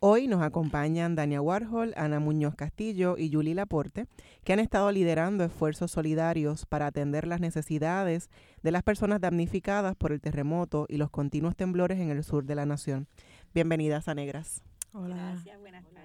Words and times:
Hoy 0.00 0.28
nos 0.28 0.42
acompañan 0.42 1.14
Dania 1.14 1.40
Warhol, 1.40 1.94
Ana 1.96 2.20
Muñoz 2.20 2.54
Castillo 2.54 3.16
y 3.16 3.32
Julie 3.32 3.54
Laporte, 3.54 4.06
que 4.44 4.52
han 4.52 4.60
estado 4.60 4.92
liderando 4.92 5.44
esfuerzos 5.44 5.90
solidarios 5.90 6.66
para 6.66 6.86
atender 6.86 7.26
las 7.26 7.40
necesidades 7.40 8.28
de 8.62 8.70
las 8.70 8.82
personas 8.82 9.20
damnificadas 9.20 9.96
por 9.96 10.12
el 10.12 10.20
terremoto 10.20 10.86
y 10.88 10.98
los 10.98 11.10
continuos 11.10 11.56
temblores 11.56 11.98
en 11.98 12.10
el 12.10 12.22
sur 12.22 12.44
de 12.44 12.54
la 12.54 12.66
nación. 12.66 13.06
Bienvenidas 13.54 14.08
a 14.08 14.14
Negras. 14.14 14.62
Hola. 14.92 15.16
Gracias, 15.16 15.58
buenas 15.60 15.84
tardes. 15.84 16.04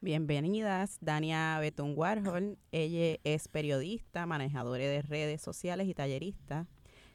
Bienvenidas, 0.00 0.96
Dania 1.02 1.58
Betún 1.58 1.92
Warhol. 1.94 2.56
Ella 2.72 3.18
es 3.22 3.48
periodista, 3.48 4.24
manejadora 4.24 4.84
de 4.84 5.02
redes 5.02 5.42
sociales 5.42 5.88
y 5.88 5.94
tallerista. 5.94 6.66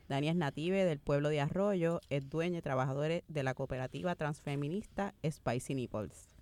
Dania 0.08 0.31
es 0.31 0.38
native 0.38 0.86
del 0.86 1.00
pueblo 1.00 1.30
de 1.30 1.42
Arroyo, 1.42 2.00
es 2.09 2.30
dueña 2.30 2.59
y 2.59 2.61
trabajadora 2.61 3.22
de 3.28 3.44
la 3.44 3.53
cooperativa 3.53 4.16
transfeminista 4.16 5.16
Spicy 5.23 5.73
Nipples. 5.73 6.36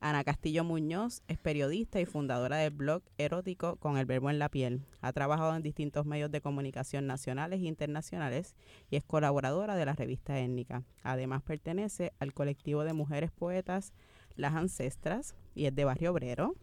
Ana 0.00 0.22
Castillo 0.22 0.64
Muñoz 0.64 1.22
es 1.28 1.38
periodista 1.38 1.98
y 1.98 2.04
fundadora 2.04 2.58
del 2.58 2.72
blog 2.72 3.02
erótico 3.16 3.76
Con 3.76 3.96
el 3.96 4.04
Verbo 4.04 4.28
en 4.28 4.38
la 4.38 4.50
Piel. 4.50 4.82
Ha 5.00 5.14
trabajado 5.14 5.56
en 5.56 5.62
distintos 5.62 6.04
medios 6.04 6.30
de 6.30 6.42
comunicación 6.42 7.06
nacionales 7.06 7.60
e 7.60 7.64
internacionales 7.64 8.54
y 8.90 8.96
es 8.96 9.04
colaboradora 9.04 9.76
de 9.76 9.86
la 9.86 9.94
revista 9.94 10.38
Étnica. 10.38 10.84
Además 11.02 11.42
pertenece 11.42 12.12
al 12.18 12.34
colectivo 12.34 12.84
de 12.84 12.92
mujeres 12.92 13.30
poetas 13.32 13.94
Las 14.36 14.52
Ancestras 14.52 15.34
y 15.54 15.64
es 15.64 15.74
de 15.74 15.86
Barrio 15.86 16.12
Obrero 16.12 16.54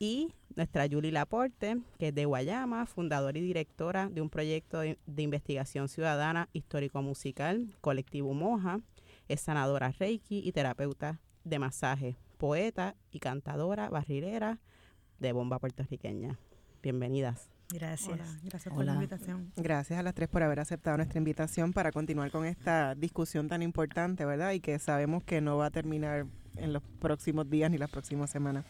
y 0.00 0.34
nuestra 0.56 0.86
Julie 0.90 1.12
Laporte, 1.12 1.80
que 1.98 2.08
es 2.08 2.14
de 2.14 2.24
Guayama, 2.24 2.86
fundadora 2.86 3.38
y 3.38 3.42
directora 3.42 4.08
de 4.08 4.20
un 4.20 4.30
proyecto 4.30 4.80
de, 4.80 4.98
investigación 5.16 5.88
ciudadana 5.88 6.48
histórico-musical, 6.52 7.74
Colectivo 7.80 8.34
Moja, 8.34 8.80
es 9.28 9.40
sanadora 9.40 9.92
Reiki 9.98 10.42
y 10.44 10.52
terapeuta 10.52 11.20
de 11.44 11.58
masaje, 11.58 12.16
poeta 12.38 12.96
y 13.10 13.20
cantadora 13.20 13.88
barrilera 13.88 14.58
de 15.18 15.32
bomba 15.32 15.58
puertorriqueña. 15.58 16.38
Bienvenidas. 16.82 17.48
Gracias. 17.72 18.42
gracias 18.42 18.74
por 18.74 18.84
la 18.84 18.94
invitación. 18.94 19.52
Gracias 19.56 19.98
a 19.98 20.02
las 20.02 20.14
tres 20.14 20.28
por 20.28 20.42
haber 20.42 20.58
aceptado 20.58 20.96
nuestra 20.96 21.18
invitación 21.18 21.72
para 21.72 21.92
continuar 21.92 22.30
con 22.32 22.44
esta 22.44 22.94
discusión 22.96 23.48
tan 23.48 23.62
importante, 23.62 24.24
¿verdad? 24.24 24.52
Y 24.52 24.60
que 24.60 24.78
sabemos 24.80 25.22
que 25.22 25.40
no 25.40 25.56
va 25.56 25.66
a 25.66 25.70
terminar 25.70 26.26
en 26.56 26.72
los 26.72 26.82
próximos 27.00 27.48
días 27.48 27.70
ni 27.70 27.78
las 27.78 27.90
próximas 27.90 28.30
semanas. 28.30 28.64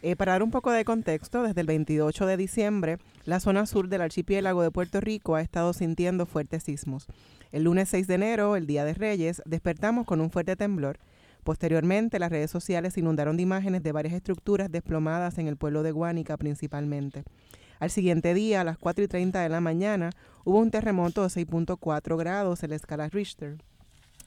Eh, 0.00 0.14
para 0.14 0.32
dar 0.32 0.44
un 0.44 0.52
poco 0.52 0.70
de 0.70 0.84
contexto, 0.84 1.42
desde 1.42 1.60
el 1.60 1.66
28 1.66 2.26
de 2.26 2.36
diciembre, 2.36 2.98
la 3.24 3.40
zona 3.40 3.66
sur 3.66 3.88
del 3.88 4.02
archipiélago 4.02 4.62
de 4.62 4.70
Puerto 4.70 5.00
Rico 5.00 5.34
ha 5.34 5.40
estado 5.40 5.72
sintiendo 5.72 6.24
fuertes 6.24 6.62
sismos. 6.62 7.08
El 7.50 7.64
lunes 7.64 7.88
6 7.88 8.06
de 8.06 8.14
enero, 8.14 8.54
el 8.54 8.68
Día 8.68 8.84
de 8.84 8.94
Reyes, 8.94 9.42
despertamos 9.44 10.06
con 10.06 10.20
un 10.20 10.30
fuerte 10.30 10.54
temblor. 10.54 10.98
Posteriormente, 11.42 12.20
las 12.20 12.30
redes 12.30 12.50
sociales 12.50 12.96
inundaron 12.96 13.36
de 13.36 13.42
imágenes 13.42 13.82
de 13.82 13.90
varias 13.90 14.14
estructuras 14.14 14.70
desplomadas 14.70 15.36
en 15.38 15.48
el 15.48 15.56
pueblo 15.56 15.82
de 15.82 15.90
Guánica 15.90 16.36
principalmente. 16.36 17.24
Al 17.80 17.90
siguiente 17.90 18.34
día, 18.34 18.60
a 18.60 18.64
las 18.64 18.78
4 18.78 19.04
y 19.04 19.08
30 19.08 19.40
de 19.40 19.48
la 19.48 19.60
mañana, 19.60 20.10
hubo 20.44 20.58
un 20.58 20.70
terremoto 20.70 21.22
de 21.22 21.28
6.4 21.28 22.16
grados 22.16 22.62
en 22.62 22.70
la 22.70 22.76
escala 22.76 23.08
Richter, 23.08 23.56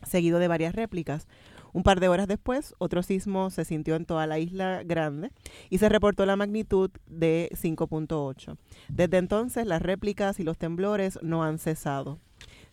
seguido 0.06 0.40
de 0.40 0.48
varias 0.48 0.76
réplicas, 0.76 1.28
un 1.74 1.84
par 1.84 2.00
de 2.00 2.08
horas 2.08 2.28
después, 2.28 2.76
otro 2.78 3.04
sismo 3.04 3.50
se 3.50 3.66
sintió 3.66 3.96
en 3.96 4.06
toda 4.06 4.28
la 4.28 4.40
isla 4.40 4.84
grande 4.84 5.32
y 5.70 5.78
se 5.78 5.90
reportó 5.90 6.26
la 6.26 6.36
magnitud 6.36 6.92
de 7.08 7.50
5.8. 7.54 8.58
Desde 8.90 9.18
entonces, 9.18 9.66
las 9.66 9.82
réplicas 9.82 10.40
y 10.40 10.44
los 10.44 10.58
temblores 10.58 11.20
no 11.22 11.44
han 11.44 11.60
cesado. 11.60 12.20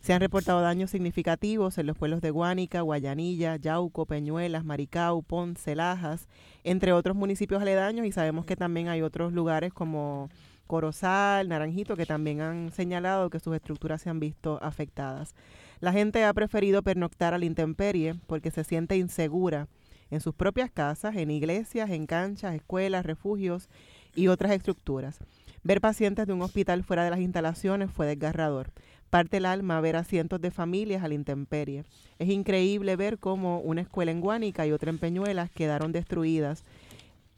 Se 0.00 0.12
han 0.12 0.20
reportado 0.20 0.60
daños 0.60 0.90
significativos 0.90 1.76
en 1.76 1.86
los 1.86 1.96
pueblos 1.96 2.20
de 2.20 2.30
Guánica, 2.30 2.82
Guayanilla, 2.82 3.56
Yauco, 3.56 4.06
Peñuelas, 4.06 4.64
Maricao, 4.64 5.22
Ponce, 5.22 5.74
Lajas, 5.74 6.28
entre 6.64 6.92
otros 6.92 7.16
municipios 7.16 7.60
aledaños 7.60 8.06
y 8.06 8.12
sabemos 8.12 8.46
que 8.46 8.56
también 8.56 8.88
hay 8.88 9.02
otros 9.02 9.32
lugares 9.32 9.72
como 9.72 10.30
Corozal, 10.68 11.48
Naranjito, 11.48 11.96
que 11.96 12.06
también 12.06 12.40
han 12.40 12.70
señalado 12.72 13.30
que 13.30 13.40
sus 13.40 13.56
estructuras 13.56 14.02
se 14.02 14.10
han 14.10 14.20
visto 14.20 14.60
afectadas. 14.62 15.34
La 15.80 15.92
gente 15.92 16.24
ha 16.24 16.32
preferido 16.32 16.82
pernoctar 16.82 17.34
a 17.34 17.38
la 17.38 17.44
intemperie 17.44 18.14
porque 18.26 18.50
se 18.50 18.64
siente 18.64 18.96
insegura 18.96 19.68
en 20.10 20.20
sus 20.20 20.34
propias 20.34 20.70
casas, 20.70 21.16
en 21.16 21.30
iglesias, 21.30 21.90
en 21.90 22.06
canchas, 22.06 22.54
escuelas, 22.54 23.04
refugios 23.04 23.68
y 24.14 24.28
otras 24.28 24.52
estructuras. 24.52 25.18
Ver 25.62 25.80
pacientes 25.80 26.26
de 26.26 26.32
un 26.32 26.42
hospital 26.42 26.82
fuera 26.84 27.04
de 27.04 27.10
las 27.10 27.20
instalaciones 27.20 27.90
fue 27.90 28.06
desgarrador. 28.06 28.70
Parte 29.10 29.38
el 29.38 29.46
alma 29.46 29.80
ver 29.80 29.96
a 29.96 30.04
cientos 30.04 30.40
de 30.40 30.50
familias 30.50 31.02
a 31.02 31.08
la 31.08 31.14
intemperie. 31.14 31.84
Es 32.18 32.28
increíble 32.28 32.96
ver 32.96 33.18
cómo 33.18 33.60
una 33.60 33.80
escuela 33.80 34.10
en 34.10 34.20
Guánica 34.20 34.66
y 34.66 34.72
otra 34.72 34.90
en 34.90 34.98
Peñuelas 34.98 35.50
quedaron 35.50 35.92
destruidas, 35.92 36.64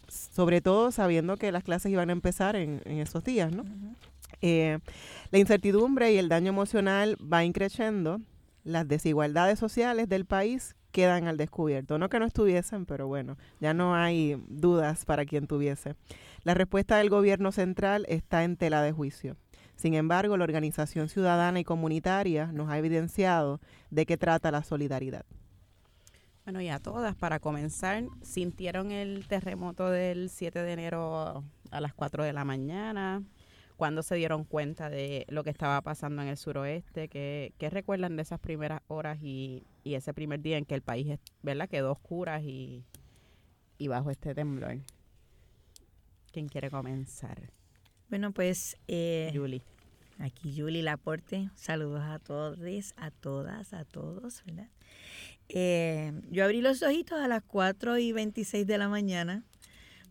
sobre 0.09 0.61
todo 0.61 0.91
sabiendo 0.91 1.37
que 1.37 1.53
las 1.53 1.63
clases 1.63 1.93
iban 1.93 2.09
a 2.11 2.13
empezar 2.13 2.57
en, 2.57 2.83
esos 2.87 3.23
días, 3.23 3.53
¿no? 3.53 3.65
Eh, 4.43 4.79
la 5.31 5.39
incertidumbre 5.39 6.13
y 6.13 6.19
el 6.19 6.29
daño 6.29 6.49
emocional 6.49 7.17
va 7.21 7.45
increciendo. 7.45 8.21
Las 8.65 8.87
desigualdades 8.87 9.59
sociales 9.59 10.09
del 10.09 10.27
país 10.27 10.77
quedan 10.93 11.29
al 11.29 11.37
descubierto. 11.37 11.99
No 11.99 12.09
que 12.09 12.19
no 12.19 12.27
estuviesen, 12.27 12.87
pero 12.87 13.07
bueno, 13.07 13.37
ya 13.61 13.75
no 13.75 13.95
hay 13.95 14.43
dudas 14.49 15.05
para 15.05 15.25
quien 15.25 15.47
tuviese. 15.47 15.95
La 16.43 16.55
respuesta 16.55 16.97
del 16.97 17.11
gobierno 17.11 17.53
central 17.53 18.07
está 18.09 18.45
en 18.45 18.57
tela 18.57 18.83
de 18.83 18.93
juicio. 18.93 19.37
Sin 19.77 19.95
embargo, 19.95 20.37
la 20.37 20.45
organización 20.45 21.09
ciudadana 21.09 21.61
y 21.61 21.65
comunitaria 21.65 22.47
nos 22.53 22.69
ha 22.71 22.77
evidenciado 22.77 23.61
de 23.91 24.05
qué 24.05 24.19
trata 24.19 24.51
la 24.51 24.63
solidaridad. 24.63 25.25
Bueno, 26.45 26.61
y 26.61 26.69
a 26.69 26.81
todas, 26.81 27.15
para 27.17 27.39
comenzar, 27.39 28.05
sintieron 28.23 28.91
el 28.91 29.27
terremoto 29.27 29.89
del 29.89 30.29
7 30.31 30.63
de 30.63 30.73
enero 30.73 31.45
a 31.71 31.81
las 31.81 31.95
4 31.95 32.25
de 32.25 32.33
la 32.33 32.45
mañana, 32.45 33.23
cuando 33.81 34.03
se 34.03 34.15
dieron 34.17 34.45
cuenta 34.45 34.91
de 34.91 35.25
lo 35.31 35.43
que 35.43 35.49
estaba 35.49 35.81
pasando 35.81 36.21
en 36.21 36.29
el 36.29 36.37
suroeste? 36.37 37.09
¿Qué, 37.09 37.55
qué 37.57 37.71
recuerdan 37.71 38.15
de 38.15 38.21
esas 38.21 38.39
primeras 38.39 38.83
horas 38.89 39.19
y, 39.23 39.65
y, 39.85 39.95
ese 39.95 40.13
primer 40.13 40.43
día 40.43 40.59
en 40.59 40.67
que 40.67 40.75
el 40.75 40.83
país 40.83 41.19
¿verdad? 41.41 41.67
quedó 41.67 41.93
oscuras 41.93 42.43
y, 42.43 42.85
y 43.79 43.89
bajo 43.89 44.11
este 44.11 44.35
temblor? 44.35 44.81
¿Quién 46.31 46.49
quiere 46.49 46.69
comenzar? 46.69 47.51
Bueno, 48.11 48.33
pues... 48.33 48.77
Eh, 48.87 49.33
Julie. 49.35 49.63
Aquí 50.19 50.55
Julie 50.55 50.83
Laporte. 50.83 51.49
Saludos 51.55 52.03
a 52.03 52.19
todos, 52.19 52.59
a 52.99 53.11
todas, 53.11 53.73
a 53.73 53.87
todos, 53.87 54.45
¿verdad? 54.45 54.69
Eh, 55.49 56.13
yo 56.31 56.45
abrí 56.45 56.61
los 56.61 56.83
ojitos 56.83 57.19
a 57.19 57.29
las 57.29 57.43
4 57.45 57.97
y 57.97 58.13
26 58.13 58.67
de 58.67 58.77
la 58.77 58.91
mañana 58.91 59.43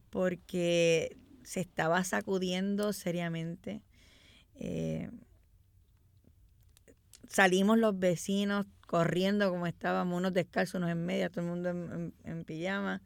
porque 0.10 1.16
se 1.50 1.62
estaba 1.62 2.04
sacudiendo 2.04 2.94
seriamente. 2.94 3.82
Eh, 4.54 5.10
salimos 7.28 7.80
los 7.80 7.98
vecinos 7.98 8.68
corriendo 8.86 9.50
como 9.50 9.66
estábamos, 9.66 10.16
unos 10.16 10.32
descalzos, 10.32 10.76
unos 10.76 10.92
en 10.92 11.04
media, 11.08 11.32
todo 11.32 11.42
el 11.42 11.50
mundo 11.50 11.70
en, 12.24 12.44
pijama, 12.46 13.02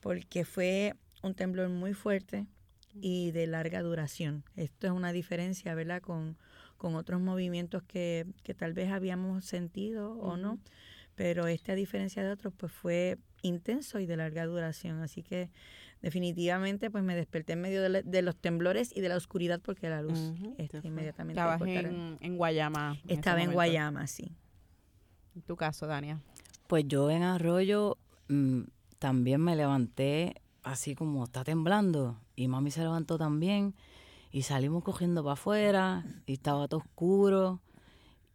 porque 0.00 0.44
fue 0.44 0.94
un 1.22 1.34
temblor 1.34 1.70
muy 1.70 1.94
fuerte 1.94 2.44
y 2.92 3.30
de 3.30 3.46
larga 3.46 3.80
duración. 3.80 4.44
Esto 4.56 4.86
es 4.86 4.92
una 4.92 5.10
diferencia, 5.12 5.74
¿verdad?, 5.74 6.02
con, 6.02 6.36
otros 6.76 7.18
movimientos 7.18 7.82
que, 7.84 8.26
tal 8.58 8.74
vez 8.74 8.90
habíamos 8.90 9.46
sentido 9.46 10.18
o 10.18 10.36
no, 10.36 10.58
pero 11.14 11.46
este 11.46 11.72
a 11.72 11.76
diferencia 11.76 12.22
de 12.22 12.30
otros 12.30 12.52
pues 12.54 12.72
fue 12.72 13.16
intenso 13.40 14.00
y 14.00 14.06
de 14.06 14.18
larga 14.18 14.44
duración, 14.44 15.00
así 15.00 15.22
que 15.22 15.50
definitivamente 16.02 16.90
pues 16.90 17.04
me 17.04 17.14
desperté 17.14 17.52
en 17.54 17.60
medio 17.60 17.82
de, 17.82 18.22
los 18.22 18.36
temblores 18.36 18.94
y 18.96 19.00
de 19.00 19.08
la 19.08 19.16
oscuridad 19.16 19.60
porque 19.62 19.88
la 19.88 20.02
luz 20.02 20.32
este, 20.58 20.80
inmediatamente 20.82 21.40
Estabas 21.40 21.60
en, 21.62 22.18
en, 22.20 22.36
Guayama. 22.36 22.96
Estaba 23.06 23.42
en 23.42 23.52
Guayama, 23.52 24.06
sí. 24.06 24.32
En 25.34 25.42
tu 25.42 25.56
caso, 25.56 25.86
Dania. 25.86 26.20
Pues 26.66 26.84
yo 26.86 27.10
en 27.10 27.22
Arroyo 27.22 27.98
mm, 28.28 28.62
también 28.98 29.40
me 29.40 29.56
levanté 29.56 30.34
así 30.62 30.94
como 30.94 31.24
está 31.24 31.44
temblando 31.44 32.20
y 32.36 32.48
mami 32.48 32.70
se 32.70 32.80
levantó 32.80 33.18
también 33.18 33.74
y 34.30 34.42
salimos 34.42 34.84
cogiendo 34.84 35.22
para 35.22 35.34
afuera 35.34 36.04
y 36.26 36.34
estaba 36.34 36.68
todo 36.68 36.80
oscuro 36.80 37.60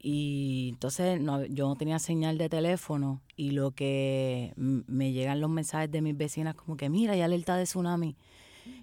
y 0.08 0.70
entonces 0.70 1.20
no, 1.20 1.44
yo 1.46 1.68
no 1.68 1.76
tenía 1.78 1.98
señal 1.98 2.38
de 2.38 2.48
teléfono 2.48 3.24
y 3.36 3.50
lo 3.52 3.72
que 3.72 4.54
me 4.56 5.14
llegan 5.14 5.42
los 5.42 5.50
mensajes 5.50 5.90
de 5.90 6.04
mis 6.04 6.16
vecinas 6.16 6.54
como 6.54 6.78
que 6.78 6.90
mira, 6.90 7.14
hay 7.14 7.22
alerta 7.22 7.58
de 7.58 7.64
tsunami. 7.64 8.16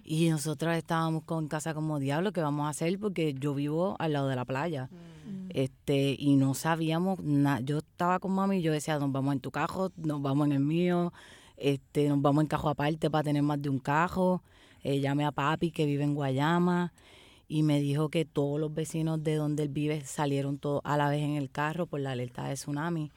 Y 0.03 0.27
nosotros 0.27 0.75
estábamos 0.75 1.23
con 1.23 1.47
casa 1.47 1.73
como 1.73 1.99
diablo, 1.99 2.33
¿qué 2.33 2.41
vamos 2.41 2.65
a 2.65 2.69
hacer? 2.71 2.99
Porque 2.99 3.33
yo 3.39 3.53
vivo 3.53 3.95
al 3.99 4.11
lado 4.11 4.27
de 4.27 4.35
la 4.35 4.43
playa. 4.43 4.89
Mm. 4.91 5.49
Este, 5.51 6.17
y 6.19 6.35
no 6.35 6.55
sabíamos 6.55 7.19
nada. 7.21 7.61
Yo 7.61 7.77
estaba 7.77 8.19
con 8.19 8.33
mami 8.33 8.57
y 8.57 8.61
yo 8.61 8.73
decía, 8.73 8.99
nos 8.99 9.13
vamos 9.13 9.33
en 9.33 9.39
tu 9.39 9.49
cajo, 9.49 9.93
nos 9.95 10.21
vamos 10.21 10.47
en 10.47 10.51
el 10.51 10.59
mío, 10.59 11.13
este, 11.55 12.09
nos 12.09 12.21
vamos 12.21 12.41
en 12.41 12.47
cajo 12.49 12.67
aparte 12.67 13.09
para 13.09 13.23
tener 13.23 13.43
más 13.43 13.61
de 13.61 13.69
un 13.69 13.79
cajo. 13.79 14.43
Eh, 14.83 14.99
llamé 14.99 15.23
a 15.23 15.31
papi 15.31 15.71
que 15.71 15.85
vive 15.85 16.03
en 16.03 16.15
Guayama 16.15 16.91
y 17.53 17.61
me 17.61 17.79
dijo 17.79 18.09
que 18.09 18.25
todos 18.25 18.59
los 18.59 18.73
vecinos 18.73 19.23
de 19.23 19.35
donde 19.35 19.61
él 19.61 19.69
vive 19.69 20.01
salieron 20.05 20.57
todos 20.57 20.81
a 20.83 20.97
la 20.97 21.07
vez 21.07 21.21
en 21.21 21.35
el 21.35 21.51
carro 21.51 21.85
por 21.85 21.99
la 21.99 22.13
alerta 22.13 22.47
de 22.47 22.55
tsunami 22.55 23.11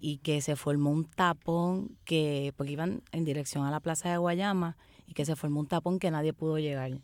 y 0.00 0.16
que 0.16 0.40
se 0.40 0.56
formó 0.56 0.90
un 0.90 1.04
tapón 1.04 1.94
que, 2.06 2.54
porque 2.56 2.72
iban 2.72 3.02
en 3.12 3.26
dirección 3.26 3.66
a 3.66 3.70
la 3.70 3.80
plaza 3.80 4.10
de 4.10 4.16
Guayama 4.16 4.78
y 5.06 5.12
que 5.12 5.26
se 5.26 5.36
formó 5.36 5.60
un 5.60 5.66
tapón 5.66 5.98
que 5.98 6.10
nadie 6.10 6.32
pudo 6.32 6.58
llegar. 6.58 7.02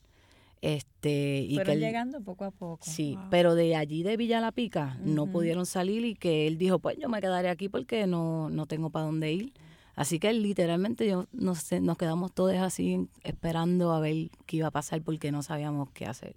Este, 0.63 1.41
y 1.41 1.57
Fueron 1.57 1.75
que 1.75 1.81
llegando 1.81 2.23
poco 2.23 2.47
a 2.47 2.51
poco. 2.51 2.79
Sí, 2.81 3.19
pero 3.29 3.55
de 3.55 3.77
allí 3.77 4.03
de 4.03 4.17
Villa 4.17 4.41
La 4.41 4.51
Pica 4.51 4.97
no 5.05 5.27
pudieron 5.27 5.67
salir 5.67 6.07
y 6.07 6.15
que 6.15 6.47
él 6.47 6.57
dijo, 6.57 6.79
pues 6.79 6.97
yo 6.97 7.11
me 7.11 7.21
quedaré 7.21 7.51
aquí 7.51 7.69
porque 7.69 8.07
no, 8.07 8.49
no 8.49 8.65
tengo 8.65 8.89
para 8.89 9.05
dónde 9.05 9.31
ir. 9.31 9.53
Así 9.95 10.19
que 10.19 10.33
literalmente 10.33 11.07
yo 11.07 11.27
nos, 11.33 11.71
nos 11.71 11.99
quedamos 11.99 12.33
todos 12.33 12.57
así 12.57 13.11
esperando 13.25 13.93
a 13.93 14.01
ver 14.01 14.31
qué 14.47 14.57
iba 14.57 14.69
a 14.69 14.71
pasar 14.71 15.03
porque 15.03 15.31
no 15.33 15.43
sabíamos 15.43 15.91
qué 15.91 16.07
hacer. 16.07 16.35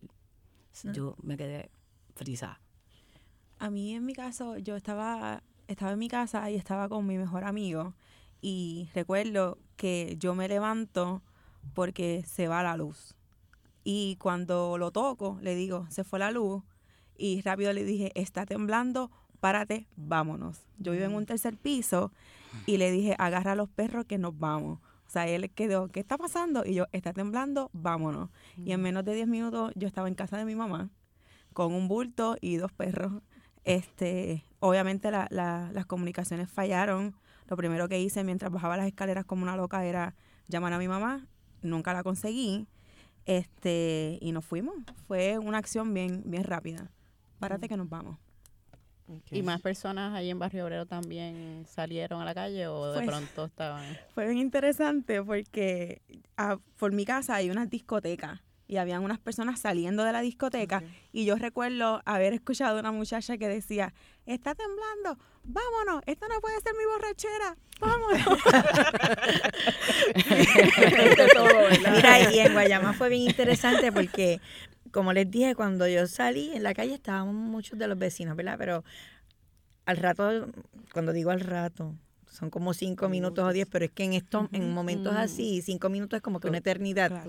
Yo 0.83 1.15
me 1.21 1.37
quedé 1.37 1.69
frisada. 2.15 2.59
A 3.59 3.69
mí 3.69 3.93
en 3.93 4.05
mi 4.05 4.13
caso, 4.13 4.57
yo 4.57 4.75
estaba, 4.75 5.43
estaba 5.67 5.93
en 5.93 5.99
mi 5.99 6.09
casa 6.09 6.49
y 6.51 6.55
estaba 6.55 6.89
con 6.89 7.05
mi 7.05 7.17
mejor 7.17 7.43
amigo 7.43 7.93
y 8.41 8.89
recuerdo 8.93 9.57
que 9.77 10.17
yo 10.19 10.35
me 10.35 10.47
levanto 10.47 11.21
porque 11.73 12.23
se 12.25 12.47
va 12.47 12.63
la 12.63 12.77
luz. 12.77 13.15
Y 13.83 14.17
cuando 14.17 14.77
lo 14.77 14.91
toco, 14.91 15.37
le 15.41 15.55
digo, 15.55 15.87
se 15.89 16.03
fue 16.03 16.19
la 16.19 16.31
luz 16.31 16.63
y 17.17 17.41
rápido 17.41 17.71
le 17.71 17.83
dije, 17.83 18.11
está 18.15 18.45
temblando, 18.45 19.11
párate, 19.39 19.87
vámonos. 19.95 20.61
Yo 20.77 20.91
vivo 20.91 21.05
en 21.05 21.15
un 21.15 21.25
tercer 21.25 21.57
piso 21.57 22.11
y 22.65 22.77
le 22.77 22.91
dije, 22.91 23.15
agarra 23.17 23.53
a 23.53 23.55
los 23.55 23.69
perros 23.69 24.05
que 24.05 24.17
nos 24.17 24.37
vamos. 24.37 24.79
O 25.15 25.17
sea, 25.17 25.29
él 25.29 25.49
quedó, 25.49 25.87
¿qué 25.87 26.01
está 26.01 26.17
pasando? 26.17 26.65
Y 26.65 26.73
yo, 26.73 26.87
está 26.91 27.13
temblando, 27.13 27.69
vámonos. 27.71 28.29
Y 28.57 28.73
en 28.73 28.81
menos 28.81 29.05
de 29.05 29.13
10 29.13 29.29
minutos 29.29 29.71
yo 29.73 29.87
estaba 29.87 30.09
en 30.09 30.13
casa 30.13 30.37
de 30.37 30.43
mi 30.43 30.55
mamá 30.55 30.89
con 31.53 31.73
un 31.73 31.87
bulto 31.87 32.35
y 32.41 32.57
dos 32.57 32.73
perros. 32.73 33.23
Este, 33.63 34.43
obviamente 34.59 35.09
las 35.11 35.85
comunicaciones 35.85 36.49
fallaron. 36.49 37.15
Lo 37.47 37.55
primero 37.55 37.87
que 37.87 37.97
hice 37.97 38.25
mientras 38.25 38.51
bajaba 38.51 38.75
las 38.75 38.87
escaleras 38.87 39.23
como 39.23 39.43
una 39.43 39.55
loca 39.55 39.85
era 39.85 40.15
llamar 40.49 40.73
a 40.73 40.79
mi 40.79 40.89
mamá. 40.89 41.25
Nunca 41.61 41.93
la 41.93 42.03
conseguí. 42.03 42.67
Este, 43.25 44.19
y 44.19 44.33
nos 44.33 44.43
fuimos. 44.43 44.75
Fue 45.07 45.37
una 45.37 45.59
acción 45.59 45.93
bien, 45.93 46.23
bien 46.25 46.43
rápida. 46.43 46.91
Párate 47.39 47.69
que 47.69 47.77
nos 47.77 47.87
vamos. 47.87 48.17
¿Y 49.31 49.43
más 49.43 49.61
personas 49.61 50.13
ahí 50.15 50.29
en 50.29 50.39
Barrio 50.39 50.65
Obrero 50.65 50.85
también 50.85 51.65
salieron 51.67 52.21
a 52.21 52.25
la 52.25 52.33
calle 52.33 52.67
o 52.67 52.91
de 52.91 53.05
pronto 53.05 53.45
estaban? 53.45 53.83
Fue 54.15 54.25
bien 54.25 54.39
interesante 54.39 55.21
porque 55.23 56.01
ah, 56.37 56.57
por 56.77 56.91
mi 56.91 57.05
casa 57.05 57.35
hay 57.35 57.49
una 57.49 57.65
discoteca 57.65 58.41
y 58.67 58.77
habían 58.77 59.03
unas 59.03 59.19
personas 59.19 59.59
saliendo 59.59 60.03
de 60.03 60.11
la 60.11 60.21
discoteca 60.21 60.81
y 61.11 61.25
yo 61.25 61.35
recuerdo 61.35 62.01
haber 62.05 62.33
escuchado 62.33 62.77
a 62.77 62.79
una 62.79 62.91
muchacha 62.91 63.37
que 63.37 63.47
decía, 63.47 63.93
está 64.25 64.55
temblando, 64.55 65.23
vámonos, 65.43 66.01
esto 66.07 66.27
no 66.27 66.41
puede 66.41 66.59
ser 66.61 66.73
mi 66.73 66.85
borrachera, 66.85 67.57
vámonos. 67.79 68.25
Mira, 71.95 72.33
y 72.33 72.39
en 72.39 72.53
Guayama 72.53 72.93
fue 72.93 73.09
bien 73.09 73.21
interesante 73.23 73.91
porque 73.91 74.41
como 74.95 75.11
les 75.11 75.29
dije, 75.29 75.55
cuando 75.55 75.89
yo 75.89 76.07
salí 76.07 76.51
en 76.53 76.63
la 76.63 76.73
calle 76.73 76.93
estaban 76.93 77.35
muchos 77.35 77.77
de 77.77 77.85
los 77.85 77.97
vecinos, 77.97 78.37
¿verdad? 78.37 78.55
Pero 78.57 78.85
al 79.83 79.97
rato, 79.97 80.47
cuando 80.93 81.11
digo 81.11 81.31
al 81.31 81.41
rato, 81.41 81.93
son 82.31 82.49
como 82.49 82.73
cinco 82.73 83.09
minutos 83.09 83.43
o 83.43 83.51
diez, 83.51 83.67
pero 83.69 83.83
es 83.83 83.91
que 83.91 84.05
en 84.05 84.13
estos, 84.13 84.47
en 84.53 84.73
momentos 84.73 85.13
así, 85.13 85.61
cinco 85.61 85.89
minutos 85.89 86.15
es 86.15 86.23
como 86.23 86.39
que 86.39 86.47
una 86.47 86.59
eternidad. 86.59 87.25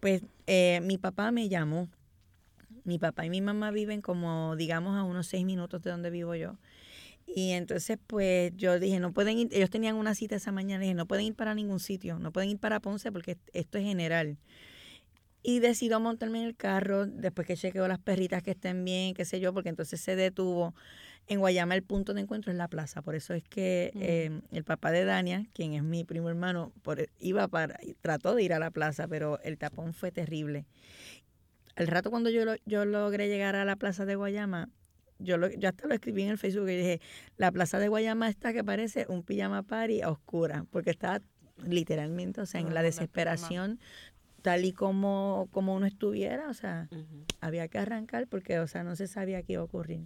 Pues 0.00 0.22
eh, 0.46 0.80
mi 0.82 0.98
papá 0.98 1.30
me 1.32 1.48
llamó. 1.48 1.88
Mi 2.84 2.98
papá 2.98 3.24
y 3.24 3.30
mi 3.30 3.40
mamá 3.40 3.70
viven 3.70 4.02
como, 4.02 4.54
digamos, 4.56 4.94
a 4.94 5.02
unos 5.02 5.28
seis 5.28 5.46
minutos 5.46 5.80
de 5.80 5.90
donde 5.90 6.10
vivo 6.10 6.34
yo. 6.34 6.58
Y 7.26 7.52
entonces, 7.52 7.96
pues 8.06 8.52
yo 8.54 8.78
dije, 8.78 9.00
no 9.00 9.14
pueden 9.14 9.38
ir, 9.38 9.48
ellos 9.50 9.70
tenían 9.70 9.96
una 9.96 10.14
cita 10.14 10.36
esa 10.36 10.52
mañana, 10.52 10.82
dije, 10.82 10.94
no 10.94 11.06
pueden 11.06 11.24
ir 11.24 11.34
para 11.34 11.54
ningún 11.54 11.80
sitio, 11.80 12.18
no 12.18 12.32
pueden 12.32 12.50
ir 12.50 12.58
para 12.58 12.80
Ponce 12.80 13.10
porque 13.10 13.38
esto 13.54 13.78
es 13.78 13.84
general. 13.84 14.36
Y 15.48 15.60
decidió 15.60 15.98
montarme 15.98 16.40
en 16.40 16.44
el 16.44 16.54
carro 16.54 17.06
después 17.06 17.46
que 17.46 17.56
chequeó 17.56 17.88
las 17.88 17.98
perritas 17.98 18.42
que 18.42 18.50
estén 18.50 18.84
bien, 18.84 19.14
qué 19.14 19.24
sé 19.24 19.40
yo, 19.40 19.54
porque 19.54 19.70
entonces 19.70 19.98
se 19.98 20.14
detuvo. 20.14 20.74
En 21.26 21.38
Guayama 21.38 21.74
el 21.74 21.82
punto 21.82 22.12
de 22.12 22.20
encuentro 22.20 22.52
es 22.52 22.58
la 22.58 22.68
plaza, 22.68 23.00
por 23.00 23.14
eso 23.14 23.32
es 23.32 23.44
que 23.44 23.90
mm. 23.94 24.02
em, 24.02 24.42
el 24.50 24.64
papá 24.64 24.90
de 24.90 25.06
Dania, 25.06 25.46
quien 25.54 25.72
es 25.72 25.82
mi 25.82 26.04
primo 26.04 26.28
hermano, 26.28 26.70
por, 26.82 27.08
iba 27.18 27.48
para, 27.48 27.80
trató 28.02 28.34
de 28.34 28.42
ir 28.42 28.52
a 28.52 28.58
la 28.58 28.70
plaza, 28.70 29.08
pero 29.08 29.40
el 29.40 29.56
tapón 29.56 29.94
fue 29.94 30.12
terrible. 30.12 30.66
Al 31.76 31.86
rato 31.86 32.10
cuando 32.10 32.28
yo, 32.28 32.42
yo 32.66 32.84
logré 32.84 33.28
llegar 33.28 33.56
a 33.56 33.64
la 33.64 33.76
plaza 33.76 34.04
de 34.04 34.16
Guayama, 34.16 34.68
yo, 35.18 35.38
lo, 35.38 35.48
yo 35.48 35.70
hasta 35.70 35.88
lo 35.88 35.94
escribí 35.94 36.24
en 36.24 36.28
el 36.28 36.36
Facebook 36.36 36.68
y 36.68 36.76
dije, 36.76 37.00
la 37.38 37.50
plaza 37.52 37.78
de 37.78 37.88
Guayama 37.88 38.28
está 38.28 38.52
que 38.52 38.64
parece 38.64 39.06
un 39.08 39.22
pijama 39.22 39.62
party 39.62 40.02
a 40.02 40.10
oscura, 40.10 40.66
porque 40.70 40.90
está 40.90 41.22
literalmente, 41.66 42.42
o 42.42 42.46
sea, 42.46 42.60
en 42.60 42.74
la 42.74 42.82
desesperación 42.82 43.80
tal 44.42 44.64
y 44.64 44.72
como, 44.72 45.48
como 45.52 45.74
uno 45.74 45.86
estuviera, 45.86 46.48
o 46.48 46.54
sea, 46.54 46.88
había 47.40 47.68
que 47.68 47.78
arrancar 47.78 48.26
porque, 48.28 48.58
o 48.60 48.66
sea, 48.66 48.84
no 48.84 48.96
se 48.96 49.06
sabía 49.06 49.42
qué 49.42 49.54
iba 49.54 49.62
a 49.62 49.64
ocurrir. 49.64 50.00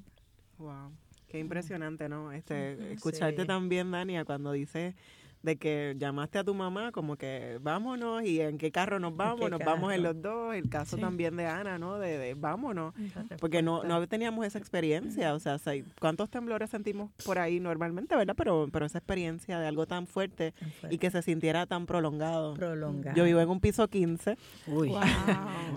Wow, 0.59 0.93
qué 1.29 1.39
impresionante, 1.39 2.09
¿no? 2.09 2.33
Este, 2.33 2.93
escucharte 2.93 3.45
también, 3.45 3.91
Dania, 3.91 4.25
cuando 4.25 4.53
dices 4.53 4.95
de 5.43 5.57
que 5.57 5.95
llamaste 5.99 6.39
a 6.39 6.45
tu 6.45 6.55
mamá 6.55 6.93
como 6.93 7.17
que 7.17 7.59
vámonos 7.61 8.23
y 8.25 8.41
en 8.41 8.59
qué 8.59 8.71
carro 8.71 8.99
nos 8.99 9.17
vamos, 9.17 9.51
nos 9.51 9.61
vamos 9.61 9.93
en 9.93 10.03
los 10.03 10.21
dos, 10.21 10.55
el 10.55 10.69
caso 10.69 10.97
también 10.97 11.37
de 11.37 11.47
Ana, 11.47 11.79
¿no? 11.79 11.99
De, 11.99 12.35
vámonos, 12.35 12.95
porque 13.41 13.63
no, 13.63 13.83
no 13.85 14.07
teníamos 14.07 14.47
esa 14.47 14.59
experiencia, 14.59 15.35
o 15.35 15.41
sea, 15.41 15.59
¿cuántos 16.01 16.31
temblores 16.31 16.71
sentimos 16.71 17.11
por 17.25 17.39
ahí 17.39 17.61
normalmente, 17.61 18.15
verdad? 18.17 18.35
Pero, 18.37 18.69
pero 18.73 18.87
esa 18.87 18.99
experiencia 18.99 19.59
de 19.59 19.67
algo 19.67 19.87
tan 19.87 20.07
fuerte, 20.07 20.55
y 20.91 20.99
que 20.99 21.11
se 21.11 21.23
sintiera 21.23 21.67
tan 21.67 21.87
prolongado. 21.87 22.55
Prolongado. 22.55 23.17
Yo 23.17 23.25
vivo 23.25 23.41
en 23.41 23.49
un 23.49 23.61
piso 23.61 23.89
15, 23.89 24.37
Uy. 24.69 24.93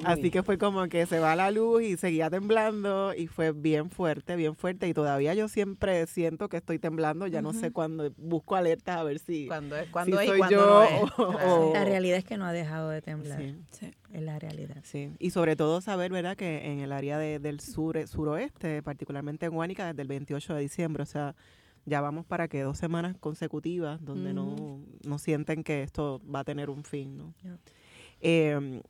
así 0.03 0.29
que 0.29 0.43
fue 0.43 0.57
como 0.57 0.87
que 0.87 1.05
se 1.05 1.19
va 1.19 1.35
la 1.35 1.51
luz 1.51 1.81
y 1.81 1.97
seguía 1.97 2.29
temblando 2.29 3.13
y 3.15 3.27
fue 3.27 3.51
bien 3.51 3.89
fuerte, 3.89 4.35
bien 4.35 4.55
fuerte 4.55 4.87
y 4.87 4.93
todavía 4.93 5.33
yo 5.33 5.47
siempre 5.47 6.05
siento 6.07 6.49
que 6.49 6.57
estoy 6.57 6.79
temblando, 6.79 7.27
ya 7.27 7.41
no 7.41 7.53
sé 7.53 7.71
cuándo 7.71 8.11
busco 8.17 8.55
alertas 8.55 8.97
a 8.97 9.03
ver 9.03 9.19
si 9.19 9.47
cuando 9.55 9.77
es, 9.77 9.89
cuando 9.89 10.23
y 10.23 10.37
cuando 10.37 10.65
no 10.65 10.83
es. 10.83 11.73
La 11.73 11.85
realidad 11.85 12.17
es 12.17 12.25
que 12.25 12.37
no 12.37 12.45
ha 12.45 12.53
dejado 12.53 12.89
de 12.89 13.01
temblar. 13.01 13.41
Sí. 13.71 13.91
Es 14.13 14.21
la 14.21 14.39
realidad. 14.39 14.77
Sí. 14.83 15.13
Y 15.19 15.31
sobre 15.31 15.55
todo 15.55 15.81
saber, 15.81 16.11
¿verdad?, 16.11 16.37
que 16.37 16.71
en 16.71 16.79
el 16.79 16.91
área 16.91 17.17
del 17.17 17.59
sur, 17.59 18.07
suroeste, 18.07 18.81
particularmente 18.81 19.45
en 19.45 19.53
Huánica, 19.53 19.87
desde 19.87 20.01
el 20.01 20.07
28 20.07 20.55
de 20.55 20.61
diciembre, 20.61 21.03
o 21.03 21.05
sea, 21.05 21.35
ya 21.85 22.01
vamos 22.01 22.25
para 22.25 22.47
que 22.47 22.61
dos 22.61 22.77
semanas 22.77 23.15
consecutivas 23.19 24.03
donde 24.03 24.33
no, 24.33 24.79
no 25.03 25.19
sienten 25.19 25.63
que 25.63 25.83
esto 25.83 26.21
va 26.33 26.39
a 26.39 26.43
tener 26.43 26.69
un 26.69 26.83
fin, 26.83 27.17
¿no? 27.17 27.33
Eh, 28.21 28.81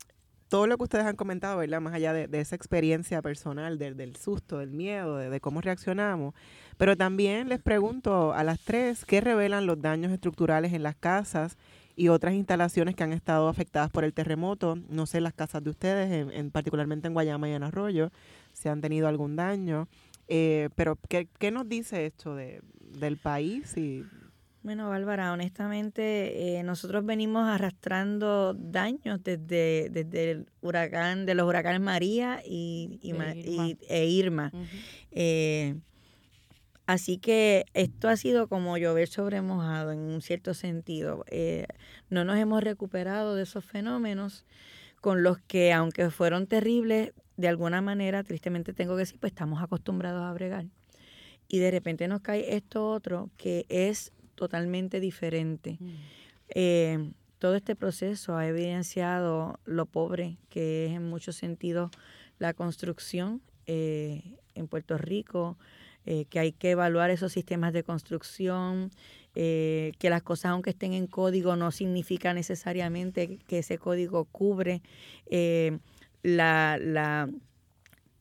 todo 0.49 0.67
lo 0.67 0.77
que 0.77 0.83
ustedes 0.83 1.05
han 1.05 1.15
comentado, 1.15 1.57
¿verdad? 1.57 1.81
Más 1.81 1.93
allá 1.93 2.13
de, 2.13 2.39
esa 2.39 2.55
experiencia 2.55 3.21
personal, 3.21 3.77
del 3.77 4.15
susto, 4.15 4.59
del 4.59 4.71
miedo, 4.71 5.17
de, 5.17 5.39
cómo 5.39 5.61
reaccionamos. 5.61 6.33
Pero 6.77 6.95
también 6.95 7.49
les 7.49 7.61
pregunto 7.61 8.33
a 8.33 8.43
las 8.43 8.59
tres, 8.59 9.05
¿qué 9.05 9.21
revelan 9.21 9.65
los 9.65 9.81
daños 9.81 10.11
estructurales 10.11 10.73
en 10.73 10.83
las 10.83 10.95
casas 10.95 11.57
y 11.95 12.09
otras 12.09 12.33
instalaciones 12.33 12.95
que 12.95 13.03
han 13.03 13.13
estado 13.13 13.47
afectadas 13.47 13.89
por 13.89 14.03
el 14.03 14.13
terremoto? 14.13 14.77
No 14.89 15.05
sé, 15.05 15.21
las 15.21 15.33
casas 15.33 15.63
de 15.63 15.69
ustedes, 15.71 16.31
en, 16.31 16.51
particularmente 16.51 17.07
en 17.07 17.13
Guayama 17.13 17.49
y 17.49 17.53
en 17.53 17.63
Arroyo, 17.63 18.11
si 18.53 18.69
han 18.69 18.81
tenido 18.81 19.07
algún 19.07 19.35
daño. 19.35 19.87
Eh, 20.27 20.69
pero, 20.75 20.97
¿qué, 21.09 21.27
¿qué 21.39 21.51
nos 21.51 21.67
dice 21.67 22.05
esto 22.05 22.35
de, 22.35 22.61
del 22.99 23.17
país 23.17 23.77
y 23.77 24.03
Bueno, 24.65 24.89
Bárbara, 24.89 25.31
honestamente, 25.31 26.57
eh, 26.57 26.63
nosotros 26.63 27.05
venimos 27.05 27.48
arrastrando 27.48 28.55
daños 28.55 29.24
desde, 29.24 29.89
desde 29.91 30.31
el 30.31 30.48
huracán, 30.62 31.27
de 31.27 31.36
los 31.36 31.48
huracanes 31.48 31.81
María 31.81 32.41
y, 32.43 32.98
y 33.00 33.12
E 33.12 33.13
Ma- 33.13 33.36
Irma. 33.36 33.67
y- 33.67 33.77
e 33.88 34.05
Irma. 34.07 34.51
Eh, 35.12 35.75
así 36.88 37.19
que 37.19 37.65
esto 37.75 38.10
ha 38.10 38.17
sido 38.17 38.48
como 38.48 38.75
llover 38.79 39.07
sobre 39.07 39.39
mojado 39.43 39.91
en 39.91 40.00
un 40.00 40.22
cierto 40.24 40.55
sentido. 40.55 41.25
Eh, 41.27 41.67
no 42.10 42.25
nos 42.25 42.39
hemos 42.39 42.63
recuperado 42.63 43.36
de 43.36 43.43
esos 43.43 43.63
fenómenos 43.63 44.48
con 45.00 45.22
los 45.22 45.38
que, 45.38 45.74
aunque 45.74 46.10
fueron 46.10 46.48
terribles, 46.48 47.13
de 47.38 47.50
alguna 47.50 47.81
manera, 47.81 48.24
tristemente 48.24 48.74
tengo 48.74 48.95
que 48.95 49.01
decir, 49.01 49.19
pues 49.19 49.31
estamos 49.31 49.62
acostumbrados 49.62 50.24
a 50.24 50.34
bregar. 50.34 50.65
Y 51.48 51.60
de 51.60 51.69
repente 51.69 52.07
nos 52.07 52.22
cae 52.22 52.55
esto 52.55 52.89
otro 52.89 53.29
que 53.38 53.67
es 53.69 54.12
totalmente 54.36 55.00
diferente. 55.00 55.80
Eh, 56.50 57.12
todo 57.39 57.56
este 57.56 57.75
proceso 57.75 58.38
ha 58.38 58.48
evidenciado 58.48 59.60
lo 59.65 59.86
pobre 59.86 60.38
que 60.50 60.88
es 60.88 60.94
en 60.94 61.10
muchos 61.10 61.36
sentidos 61.36 61.92
la 62.39 62.54
construcción 62.54 63.42
eh, 63.68 64.24
en 64.54 64.68
Puerto 64.68 64.98
Rico, 64.98 65.58
eh, 66.06 66.25
que 66.30 66.39
hay 66.39 66.51
que 66.51 66.72
evaluar 66.72 67.10
esos 67.10 67.34
sistemas 67.34 67.74
de 67.74 67.84
construcción, 67.84 68.92
eh, 69.36 69.92
que 70.00 70.10
las 70.10 70.24
cosas 70.24 70.51
aunque 70.51 70.70
estén 70.70 70.94
en 70.94 71.08
código 71.08 71.56
no 71.56 71.72
significa 71.72 72.34
necesariamente 72.34 73.38
que 73.48 73.60
ese 73.60 73.77
código 73.77 74.25
cubre 74.25 74.82
la, 76.24 76.77
la 76.80 77.30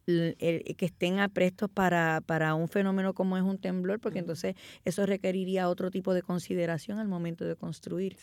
que 0.06 0.84
estén 0.84 1.18
aprestos 1.18 1.70
para, 1.70 2.20
para 2.25 2.54
un 2.54 2.68
fenómeno 2.68 3.14
como 3.14 3.37
es 3.37 3.42
un 3.42 3.58
temblor, 3.58 4.00
porque 4.00 4.18
entonces 4.18 4.54
eso 4.84 5.06
requeriría 5.06 5.68
otro 5.68 5.90
tipo 5.90 6.14
de 6.14 6.23
consideración 6.23 6.99
al 6.99 7.08
momento 7.08 7.44
de 7.44 7.56
construir. 7.56 8.16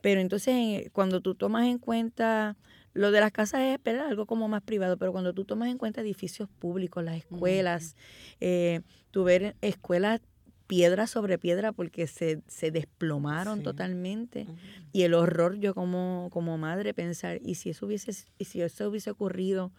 Pero 0.00 0.20
entonces, 0.20 0.54
eh, 0.54 0.90
cuando 0.92 1.20
tú 1.20 1.34
tomas 1.34 1.66
en 1.66 1.78
cuenta, 1.78 2.56
lo 2.94 3.10
de 3.10 3.20
las 3.20 3.32
casas 3.32 3.60
es 3.62 3.82
¿verdad? 3.82 4.06
algo 4.08 4.26
como 4.26 4.48
más 4.48 4.62
privado, 4.62 4.96
pero 4.96 5.12
cuando 5.12 5.32
tú 5.32 5.44
tomas 5.44 5.68
en 5.68 5.78
cuenta 5.78 6.00
edificios 6.00 6.48
públicos, 6.58 7.04
las 7.04 7.16
escuelas, 7.16 7.96
eh, 8.40 8.80
tú 9.10 9.24
ver 9.24 9.56
escuelas 9.60 10.20
piedra 10.66 11.08
sobre 11.08 11.36
piedra 11.36 11.72
porque 11.72 12.06
se, 12.06 12.42
se 12.46 12.70
desplomaron 12.70 13.58
Sí. 13.58 13.64
totalmente 13.64 14.46
y 14.92 15.02
el 15.02 15.14
horror 15.14 15.58
yo 15.58 15.74
como, 15.74 16.28
como 16.30 16.58
madre 16.58 16.94
pensar 16.94 17.40
y 17.44 17.56
si 17.56 17.70
eso 17.70 17.86
hubiese 17.86 18.12
y 18.38 18.44
si 18.44 18.62
eso 18.62 18.88
hubiese 18.88 19.10
ocurrido 19.10 19.72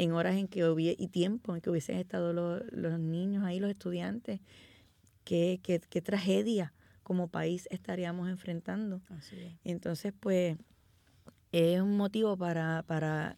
en 0.00 0.12
horas 0.12 0.36
en 0.36 0.48
que 0.48 0.66
hubiese 0.66 0.96
y 1.02 1.08
tiempo 1.08 1.54
en 1.54 1.60
que 1.60 1.68
hubiesen 1.68 1.98
estado 1.98 2.32
los, 2.32 2.62
los 2.72 2.98
niños 2.98 3.44
ahí 3.44 3.60
los 3.60 3.70
estudiantes 3.70 4.40
qué, 5.24 5.60
qué, 5.62 5.78
qué 5.78 6.00
tragedia 6.00 6.72
como 7.02 7.28
país 7.28 7.68
estaríamos 7.70 8.30
enfrentando 8.30 9.02
Así 9.10 9.36
es. 9.38 9.52
entonces, 9.62 10.14
pues, 10.18 10.56
es 11.52 11.80
un 11.82 11.98
motivo 11.98 12.34
para, 12.38 12.82
para 12.86 13.36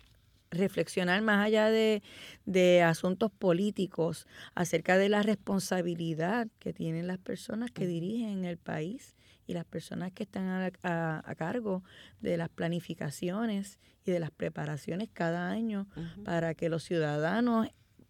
reflexionar 0.52 1.20
más 1.22 1.44
allá 1.44 1.68
de, 1.68 2.00
de 2.46 2.82
asuntos 2.82 3.32
políticos 3.32 4.28
acerca 4.54 4.96
de 4.98 5.08
la 5.08 5.22
responsabilidad 5.22 6.46
que 6.60 6.72
tienen 6.72 7.08
las 7.08 7.18
personas 7.18 7.72
que 7.72 7.88
dirigen 7.88 8.44
el 8.44 8.58
país 8.58 9.16
y 9.46 9.54
las 9.54 9.64
personas 9.64 10.12
que 10.12 10.22
están 10.22 10.46
a, 10.48 10.70
a- 10.82 11.22
a 11.30 11.34
cargo 11.34 11.82
de 12.20 12.36
las 12.36 12.48
planificaciones 12.48 13.78
y 14.04 14.10
de 14.10 14.20
las 14.20 14.30
preparaciones 14.30 15.08
cada 15.12 15.50
año 15.50 15.86
para 16.24 16.54
que 16.54 16.68
los 16.68 16.82
ciudadanos 16.84 17.68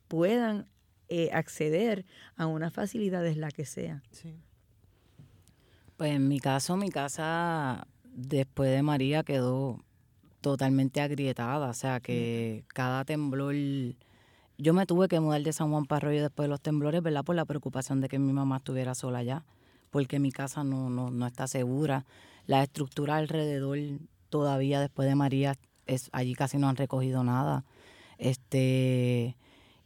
puedan 0.09 0.67
eh, 1.09 1.31
acceder 1.33 2.05
a 2.37 2.47
una 2.47 2.71
facilidad, 2.71 3.27
es 3.27 3.37
la 3.37 3.51
que 3.51 3.65
sea. 3.67 4.03
Sí. 4.11 4.35
Pues 5.97 6.12
en 6.12 6.29
mi 6.29 6.41
caso, 6.41 6.77
mi 6.77 6.91
casa 6.91 7.87
después 8.05 8.71
de 8.71 8.83
María 8.83 9.23
quedó 9.23 9.81
totalmente 10.41 11.01
agrietada, 11.01 11.69
o 11.69 11.75
sea 11.75 12.01
que 12.01 12.65
cada 12.69 13.05
temblor, 13.05 13.55
yo 14.59 14.75
me 14.75 14.87
tuve 14.87 15.07
que 15.09 15.21
mudar 15.21 15.43
de 15.43 15.53
San 15.53 15.71
Juan 15.71 15.85
para 15.85 16.07
Arroyo 16.09 16.23
después 16.23 16.45
de 16.47 16.49
los 16.49 16.61
temblores, 16.61 17.03
¿verdad? 17.03 17.25
Por 17.25 17.37
la 17.37 17.45
preocupación 17.45 18.01
de 18.01 18.09
que 18.09 18.19
mi 18.19 18.33
mamá 18.33 18.57
estuviera 18.57 18.95
sola 18.95 19.19
allá, 19.19 19.45
porque 19.93 20.19
mi 20.19 20.33
casa 20.33 20.65
no, 20.65 20.91
no, 20.91 21.11
no 21.11 21.27
está 21.27 21.47
segura. 21.47 22.05
La 22.47 22.63
estructura 22.65 23.17
alrededor 23.19 23.79
todavía 24.31 24.81
después 24.81 25.07
de 25.07 25.15
María, 25.15 25.55
es, 25.87 26.09
allí 26.13 26.35
casi 26.35 26.57
no 26.59 26.69
han 26.69 26.77
recogido 26.77 27.23
nada. 27.23 27.65
Este, 28.19 29.37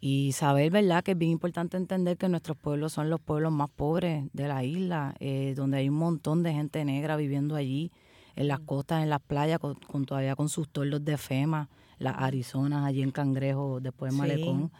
y 0.00 0.32
saber, 0.32 0.70
¿verdad?, 0.70 1.02
que 1.02 1.12
es 1.12 1.18
bien 1.18 1.32
importante 1.32 1.76
entender 1.76 2.16
que 2.16 2.28
nuestros 2.28 2.56
pueblos 2.56 2.92
son 2.92 3.10
los 3.10 3.20
pueblos 3.20 3.52
más 3.52 3.68
pobres 3.68 4.24
de 4.32 4.46
la 4.46 4.62
isla, 4.62 5.14
eh, 5.18 5.54
donde 5.56 5.78
hay 5.78 5.88
un 5.88 5.96
montón 5.96 6.42
de 6.44 6.52
gente 6.52 6.84
negra 6.84 7.16
viviendo 7.16 7.56
allí, 7.56 7.90
en 8.36 8.48
las 8.48 8.60
costas, 8.60 9.02
en 9.02 9.10
las 9.10 9.20
playas, 9.20 9.58
con, 9.58 9.74
con 9.74 10.04
todavía 10.04 10.36
con 10.36 10.48
sus 10.48 10.68
tordos 10.68 11.04
de 11.04 11.16
FEMA, 11.18 11.68
las 11.98 12.14
Arizonas, 12.18 12.84
allí 12.84 13.02
en 13.02 13.10
Cangrejo, 13.10 13.80
después 13.80 14.12
en 14.12 14.16
Sí. 14.16 14.20
Malecón. 14.20 14.70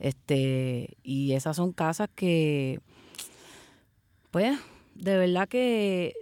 Este, 0.00 0.96
y 1.02 1.32
esas 1.32 1.56
son 1.56 1.72
casas 1.72 2.08
que, 2.14 2.80
pues, 4.30 4.58
de 4.94 5.16
verdad 5.16 5.48
que 5.48 6.14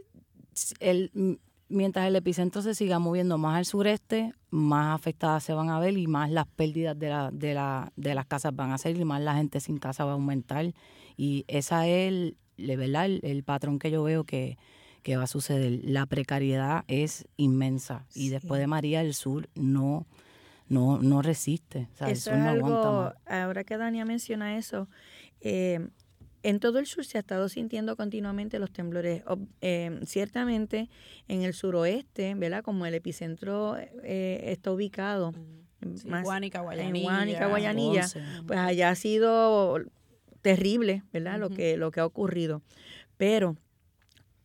el, 0.80 1.38
mientras 1.68 2.06
el 2.06 2.16
epicentro 2.16 2.62
se 2.62 2.74
siga 2.74 2.98
moviendo 2.98 3.38
más 3.38 3.56
al 3.56 3.64
sureste, 3.64 4.32
más 4.50 4.94
afectadas 4.94 5.44
se 5.44 5.52
van 5.52 5.70
a 5.70 5.78
ver 5.80 5.96
y 5.98 6.06
más 6.06 6.30
las 6.30 6.46
pérdidas 6.46 6.98
de, 6.98 7.08
la, 7.08 7.30
de, 7.32 7.54
la, 7.54 7.92
de 7.96 8.14
las 8.14 8.26
casas 8.26 8.54
van 8.54 8.70
a 8.72 8.78
ser 8.78 8.96
y 8.96 9.04
más 9.04 9.20
la 9.20 9.34
gente 9.34 9.60
sin 9.60 9.78
casa 9.78 10.04
va 10.04 10.12
a 10.12 10.14
aumentar. 10.14 10.72
Y 11.16 11.44
esa 11.48 11.86
es 11.86 12.08
el, 12.08 12.36
le- 12.56 12.76
¿verdad? 12.76 13.06
el, 13.06 13.20
el 13.22 13.42
patrón 13.42 13.78
que 13.78 13.90
yo 13.90 14.02
veo 14.02 14.24
que, 14.24 14.56
que 15.02 15.16
va 15.16 15.24
a 15.24 15.28
suceder. 15.28 15.80
La 15.84 16.06
precariedad 16.06 16.84
es 16.88 17.26
inmensa 17.36 18.06
y 18.14 18.28
después 18.30 18.60
de 18.60 18.66
María 18.66 19.00
el 19.02 19.14
sur 19.14 19.48
no, 19.54 20.06
no, 20.68 20.98
no 20.98 21.22
resiste. 21.22 21.88
O 21.94 21.96
sea, 21.96 22.06
el 22.08 22.12
Eso 22.14 22.30
es 22.32 22.38
no 22.38 22.48
aguanta 22.50 22.88
algo, 22.90 23.02
más. 23.02 23.14
ahora 23.26 23.64
que 23.64 23.76
Dania 23.76 24.04
menciona 24.04 24.56
eso, 24.56 24.88
eh, 25.40 25.88
en 26.48 26.60
todo 26.60 26.78
el 26.78 26.86
sur 26.86 27.04
se 27.04 27.18
ha 27.18 27.20
estado 27.20 27.48
sintiendo 27.48 27.96
continuamente 27.96 28.60
los 28.60 28.70
temblores. 28.70 29.24
Eh, 29.60 30.00
ciertamente 30.06 30.88
en 31.26 31.42
el 31.42 31.54
suroeste, 31.54 32.34
¿verdad? 32.36 32.62
Como 32.62 32.86
el 32.86 32.94
epicentro 32.94 33.76
eh, 33.78 34.40
está 34.44 34.70
ubicado 34.70 35.34
Sí, 35.96 36.08
más 36.08 36.24
Guánica, 36.24 36.64
en. 36.72 37.02
Guánica, 37.02 37.48
Guayanilla, 37.48 38.06
pues 38.46 38.58
allá 38.58 38.90
ha 38.90 38.94
sido 38.94 39.78
terrible, 40.40 41.02
¿verdad? 41.12 41.38
Lo 41.38 41.50
que 41.50 41.76
lo 41.76 41.90
que 41.90 42.00
ha 42.00 42.06
ocurrido. 42.06 42.62
Pero 43.16 43.56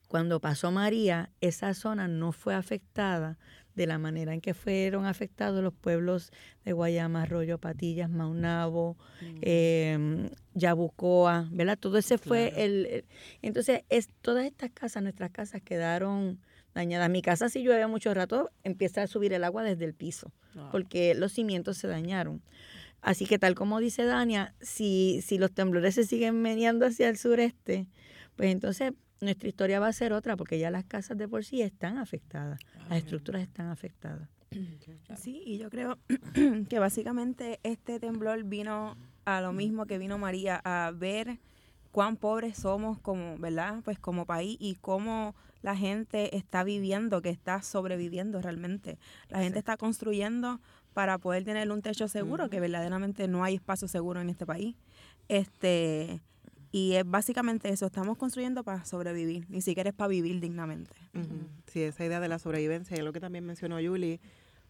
cuando 0.07 0.39
pasó 0.39 0.71
María, 0.71 1.29
esa 1.39 1.73
zona 1.73 2.07
no 2.07 2.31
fue 2.31 2.53
afectada 2.53 3.37
de 3.75 3.87
la 3.87 3.97
manera 3.97 4.33
en 4.33 4.41
que 4.41 4.53
fueron 4.53 5.05
afectados 5.05 5.63
los 5.63 5.73
pueblos 5.73 6.31
de 6.65 6.73
Guayama, 6.73 7.23
Arroyo, 7.23 7.57
Patillas, 7.57 8.09
Maunabo, 8.09 8.97
eh, 9.41 10.29
Yabucoa, 10.53 11.47
¿verdad? 11.51 11.77
Todo 11.79 11.97
ese 11.97 12.17
fue 12.17 12.49
Claro. 12.49 12.63
el, 12.65 12.85
el- 12.87 13.05
Entonces, 13.41 13.81
es, 13.89 14.09
todas 14.21 14.45
estas 14.45 14.71
casas, 14.71 15.01
nuestras 15.03 15.31
casas 15.31 15.61
quedaron 15.61 16.39
dañadas. 16.75 17.09
Mi 17.09 17.21
casa, 17.21 17.49
si 17.49 17.63
llueve 17.63 17.87
mucho 17.87 18.13
rato, 18.13 18.51
empieza 18.63 19.01
a 19.03 19.07
subir 19.07 19.33
el 19.33 19.43
agua 19.43 19.63
desde 19.63 19.85
el 19.85 19.93
piso, 19.93 20.31
Ah. 20.55 20.69
porque 20.71 21.15
los 21.15 21.31
cimientos 21.31 21.77
se 21.77 21.87
dañaron. 21.87 22.41
Así 23.01 23.25
que 23.25 23.39
tal 23.39 23.55
como 23.55 23.79
dice 23.79 24.03
Dania, 24.05 24.53
si, 24.61 25.21
si 25.23 25.37
los 25.39 25.51
temblores 25.51 25.95
se 25.95 26.03
siguen 26.05 26.41
meneando 26.41 26.85
hacia 26.85 27.09
el 27.09 27.17
sureste, 27.17 27.87
pues 28.35 28.51
entonces 28.51 28.93
nuestra 29.21 29.47
historia 29.47 29.79
va 29.79 29.87
a 29.87 29.93
ser 29.93 30.13
otra, 30.13 30.35
porque 30.35 30.59
ya 30.59 30.71
las 30.71 30.83
casas 30.83 31.17
de 31.17 31.27
por 31.27 31.45
sí 31.45 31.61
están 31.61 31.97
afectadas, 31.97 32.59
las 32.89 32.97
estructuras 32.97 33.41
están 33.41 33.69
afectadas. 33.69 34.27
Sí, 35.15 35.41
y 35.45 35.57
yo 35.57 35.69
creo 35.69 35.97
que 36.69 36.79
básicamente 36.79 37.59
este 37.63 37.99
temblor 37.99 38.43
vino 38.43 38.97
a 39.23 39.39
lo 39.39 39.53
mismo 39.53 39.85
que 39.85 39.97
vino 39.97 40.17
María, 40.17 40.59
a 40.63 40.91
ver 40.91 41.39
cuán 41.91 42.17
pobres 42.17 42.57
somos 42.57 42.99
como, 42.99 43.37
¿verdad? 43.37 43.81
Pues 43.83 43.99
como 43.99 44.25
país 44.25 44.57
y 44.59 44.75
cómo 44.75 45.35
la 45.61 45.75
gente 45.75 46.35
está 46.35 46.63
viviendo, 46.63 47.21
que 47.21 47.29
está 47.29 47.61
sobreviviendo 47.61 48.41
realmente. 48.41 48.97
La 49.29 49.39
gente 49.39 49.59
está 49.59 49.77
construyendo 49.77 50.59
para 50.93 51.17
poder 51.17 51.43
tener 51.43 51.71
un 51.71 51.81
techo 51.81 52.07
seguro, 52.07 52.49
que 52.49 52.59
verdaderamente 52.59 53.27
no 53.27 53.43
hay 53.43 53.55
espacio 53.55 53.87
seguro 53.87 54.21
en 54.21 54.29
este 54.29 54.45
país. 54.45 54.75
Este, 55.27 56.19
y 56.71 56.93
es 56.93 57.05
básicamente 57.05 57.69
eso, 57.69 57.85
estamos 57.87 58.17
construyendo 58.17 58.63
para 58.63 58.85
sobrevivir, 58.85 59.45
ni 59.49 59.61
siquiera 59.61 59.89
es 59.89 59.95
para 59.95 60.07
vivir 60.07 60.39
dignamente. 60.39 60.95
Ujú. 61.13 61.47
Sí, 61.67 61.81
esa 61.81 62.05
idea 62.05 62.19
de 62.19 62.27
la 62.27 62.39
sobrevivencia, 62.39 62.95
y 62.95 62.99
es 62.99 63.05
lo 63.05 63.11
que 63.11 63.19
también 63.19 63.45
mencionó 63.45 63.75
Julie, 63.75 64.19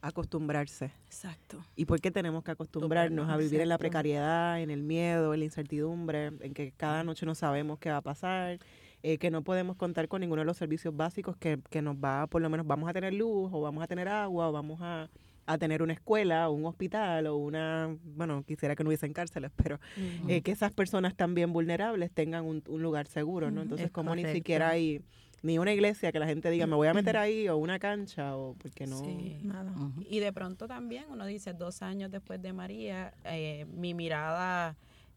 acostumbrarse. 0.01 0.91
Exacto. 1.05 1.63
¿Y 1.75 1.85
por 1.85 2.01
qué 2.01 2.09
tenemos 2.09 2.43
que 2.43 2.51
acostumbrarnos 2.51 3.29
a 3.29 3.37
vivir 3.37 3.61
en 3.61 3.69
la 3.69 3.77
precariedad, 3.77 4.59
en 4.59 4.71
el 4.71 4.81
miedo, 4.81 5.33
en 5.33 5.41
la 5.41 5.45
incertidumbre, 5.45 6.31
en 6.39 6.53
que 6.53 6.73
cada 6.75 7.03
noche 7.03 7.25
no 7.25 7.35
sabemos 7.35 7.77
qué 7.77 7.91
va 7.91 7.97
a 7.97 8.01
pasar, 8.01 8.57
eh, 9.03 9.17
que 9.17 9.29
no 9.29 9.43
podemos 9.43 9.77
contar 9.77 10.07
con 10.07 10.21
ninguno 10.21 10.41
de 10.41 10.45
los 10.45 10.57
servicios 10.57 10.95
básicos 10.95 11.37
que, 11.37 11.59
que 11.69 11.81
nos 11.81 11.95
va, 11.95 12.27
por 12.27 12.41
lo 12.41 12.49
menos 12.49 12.65
vamos 12.65 12.89
a 12.89 12.93
tener 12.93 13.13
luz 13.13 13.49
o 13.53 13.61
vamos 13.61 13.83
a 13.83 13.87
tener 13.87 14.07
agua 14.07 14.49
o 14.49 14.51
vamos 14.51 14.79
a, 14.81 15.07
a 15.45 15.57
tener 15.57 15.81
una 15.81 15.93
escuela 15.93 16.49
o 16.49 16.53
un 16.53 16.65
hospital 16.65 17.27
o 17.27 17.35
una, 17.35 17.95
bueno, 18.03 18.43
quisiera 18.43 18.75
que 18.75 18.83
no 18.83 18.89
hubiesen 18.89 19.13
cárceles, 19.13 19.51
pero 19.55 19.79
eh, 20.27 20.41
que 20.41 20.51
esas 20.51 20.71
personas 20.71 21.15
también 21.15 21.51
vulnerables 21.51 22.11
tengan 22.11 22.45
un, 22.45 22.63
un 22.67 22.81
lugar 22.81 23.07
seguro, 23.07 23.51
¿no? 23.51 23.61
Entonces, 23.61 23.87
Es 23.87 23.91
como 23.91 24.15
ni 24.15 24.25
siquiera 24.25 24.69
hay 24.69 25.01
ni 25.43 25.57
una 25.57 25.73
iglesia 25.73 26.11
que 26.11 26.19
la 26.19 26.27
gente 26.27 26.51
diga, 26.51 26.67
me 26.67 26.75
voy 26.75 26.87
a 26.87 26.93
meter 26.93 27.17
ahí, 27.17 27.47
o 27.49 27.57
una 27.57 27.79
cancha, 27.79 28.37
o 28.37 28.53
porque 28.61 28.85
no... 28.85 28.99
Sí. 28.99 29.39
Nada. 29.43 29.73
Y 30.07 30.19
de 30.19 30.31
pronto 30.31 30.67
también 30.67 31.05
uno 31.09 31.25
dice, 31.25 31.53
dos 31.53 31.81
años 31.81 32.11
después 32.11 32.41
de 32.41 32.53
María, 32.53 33.13
eh, 33.25 33.65
mi 33.73 33.95
mirada 33.95 34.75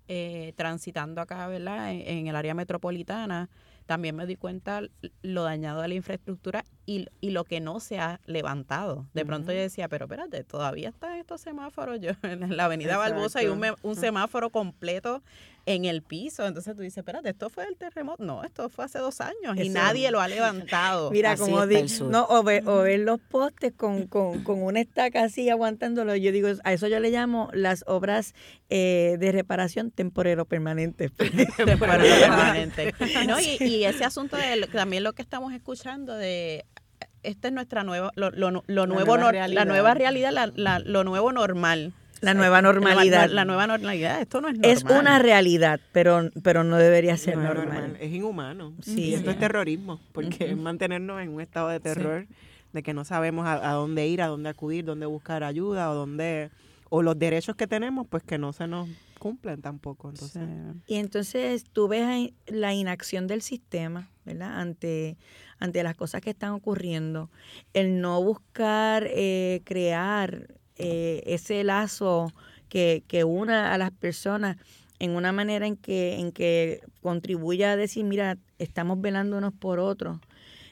eh, 0.09 0.55
transitando 0.57 1.21
acá, 1.21 1.47
¿verdad? 1.49 1.93
En, 1.93 2.01
en 2.07 2.27
el 2.29 2.37
área 2.37 2.55
metropolitana, 2.55 3.51
también 3.87 4.17
me 4.17 4.27
di 4.27 4.37
cuenta 4.37 4.83
lo 5.23 5.43
dañado 5.43 5.83
de 5.83 5.89
la 5.89 5.95
infraestructura 5.95 6.65
y, 6.87 7.07
y 7.21 7.31
lo 7.31 7.45
que 7.45 7.61
no 7.61 7.81
se 7.81 7.99
ha 7.99 8.21
levantado. 8.27 9.07
De 9.15 9.25
pronto 9.25 9.53
yo 9.53 9.59
decía, 9.59 9.89
pero 9.89 10.07
espérate, 10.07 10.45
todavía 10.45 10.89
están 10.89 11.19
estos 11.19 11.41
semáforos. 11.41 12.01
Yo 12.01 12.13
en 12.23 12.57
la 12.57 12.67
avenida 12.67 12.97
Barbosa 12.97 13.41
hay 13.41 13.49
un, 13.49 13.63
un 13.83 13.97
semáforo 13.97 14.51
completo 14.51 15.23
en 15.67 15.87
el 15.87 16.03
piso. 16.03 16.47
Entonces 16.47 16.77
tú 16.77 16.83
dices, 16.83 16.99
espérate, 16.99 17.31
esto 17.31 17.49
fue 17.49 17.65
el 17.67 17.77
terremoto. 17.77 18.23
No, 18.23 18.45
esto 18.45 18.69
fue 18.69 18.85
hace 18.85 18.99
dos 18.99 19.21
años 19.21 19.57
y 19.57 19.63
Eso- 19.63 19.73
nadie 19.73 20.11
lo 20.11 20.21
ha 20.21 20.29
levantado. 20.29 21.11
Mira, 21.13 21.33
Así 21.33 21.43
como 21.43 21.67
di- 21.67 21.77
el 21.77 21.89
sur. 21.89 22.11
no, 22.11 22.27
o 22.29 22.43
ver, 22.43 22.69
o 22.69 22.79
ver 22.83 23.01
los 23.01 23.19
postes 23.21 23.73
con, 23.75 24.07
con, 24.07 24.45
con 24.45 24.63
una 24.63 24.81
estaca 24.81 25.23
así 25.25 25.49
aguantándolo. 25.49 26.15
Yo 26.17 26.33
digo, 26.33 26.49
a 26.65 26.73
eso 26.73 26.87
yo 26.89 27.01
le 27.01 27.11
llamo 27.11 27.49
las 27.55 27.85
obras 27.87 28.35
eh, 28.69 29.17
de 29.19 29.33
reparación 29.33 29.91
temporero 29.91 30.45
permanente. 30.45 31.09
temporal 31.57 32.01
permanente. 32.03 32.95
No, 33.27 33.41
y, 33.41 33.57
y 33.61 33.85
ese 33.85 34.05
asunto 34.05 34.37
de 34.37 34.57
lo- 34.57 34.67
también 34.69 35.03
lo 35.03 35.13
que 35.15 35.23
estamos 35.23 35.53
escuchando 35.55 36.15
de 36.15 36.65
esta 37.23 37.49
es 37.49 37.55
nuestra 37.55 37.85
nueva 37.85 38.11
lo, 38.17 38.31
lo, 38.31 38.51
lo 38.51 38.87
nuevo 38.87 39.17
nueva 39.17 39.17
nor- 39.19 39.33
realidad. 39.33 39.61
la 39.63 39.65
nueva 39.65 39.95
realidad 39.95 40.31
la, 40.31 40.47
la- 40.55 40.79
lo 40.79 41.05
nuevo 41.05 41.33
normal 41.33 41.95
La 42.25 42.35
nueva 42.35 42.63
La- 42.63 42.73
normalidad. 42.73 43.29
la, 43.31 43.45
nueva 43.45 43.67
normalidad 43.67 44.21
esto 44.21 44.41
no 44.41 44.49
es 44.49 44.55
normal 44.55 44.71
es 44.73 44.85
una 44.85 45.19
realidad, 45.19 45.81
pero, 45.93 46.31
pero 46.43 46.65
no 46.65 46.77
debería 46.77 47.17
ser 47.17 47.37
no 47.37 47.45
normal. 47.45 47.67
normal, 47.69 47.97
es 48.01 48.13
inhumano. 48.13 48.75
Sí. 48.83 49.11
y 49.11 49.15
esto 49.15 49.31
es 49.31 49.39
terrorismo, 49.39 50.01
porque 50.13 50.51
es 50.51 50.57
mantenernos 50.57 51.21
en 51.23 51.29
un 51.31 51.41
estado 51.41 51.69
de 51.69 51.81
terror, 51.81 52.27
de 52.73 52.83
que 52.83 52.95
no 52.95 53.05
sabemos 53.05 53.47
a, 53.47 53.71
a 53.71 53.73
dónde 53.75 54.07
ir, 54.09 54.21
a 54.23 54.27
dónde 54.27 54.49
acudir, 54.49 54.85
dónde 54.85 55.07
buscar 55.07 55.45
ayuda, 55.45 55.91
o 55.91 55.95
dónde, 55.95 56.51
o 56.91 57.03
los 57.03 57.19
derechos 57.19 57.55
que 57.57 57.67
tenemos, 57.67 58.07
pues 58.09 58.23
que 58.25 58.37
no 58.39 58.53
se 58.53 58.67
nos 58.67 58.89
cumplen 59.21 59.63
tampoco. 59.63 60.11
Entonces, 60.11 60.43
Y 60.87 60.97
entonces 60.97 61.65
tú 61.73 61.89
ves 61.89 62.31
la 62.47 62.75
inacción 62.75 63.27
del 63.27 63.41
sistema, 63.43 64.11
¿verdad? 64.27 64.61
Ante, 64.61 65.17
ante 65.59 65.83
las 65.83 65.97
cosas 65.97 66.21
que 66.21 66.31
están 66.31 66.51
ocurriendo. 66.51 67.31
El 67.73 68.01
no 68.01 68.23
buscar 68.23 69.07
eh, 69.09 69.63
crear 69.65 70.49
eh, 70.77 71.23
ese 71.27 71.63
lazo 71.65 72.33
que, 72.69 73.03
que 73.07 73.25
una 73.25 73.73
a 73.73 73.79
las 73.79 73.91
personas 73.91 74.57
en 74.99 75.11
una 75.13 75.33
manera 75.33 75.67
en 75.67 75.77
que, 75.77 76.19
en 76.19 76.33
que 76.33 76.81
contribuya 77.03 77.73
a 77.73 77.77
decir, 77.77 78.05
mira, 78.05 78.39
estamos 78.59 79.01
velando 79.01 79.37
unos 79.39 79.53
por 79.53 79.79
otros. 79.79 80.19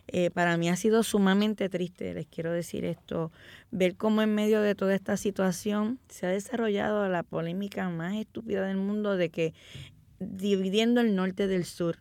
Eh, 0.08 0.30
para 0.30 0.56
mí 0.56 0.68
ha 0.68 0.76
sido 0.76 1.02
sumamente 1.02 1.68
triste, 1.68 2.12
les 2.12 2.26
quiero 2.26 2.52
decir 2.52 2.84
esto, 2.84 3.30
ver 3.70 3.96
cómo 3.96 4.20
en 4.22 4.34
medio 4.34 4.60
de 4.60 4.74
toda 4.74 4.94
esta 4.94 5.16
situación 5.16 6.00
se 6.08 6.26
ha 6.26 6.30
desarrollado 6.30 7.08
la 7.08 7.22
polémica 7.22 7.88
más 7.88 8.14
estúpida 8.16 8.66
del 8.66 8.78
mundo 8.78 9.16
de 9.16 9.30
que 9.30 9.54
dividiendo 10.18 11.00
el 11.00 11.14
norte 11.14 11.46
del 11.46 11.64
sur. 11.64 11.98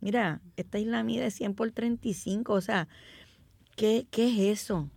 Mira, 0.00 0.40
esta 0.56 0.78
isla 0.78 1.04
mide 1.04 1.30
100 1.30 1.54
por 1.54 1.70
35, 1.70 2.52
o 2.52 2.60
sea, 2.60 2.88
¿qué, 3.82 4.06
qué 4.12 4.28
es 4.28 4.60
eso? 4.62 4.88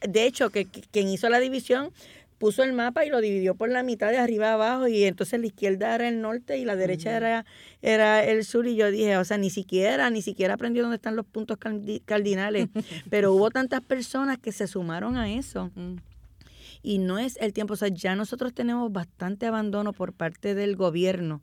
De 0.00 0.24
hecho, 0.26 0.48
que, 0.48 0.64
que- 0.64 0.80
quien 0.80 1.08
hizo 1.08 1.28
la 1.28 1.40
división 1.40 1.90
puso 2.38 2.62
el 2.62 2.72
mapa 2.72 3.04
y 3.04 3.10
lo 3.10 3.20
dividió 3.20 3.54
por 3.54 3.68
la 3.68 3.82
mitad 3.82 4.10
de 4.10 4.16
arriba 4.16 4.48
a 4.50 4.54
abajo 4.54 4.88
y 4.88 5.04
entonces 5.04 5.38
la 5.40 5.46
izquierda 5.46 5.94
era 5.94 6.08
el 6.08 6.22
norte 6.22 6.56
y 6.56 6.64
la 6.64 6.74
derecha 6.74 7.14
era, 7.14 7.44
era 7.82 8.24
el 8.24 8.44
sur 8.46 8.66
y 8.66 8.76
yo 8.76 8.90
dije, 8.90 9.16
o 9.18 9.24
sea, 9.26 9.36
ni 9.36 9.50
siquiera, 9.50 10.08
ni 10.08 10.22
siquiera 10.22 10.54
aprendió 10.54 10.82
dónde 10.84 10.96
están 10.96 11.16
los 11.16 11.26
puntos 11.26 11.58
cardinales, 12.06 12.68
pero 13.10 13.34
hubo 13.34 13.50
tantas 13.50 13.82
personas 13.82 14.38
que 14.38 14.52
se 14.52 14.66
sumaron 14.68 15.16
a 15.18 15.30
eso 15.30 15.70
Mm. 15.74 15.96
y 16.82 16.98
no 16.98 17.18
es 17.18 17.36
el 17.42 17.52
tiempo, 17.52 17.74
o 17.74 17.76
sea, 17.76 17.88
ya 17.88 18.14
nosotros 18.16 18.54
tenemos 18.54 18.90
bastante 18.90 19.44
abandono 19.46 19.92
por 19.92 20.14
parte 20.14 20.54
del 20.54 20.76
gobierno, 20.76 21.42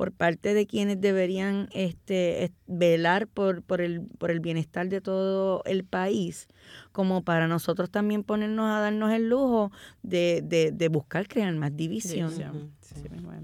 por 0.00 0.12
parte 0.12 0.54
de 0.54 0.66
quienes 0.66 0.98
deberían 0.98 1.68
este 1.74 2.44
es- 2.44 2.52
velar 2.66 3.26
por, 3.28 3.62
por 3.62 3.82
el 3.82 4.00
por 4.18 4.30
el 4.30 4.40
bienestar 4.40 4.88
de 4.88 5.02
todo 5.02 5.62
el 5.66 5.84
país, 5.84 6.48
como 6.90 7.22
para 7.22 7.46
nosotros 7.48 7.90
también 7.90 8.24
ponernos 8.24 8.64
a 8.70 8.80
darnos 8.80 9.12
el 9.12 9.28
lujo 9.28 9.70
de, 10.02 10.40
de, 10.42 10.72
de 10.72 10.88
buscar 10.88 11.28
crear 11.28 11.52
más 11.54 11.76
división. 11.76 12.28
División. 12.30 12.56
Ujú, 12.56 12.70
Sí 12.80 13.08
mismo 13.10 13.30
es. 13.34 13.40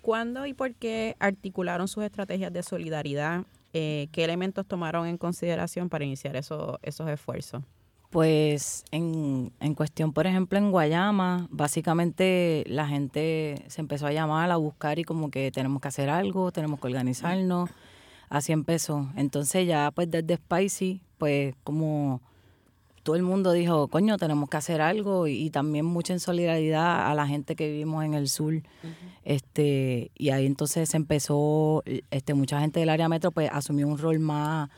¿Cuándo 0.00 0.44
y 0.44 0.54
por 0.54 0.74
qué 0.74 1.14
articularon 1.20 1.86
sus 1.86 2.02
estrategias 2.02 2.52
de 2.52 2.64
solidaridad? 2.64 3.44
Eh, 3.72 4.08
¿Qué 4.10 4.24
elementos 4.24 4.66
tomaron 4.66 5.06
en 5.06 5.16
consideración 5.18 5.88
para 5.88 6.04
iniciar 6.04 6.34
eso- 6.34 6.80
esos 6.82 7.08
esfuerzos? 7.10 7.62
Pues 8.12 8.84
en, 8.90 9.54
en 9.58 9.74
cuestión, 9.74 10.12
por 10.12 10.26
ejemplo, 10.26 10.58
en 10.58 10.70
Guayama, 10.70 11.48
básicamente 11.50 12.62
la 12.66 12.86
gente 12.86 13.64
se 13.68 13.80
empezó 13.80 14.06
a 14.06 14.12
llamar, 14.12 14.50
a 14.50 14.56
buscar 14.58 14.98
y 14.98 15.04
como 15.04 15.30
que 15.30 15.50
tenemos 15.50 15.80
que 15.80 15.88
hacer 15.88 16.10
algo, 16.10 16.52
tenemos 16.52 16.78
que 16.78 16.88
organizarnos. 16.88 17.70
Así 18.28 18.52
empezó. 18.52 19.08
Entonces 19.16 19.66
ya 19.66 19.90
pues 19.92 20.10
desde 20.10 20.36
Spicy, 20.36 21.00
pues 21.16 21.54
como 21.64 22.20
todo 23.02 23.16
el 23.16 23.22
mundo 23.22 23.50
dijo, 23.52 23.88
coño, 23.88 24.18
tenemos 24.18 24.50
que 24.50 24.58
hacer 24.58 24.82
algo 24.82 25.26
y, 25.26 25.46
y 25.46 25.48
también 25.48 25.86
mucha 25.86 26.12
en 26.12 26.20
solidaridad 26.20 27.10
a 27.10 27.14
la 27.14 27.26
gente 27.26 27.56
que 27.56 27.70
vivimos 27.70 28.04
en 28.04 28.12
el 28.12 28.28
sur. 28.28 28.62
este 29.24 30.10
Y 30.18 30.28
ahí 30.28 30.44
entonces 30.44 30.90
se 30.90 30.98
empezó, 30.98 31.82
este 32.10 32.34
mucha 32.34 32.60
gente 32.60 32.78
del 32.78 32.90
área 32.90 33.08
metro 33.08 33.30
pues 33.30 33.48
asumió 33.50 33.88
un 33.88 33.96
rol 33.96 34.18
más 34.18 34.68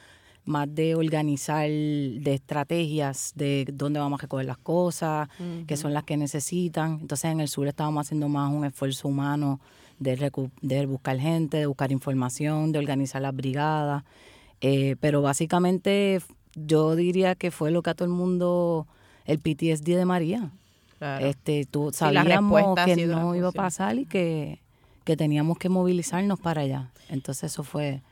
más 0.45 0.73
de 0.75 0.95
organizar, 0.95 1.67
de 1.69 2.35
estrategias, 2.35 3.33
de 3.35 3.67
dónde 3.73 4.01
vamos 4.01 4.21
a 4.21 4.23
recoger 4.23 4.47
las 4.47 4.59
cosas, 4.59 5.29
que 5.67 5.77
son 5.77 5.95
las 5.95 6.05
que 6.05 6.17
necesitan. 6.17 6.99
Entonces 7.01 7.31
en 7.31 7.41
el 7.41 7.49
sur 7.49 7.67
estábamos 7.67 8.07
haciendo 8.07 8.29
más 8.29 8.53
un 8.53 8.65
esfuerzo 8.65 9.09
humano 9.09 9.61
de, 9.99 10.19
recu- 10.19 10.51
de 10.61 10.85
buscar 10.87 11.19
gente, 11.19 11.57
de 11.59 11.67
buscar 11.67 11.93
información, 11.93 12.73
de 12.73 12.79
organizar 12.79 13.23
las 13.23 13.35
brigadas. 13.35 14.05
Eh, 14.61 14.97
pero 15.01 15.23
básicamente 15.23 16.21
yo 16.55 16.95
diría 16.97 17.35
que 17.35 17.51
fue 17.51 17.71
lo 17.71 17.83
que 17.83 17.91
a 17.91 17.95
todo 17.95 18.07
el 18.07 18.15
mundo, 18.15 18.87
el 19.25 19.39
PTSD 19.39 19.97
de 19.97 20.05
María. 20.05 20.51
Claro. 20.99 21.27
Este, 21.27 21.65
tú, 21.67 21.91
Sí, 21.93 21.99
sabíamos 21.99 22.79
ha 22.79 22.85
que 22.85 23.07
no 23.07 23.35
iba 23.35 23.49
a 23.49 23.53
pasar 23.53 23.99
y 23.99 24.07
que, 24.07 24.61
que 25.05 25.17
teníamos 25.17 25.59
que 25.59 25.69
movilizarnos 25.69 26.39
para 26.41 26.63
allá. 26.63 26.91
Entonces 27.09 27.53
eso 27.53 27.63
fue, 27.63 28.03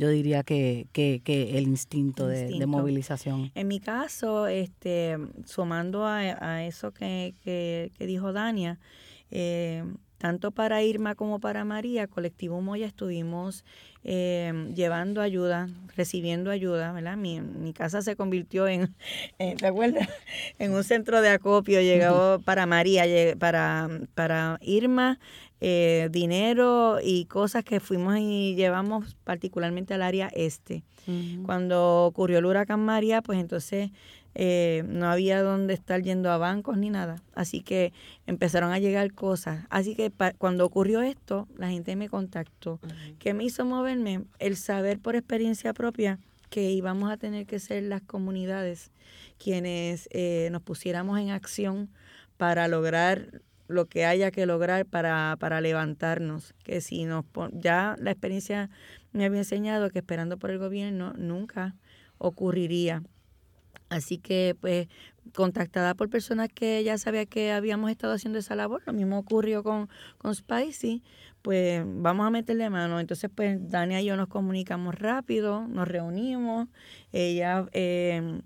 yo 0.00 0.08
diría 0.08 0.42
que, 0.42 0.86
que, 0.92 1.20
que 1.22 1.58
el 1.58 1.68
instinto, 1.68 2.26
de- 2.26 2.66
movilización. 2.66 3.52
En 3.54 3.68
mi 3.68 3.80
caso, 3.80 4.46
este, 4.46 5.18
sumando 5.44 6.06
a, 6.06 6.20
a 6.20 6.64
eso 6.64 6.92
que, 6.92 7.34
que, 7.44 7.92
que 7.98 8.06
dijo 8.06 8.32
Dania, 8.32 8.78
eh, 9.30 9.84
tanto 10.16 10.52
para 10.52 10.82
Irma 10.82 11.14
como 11.14 11.38
para 11.38 11.64
María, 11.66 12.06
Colectivo 12.06 12.62
Moya 12.62 12.86
estuvimos 12.86 13.62
eh, 14.02 14.70
llevando 14.74 15.20
ayuda, 15.20 15.68
recibiendo 15.96 16.50
ayuda, 16.50 16.92
¿verdad? 16.92 17.18
Mi, 17.18 17.40
mi 17.42 17.74
casa 17.74 18.00
se 18.00 18.16
convirtió 18.16 18.68
en, 18.68 18.94
en, 19.38 19.58
¿te 19.58 19.66
acuerdas? 19.66 20.08
En 20.58 20.72
un 20.72 20.82
centro 20.82 21.20
de 21.20 21.28
acopio, 21.28 21.80
llegó 21.82 22.38
para 22.40 22.64
María, 22.64 23.04
para, 23.38 23.88
para 24.14 24.58
Irma, 24.62 25.18
eh, 25.60 26.08
dinero 26.10 26.98
y 27.02 27.26
cosas 27.26 27.64
que 27.64 27.80
fuimos 27.80 28.18
y 28.18 28.54
llevamos 28.54 29.16
particularmente 29.24 29.94
al 29.94 30.02
área 30.02 30.28
este. 30.34 30.82
Cuando 31.44 32.04
ocurrió 32.04 32.38
el 32.38 32.46
huracán 32.46 32.84
María, 32.84 33.20
pues 33.20 33.40
entonces 33.40 33.90
eh, 34.36 34.84
no 34.86 35.10
había 35.10 35.42
dónde 35.42 35.74
estar 35.74 36.02
yendo 36.02 36.30
a 36.30 36.38
bancos 36.38 36.78
ni 36.78 36.88
nada. 36.88 37.22
Así 37.34 37.62
que 37.62 37.92
empezaron 38.26 38.70
a 38.72 38.78
llegar 38.78 39.12
cosas. 39.12 39.66
Así 39.70 39.96
que 39.96 40.12
cuando 40.38 40.64
ocurrió 40.64 41.02
esto, 41.02 41.48
la 41.56 41.68
gente 41.68 41.96
me 41.96 42.08
contactó. 42.08 42.78
¿Qué 43.18 43.34
me 43.34 43.44
hizo 43.44 43.64
moverme? 43.64 44.22
El 44.38 44.56
saber 44.56 45.00
por 45.00 45.16
experiencia 45.16 45.74
propia 45.74 46.18
que 46.48 46.70
íbamos 46.70 47.10
a 47.10 47.16
tener 47.16 47.46
que 47.46 47.58
ser 47.58 47.82
las 47.84 48.02
comunidades 48.02 48.90
quienes 49.38 50.08
eh, 50.12 50.48
nos 50.52 50.62
pusiéramos 50.62 51.18
en 51.18 51.30
acción 51.30 51.88
para 52.36 52.68
lograr 52.68 53.42
lo 53.70 53.86
que 53.86 54.04
haya 54.04 54.30
que 54.30 54.46
lograr 54.46 54.86
para, 54.86 55.36
para 55.38 55.60
levantarnos. 55.60 56.54
Que 56.64 56.80
si 56.80 57.04
nos 57.04 57.24
ya 57.52 57.96
la 57.98 58.10
experiencia 58.10 58.70
me 59.12 59.24
había 59.24 59.38
enseñado 59.38 59.90
que 59.90 59.98
esperando 59.98 60.38
por 60.38 60.50
el 60.50 60.58
gobierno 60.58 61.12
nunca 61.16 61.76
ocurriría. 62.18 63.02
Así 63.88 64.18
que, 64.18 64.56
pues, 64.60 64.86
contactada 65.34 65.94
por 65.94 66.08
personas 66.08 66.48
que 66.48 66.82
ya 66.84 66.96
sabía 66.96 67.26
que 67.26 67.50
habíamos 67.52 67.90
estado 67.90 68.14
haciendo 68.14 68.38
esa 68.38 68.54
labor, 68.54 68.82
lo 68.86 68.92
mismo 68.92 69.18
ocurrió 69.18 69.64
con, 69.64 69.88
con 70.18 70.34
Spicy, 70.34 71.02
pues 71.42 71.82
vamos 71.84 72.26
a 72.26 72.30
meterle 72.30 72.70
mano. 72.70 73.00
Entonces, 73.00 73.30
pues, 73.34 73.58
Dania 73.68 74.00
y 74.00 74.04
yo 74.04 74.16
nos 74.16 74.28
comunicamos 74.28 74.94
rápido, 74.94 75.66
nos 75.66 75.88
reunimos, 75.88 76.68
ella 77.12 77.66
eh, 77.72 78.40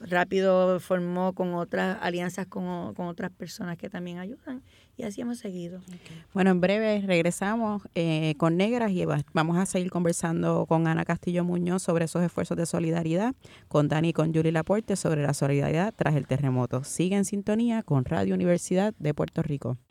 rápido 0.00 0.80
formó 0.80 1.32
con 1.32 1.54
otras 1.54 1.98
alianzas 2.00 2.46
con, 2.46 2.94
con, 2.94 3.06
otras 3.06 3.30
personas 3.30 3.76
que 3.76 3.88
también 3.88 4.18
ayudan 4.18 4.62
y 4.96 5.04
así 5.04 5.20
hemos 5.20 5.38
seguido. 5.38 5.80
Bueno, 6.34 6.50
en 6.50 6.60
breve 6.60 7.02
regresamos 7.06 7.82
eh, 7.94 8.34
con 8.36 8.56
Negras 8.56 8.90
y 8.90 9.04
vamos 9.32 9.56
a 9.56 9.64
seguir 9.64 9.90
conversando 9.90 10.66
con 10.66 10.86
Ana 10.88 11.04
Castillo 11.04 11.44
Muñoz 11.44 11.82
sobre 11.82 12.06
esos 12.06 12.22
esfuerzos 12.22 12.56
de 12.56 12.66
solidaridad, 12.66 13.34
con 13.68 13.88
Dani 13.88 14.08
y 14.08 14.12
con 14.12 14.34
Julie 14.34 14.52
Laporte 14.52 14.96
sobre 14.96 15.22
la 15.22 15.34
solidaridad 15.34 15.94
tras 15.96 16.16
el 16.16 16.26
terremoto. 16.26 16.82
Sigue 16.82 17.16
en 17.16 17.24
sintonía 17.24 17.82
con 17.82 18.04
Radio 18.04 18.34
Universidad 18.34 18.92
de 18.98 19.14
Puerto 19.14 19.42
Rico. 19.42 19.78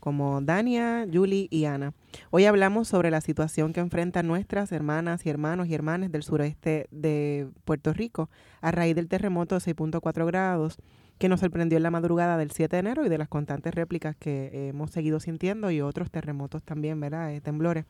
como 0.00 0.40
Dania, 0.40 1.06
Julie 1.12 1.48
y 1.50 1.64
Ana. 1.64 1.92
Hoy 2.30 2.44
hablamos 2.44 2.88
sobre 2.88 3.10
la 3.10 3.20
situación 3.20 3.72
que 3.72 3.80
enfrentan 3.80 4.26
nuestras 4.26 4.72
hermanas 4.72 5.26
y 5.26 5.30
hermanos 5.30 5.68
y 5.68 5.74
hermanas 5.74 6.12
del 6.12 6.22
sureste 6.22 6.86
de 6.90 7.48
Puerto 7.64 7.92
Rico 7.92 8.30
a 8.60 8.70
raíz 8.70 8.94
del 8.94 9.08
terremoto 9.08 9.54
de 9.54 9.60
6.4 9.60 10.26
grados 10.26 10.78
que 11.18 11.28
nos 11.28 11.40
sorprendió 11.40 11.76
en 11.76 11.82
la 11.82 11.90
madrugada 11.90 12.36
del 12.36 12.52
7 12.52 12.76
de 12.76 12.80
enero 12.80 13.04
y 13.04 13.08
de 13.08 13.18
las 13.18 13.28
constantes 13.28 13.74
réplicas 13.74 14.16
que 14.16 14.68
hemos 14.68 14.90
seguido 14.92 15.18
sintiendo 15.20 15.70
y 15.70 15.80
otros 15.80 16.10
terremotos 16.10 16.62
también, 16.62 17.00
¿verdad? 17.00 17.34
Eh, 17.34 17.40
temblores 17.40 17.84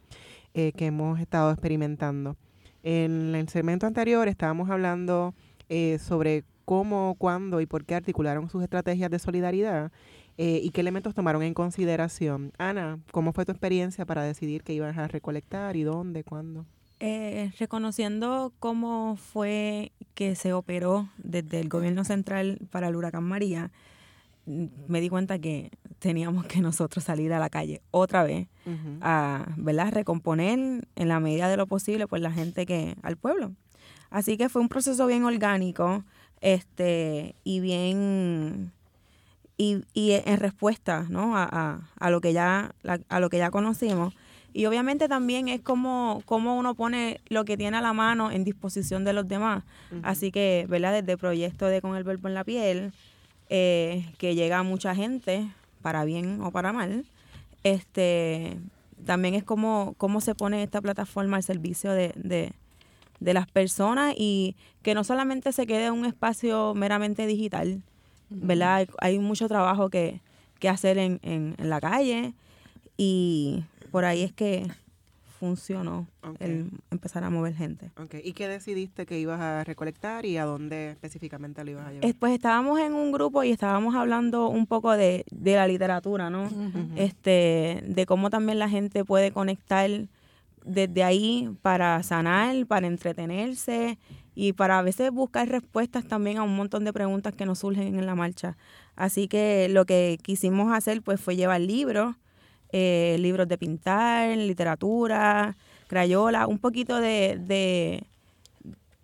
eh, 0.54 0.72
que 0.72 0.86
hemos 0.86 1.20
estado 1.20 1.52
experimentando. 1.52 2.36
En 2.82 3.34
el 3.34 3.48
segmento 3.48 3.86
anterior 3.86 4.28
estábamos 4.28 4.70
hablando 4.70 5.34
eh, 5.68 5.98
sobre 5.98 6.44
cómo, 6.64 7.16
cuándo 7.18 7.60
y 7.60 7.66
por 7.66 7.84
qué 7.84 7.94
articularon 7.94 8.48
sus 8.48 8.62
estrategias 8.62 9.10
de 9.10 9.18
solidaridad 9.18 9.92
eh, 10.40 10.60
y 10.62 10.70
qué 10.70 10.82
elementos 10.82 11.14
tomaron 11.14 11.42
en 11.42 11.52
consideración. 11.52 12.52
Ana, 12.58 13.00
¿cómo 13.10 13.32
fue 13.32 13.44
tu 13.44 13.50
experiencia 13.50 14.06
para 14.06 14.22
decidir 14.22 14.62
qué 14.62 14.72
ibas 14.72 14.96
a 14.96 15.08
recolectar 15.08 15.74
y 15.74 15.82
dónde, 15.82 16.22
cuándo? 16.22 16.64
Eh, 17.00 17.50
reconociendo 17.58 18.52
cómo 18.60 19.16
fue 19.16 19.90
que 20.14 20.36
se 20.36 20.52
operó 20.52 21.08
desde 21.18 21.58
el 21.58 21.68
gobierno 21.68 22.04
central 22.04 22.60
para 22.70 22.86
el 22.86 22.94
huracán 22.94 23.24
María, 23.24 23.72
mm, 24.46 24.66
me 24.86 25.00
di 25.00 25.08
cuenta 25.08 25.40
que 25.40 25.72
teníamos 25.98 26.46
que 26.46 26.60
nosotros 26.60 27.02
salir 27.02 27.32
a 27.32 27.40
la 27.40 27.50
calle 27.50 27.82
otra 27.90 28.22
vez 28.22 28.46
a 29.00 29.54
¿verdad? 29.56 29.92
recomponer 29.92 30.86
en 30.94 31.08
la 31.08 31.18
medida 31.18 31.48
de 31.48 31.56
lo 31.56 31.66
posible 31.66 32.06
pues 32.06 32.22
la 32.22 32.30
gente 32.30 32.64
que 32.64 32.94
al 33.02 33.16
pueblo. 33.16 33.54
Así 34.10 34.36
que 34.36 34.48
fue 34.48 34.62
un 34.62 34.68
proceso 34.68 35.06
bien 35.08 35.24
orgánico 35.24 36.04
este 36.40 37.34
y 37.42 37.58
bien 37.58 38.72
y, 39.58 39.82
y 39.92 40.12
en 40.12 40.38
respuesta 40.38 41.04
¿no? 41.10 41.36
a, 41.36 41.80
a, 41.98 42.10
lo 42.10 42.20
que 42.22 42.32
ya, 42.32 42.72
a 43.08 43.20
lo 43.20 43.28
que 43.28 43.38
ya 43.38 43.50
conocimos. 43.50 44.14
Y 44.54 44.64
obviamente 44.64 45.08
también 45.08 45.48
es 45.48 45.60
como, 45.60 46.22
como 46.24 46.56
uno 46.56 46.74
pone 46.74 47.20
lo 47.28 47.44
que 47.44 47.56
tiene 47.56 47.76
a 47.76 47.82
la 47.82 47.92
mano 47.92 48.30
en 48.30 48.44
disposición 48.44 49.04
de 49.04 49.12
los 49.12 49.28
demás. 49.28 49.62
Así 50.02 50.30
que, 50.30 50.64
¿verdad? 50.68 50.92
Desde 50.92 51.12
el 51.12 51.18
proyecto 51.18 51.66
de 51.66 51.82
Con 51.82 51.96
el 51.96 52.04
Verbo 52.04 52.28
en 52.28 52.34
la 52.34 52.44
Piel, 52.44 52.92
eh, 53.50 54.10
que 54.16 54.34
llega 54.34 54.58
a 54.58 54.62
mucha 54.62 54.94
gente, 54.94 55.48
para 55.82 56.04
bien 56.04 56.40
o 56.40 56.50
para 56.50 56.72
mal, 56.72 57.04
este 57.62 58.58
también 59.04 59.34
es 59.34 59.44
como 59.44 59.94
cómo 59.96 60.20
se 60.20 60.34
pone 60.34 60.62
esta 60.62 60.80
plataforma 60.80 61.36
al 61.36 61.42
servicio 61.42 61.92
de, 61.92 62.12
de, 62.16 62.52
de 63.20 63.34
las 63.34 63.48
personas 63.48 64.14
y 64.16 64.56
que 64.82 64.94
no 64.94 65.04
solamente 65.04 65.52
se 65.52 65.66
quede 65.66 65.90
un 65.90 66.04
espacio 66.04 66.74
meramente 66.74 67.26
digital, 67.26 67.82
¿verdad? 68.30 68.88
Hay, 68.98 69.18
mucho 69.18 69.48
trabajo 69.48 69.90
que, 69.90 70.20
hacer 70.68 70.98
en, 70.98 71.20
en, 71.22 71.54
la 71.58 71.80
calle 71.80 72.34
y 72.96 73.64
por 73.90 74.04
ahí 74.04 74.22
es 74.22 74.32
que 74.32 74.66
funcionó 75.38 76.06
el 76.40 76.70
empezar 76.90 77.22
a 77.22 77.30
mover 77.30 77.54
gente. 77.54 77.90
Okay. 77.96 78.20
¿Y 78.24 78.32
qué 78.32 78.48
decidiste 78.48 79.06
que 79.06 79.18
ibas 79.18 79.40
a 79.40 79.62
recolectar 79.62 80.26
y 80.26 80.36
a 80.36 80.44
dónde 80.44 80.90
específicamente 80.90 81.64
lo 81.64 81.70
ibas 81.70 81.86
a 81.86 81.92
llevar? 81.92 82.14
Pues 82.18 82.32
estábamos 82.32 82.80
en 82.80 82.94
un 82.94 83.12
grupo 83.12 83.44
y 83.44 83.52
estábamos 83.52 83.94
hablando 83.94 84.48
un 84.48 84.66
poco 84.66 84.92
de, 84.92 85.24
de 85.30 85.54
la 85.54 85.66
literatura, 85.66 86.28
¿no? 86.28 86.48
este, 86.96 87.82
de 87.86 88.06
cómo 88.06 88.30
también 88.30 88.58
la 88.58 88.68
gente 88.68 89.04
puede 89.04 89.30
conectar 89.30 89.88
desde 90.64 91.04
ahí 91.04 91.50
para 91.62 92.02
sanar, 92.02 92.66
para 92.66 92.86
entretenerse 92.86 93.98
y 94.34 94.52
para 94.52 94.78
a 94.78 94.82
veces 94.82 95.10
buscar 95.10 95.48
respuestas 95.48 96.06
también 96.06 96.38
a 96.38 96.44
un 96.44 96.54
montón 96.54 96.84
de 96.84 96.92
preguntas 96.92 97.34
que 97.34 97.44
nos 97.44 97.58
surgen 97.58 97.98
en 97.98 98.06
la 98.06 98.14
marcha. 98.14 98.56
Así 98.94 99.26
que 99.28 99.68
lo 99.68 99.84
que 99.84 100.18
quisimos 100.22 100.72
hacer 100.72 101.02
pues 101.02 101.20
fue 101.20 101.34
llevar 101.34 101.60
libros, 101.60 102.14
eh, 102.70 103.16
libros 103.18 103.48
de 103.48 103.58
pintar, 103.58 104.36
literatura, 104.36 105.56
crayola, 105.88 106.46
un 106.46 106.58
poquito 106.58 107.00
de, 107.00 108.04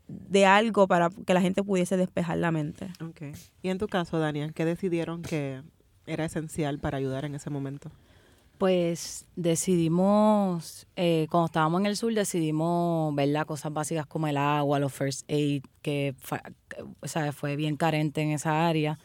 de, 0.06 0.46
algo 0.46 0.86
para 0.86 1.10
que 1.10 1.34
la 1.34 1.40
gente 1.40 1.62
pudiese 1.62 1.96
despejar 1.96 2.38
la 2.38 2.52
mente. 2.52 2.88
Okay. 3.10 3.32
Y 3.62 3.70
en 3.70 3.78
tu 3.78 3.88
caso, 3.88 4.18
Daniel, 4.18 4.52
¿qué 4.52 4.64
decidieron 4.64 5.22
que 5.22 5.62
era 6.06 6.26
esencial 6.26 6.78
para 6.78 6.98
ayudar 6.98 7.24
en 7.24 7.34
ese 7.34 7.50
momento? 7.50 7.90
Pues 8.58 9.26
decidimos, 9.34 10.86
eh, 10.94 11.26
cuando 11.30 11.46
estábamos 11.46 11.80
en 11.80 11.86
el 11.86 11.96
sur, 11.96 12.14
decidimos, 12.14 13.14
¿verdad? 13.14 13.46
Cosas 13.46 13.72
básicas 13.72 14.06
como 14.06 14.28
el 14.28 14.36
agua, 14.36 14.78
los 14.78 14.92
first 14.92 15.28
aid, 15.28 15.64
que 15.82 16.14
fue, 16.18 16.40
fue 17.32 17.56
bien 17.56 17.76
carente 17.76 18.22
en 18.22 18.30
esa 18.30 18.66
área. 18.68 18.98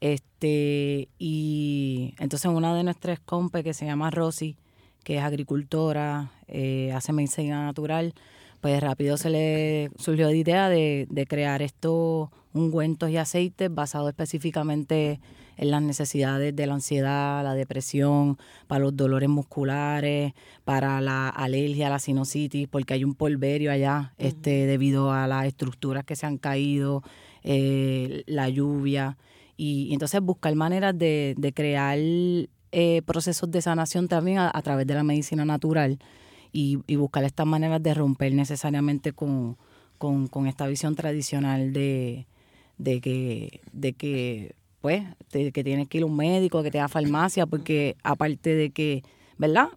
Este, 0.00 1.08
y 1.18 2.14
entonces 2.18 2.50
una 2.50 2.74
de 2.74 2.84
nuestras 2.84 3.20
compes 3.20 3.64
que 3.64 3.74
se 3.74 3.84
llama 3.84 4.10
Rosy, 4.10 4.56
que 5.04 5.18
es 5.18 5.22
agricultora, 5.22 6.32
eh, 6.48 6.90
hace 6.94 7.12
medicina 7.12 7.64
natural, 7.64 8.14
pues 8.60 8.80
rápido 8.82 9.18
se 9.18 9.30
le 9.30 9.90
surgió 9.98 10.26
la 10.26 10.34
idea 10.34 10.68
de, 10.70 11.06
de 11.10 11.26
crear 11.26 11.60
estos 11.62 12.30
ungüentos 12.54 13.10
y 13.10 13.18
aceites 13.18 13.72
basados 13.72 14.08
específicamente 14.08 15.12
en 15.12 15.20
las 15.58 15.82
necesidades 15.82 16.54
de 16.54 16.66
la 16.66 16.74
ansiedad, 16.74 17.42
la 17.42 17.54
depresión, 17.54 18.38
para 18.66 18.80
los 18.80 18.96
dolores 18.96 19.28
musculares, 19.28 20.34
para 20.64 21.00
la 21.00 21.28
alergia, 21.28 21.88
la 21.88 21.98
sinusitis, 21.98 22.68
porque 22.68 22.94
hay 22.94 23.04
un 23.04 23.14
polverio 23.14 23.72
allá 23.72 24.14
este, 24.18 24.66
debido 24.66 25.12
a 25.12 25.26
las 25.26 25.46
estructuras 25.46 26.04
que 26.04 26.16
se 26.16 26.26
han 26.26 26.38
caído, 26.38 27.02
eh, 27.42 28.22
la 28.26 28.48
lluvia. 28.48 29.16
Y, 29.56 29.92
entonces 29.92 30.20
buscar 30.20 30.54
maneras 30.54 30.98
de, 30.98 31.34
de 31.38 31.52
crear 31.52 31.98
eh, 32.72 33.02
procesos 33.06 33.50
de 33.50 33.62
sanación 33.62 34.06
también 34.06 34.38
a, 34.38 34.62
través 34.62 34.86
de 34.86 34.92
la 34.92 35.02
medicina 35.02 35.46
natural 35.46 35.98
y, 36.52 36.76
buscar 36.96 37.24
estas 37.24 37.46
maneras 37.46 37.82
de 37.82 37.94
romper 37.94 38.34
necesariamente 38.34 39.12
con, 39.12 39.56
con, 39.96 40.46
esta 40.46 40.66
visión 40.66 40.94
tradicional 40.94 41.72
de, 41.72 42.26
de 42.76 43.00
que, 43.00 43.62
de 43.72 43.92
que 43.94 44.56
pues, 44.86 45.02
que 45.32 45.64
tienes 45.64 45.88
que 45.88 45.98
ir 45.98 46.04
a 46.04 46.06
un 46.06 46.14
médico, 46.14 46.62
que 46.62 46.70
te 46.70 46.78
da 46.78 46.86
farmacia, 46.86 47.44
porque 47.44 47.96
aparte 48.04 48.54
de 48.54 48.70
que, 48.70 49.02
¿verdad? 49.36 49.70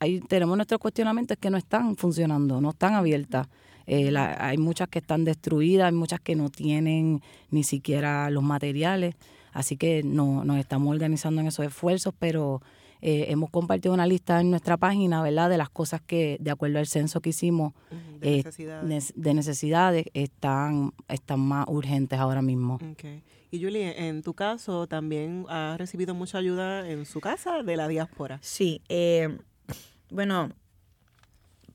Ahí 0.00 0.20
tenemos 0.20 0.54
nuestros 0.54 0.78
cuestionamientos 0.78 1.38
que 1.40 1.48
no 1.48 1.56
están 1.56 1.96
funcionando, 1.96 2.60
no 2.60 2.68
están 2.68 2.92
abiertas. 2.92 3.48
Eh, 3.86 4.14
hay 4.14 4.58
muchas 4.58 4.88
que 4.88 4.98
están 4.98 5.24
destruidas, 5.24 5.86
hay 5.86 5.92
muchas 5.92 6.20
que 6.20 6.36
no 6.36 6.50
tienen 6.50 7.22
ni 7.48 7.64
siquiera 7.64 8.28
los 8.28 8.42
materiales. 8.42 9.14
Así 9.54 9.78
que 9.78 10.02
no, 10.02 10.44
nos 10.44 10.58
estamos 10.58 10.90
organizando 10.92 11.40
en 11.40 11.46
esos 11.46 11.64
esfuerzos, 11.64 12.12
pero 12.18 12.60
eh, 13.02 13.26
hemos 13.28 13.50
compartido 13.50 13.94
una 13.94 14.06
lista 14.06 14.40
en 14.40 14.50
nuestra 14.50 14.76
página, 14.76 15.22
¿verdad?, 15.22 15.50
de 15.50 15.58
las 15.58 15.70
cosas 15.70 16.00
que, 16.00 16.36
de 16.40 16.50
acuerdo 16.50 16.78
al 16.78 16.86
censo 16.86 17.20
que 17.20 17.30
hicimos, 17.30 17.72
de, 18.20 18.44
necesidades. 19.34 20.06
están, 20.14 20.92
están 21.08 21.40
más 21.40 21.66
urgentes 21.68 22.18
ahora 22.18 22.42
mismo. 22.42 22.78
Y 23.50 23.62
Julie, 23.62 24.08
en 24.08 24.22
tu 24.22 24.34
caso, 24.34 24.86
¿también 24.86 25.44
has 25.48 25.76
recibido 25.78 26.14
mucha 26.14 26.38
ayuda 26.38 26.88
en 26.88 27.04
su 27.04 27.20
casa 27.20 27.62
de 27.62 27.76
la 27.76 27.88
diáspora? 27.88 28.38
Sí, 28.42 28.80
eh, 28.88 29.38
bueno, 30.10 30.50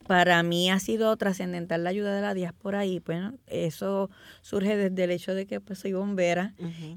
para 0.08 0.42
mí 0.44 0.70
ha 0.70 0.80
sido 0.80 1.16
trascendental 1.18 1.84
la 1.84 1.90
ayuda 1.90 2.16
de 2.16 2.22
la 2.22 2.34
diáspora 2.34 2.86
y 2.86 3.00
bueno, 3.00 3.38
eso 3.48 4.10
surge 4.42 4.78
desde 4.78 5.04
el 5.04 5.12
hecho 5.12 5.34
de 5.34 5.48
que 5.48 5.60
pues 5.60 5.80
soy 5.80 5.94
bombera 5.94 6.54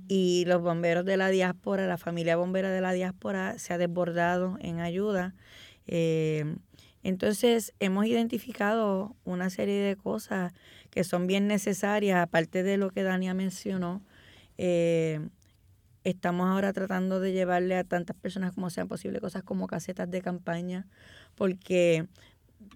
y 0.08 0.44
los 0.46 0.60
bomberos 0.60 1.04
de 1.04 1.16
la 1.16 1.28
diáspora, 1.28 1.86
la 1.86 1.98
familia 1.98 2.36
bombera 2.36 2.70
de 2.70 2.80
la 2.80 2.92
diáspora 2.92 3.58
se 3.58 3.72
ha 3.72 3.78
desbordado 3.78 4.58
en 4.60 4.80
ayuda. 4.80 5.34
Eh, 5.86 6.56
entonces 7.02 7.72
hemos 7.80 8.06
identificado 8.06 9.16
una 9.24 9.48
serie 9.48 9.80
de 9.80 9.96
cosas 9.96 10.52
que 10.90 11.04
son 11.04 11.26
bien 11.26 11.46
necesarias, 11.46 12.20
aparte 12.20 12.62
de 12.62 12.76
lo 12.76 12.90
que 12.90 13.02
Dania 13.02 13.32
mencionó, 13.32 14.02
eh, 14.58 15.20
Estamos 16.04 16.48
ahora 16.48 16.72
tratando 16.72 17.20
de 17.20 17.32
llevarle 17.32 17.76
a 17.76 17.84
tantas 17.84 18.16
personas 18.16 18.54
como 18.54 18.70
sean 18.70 18.88
posible 18.88 19.20
cosas 19.20 19.42
como 19.42 19.66
casetas 19.66 20.10
de 20.10 20.22
campaña, 20.22 20.86
porque 21.34 22.06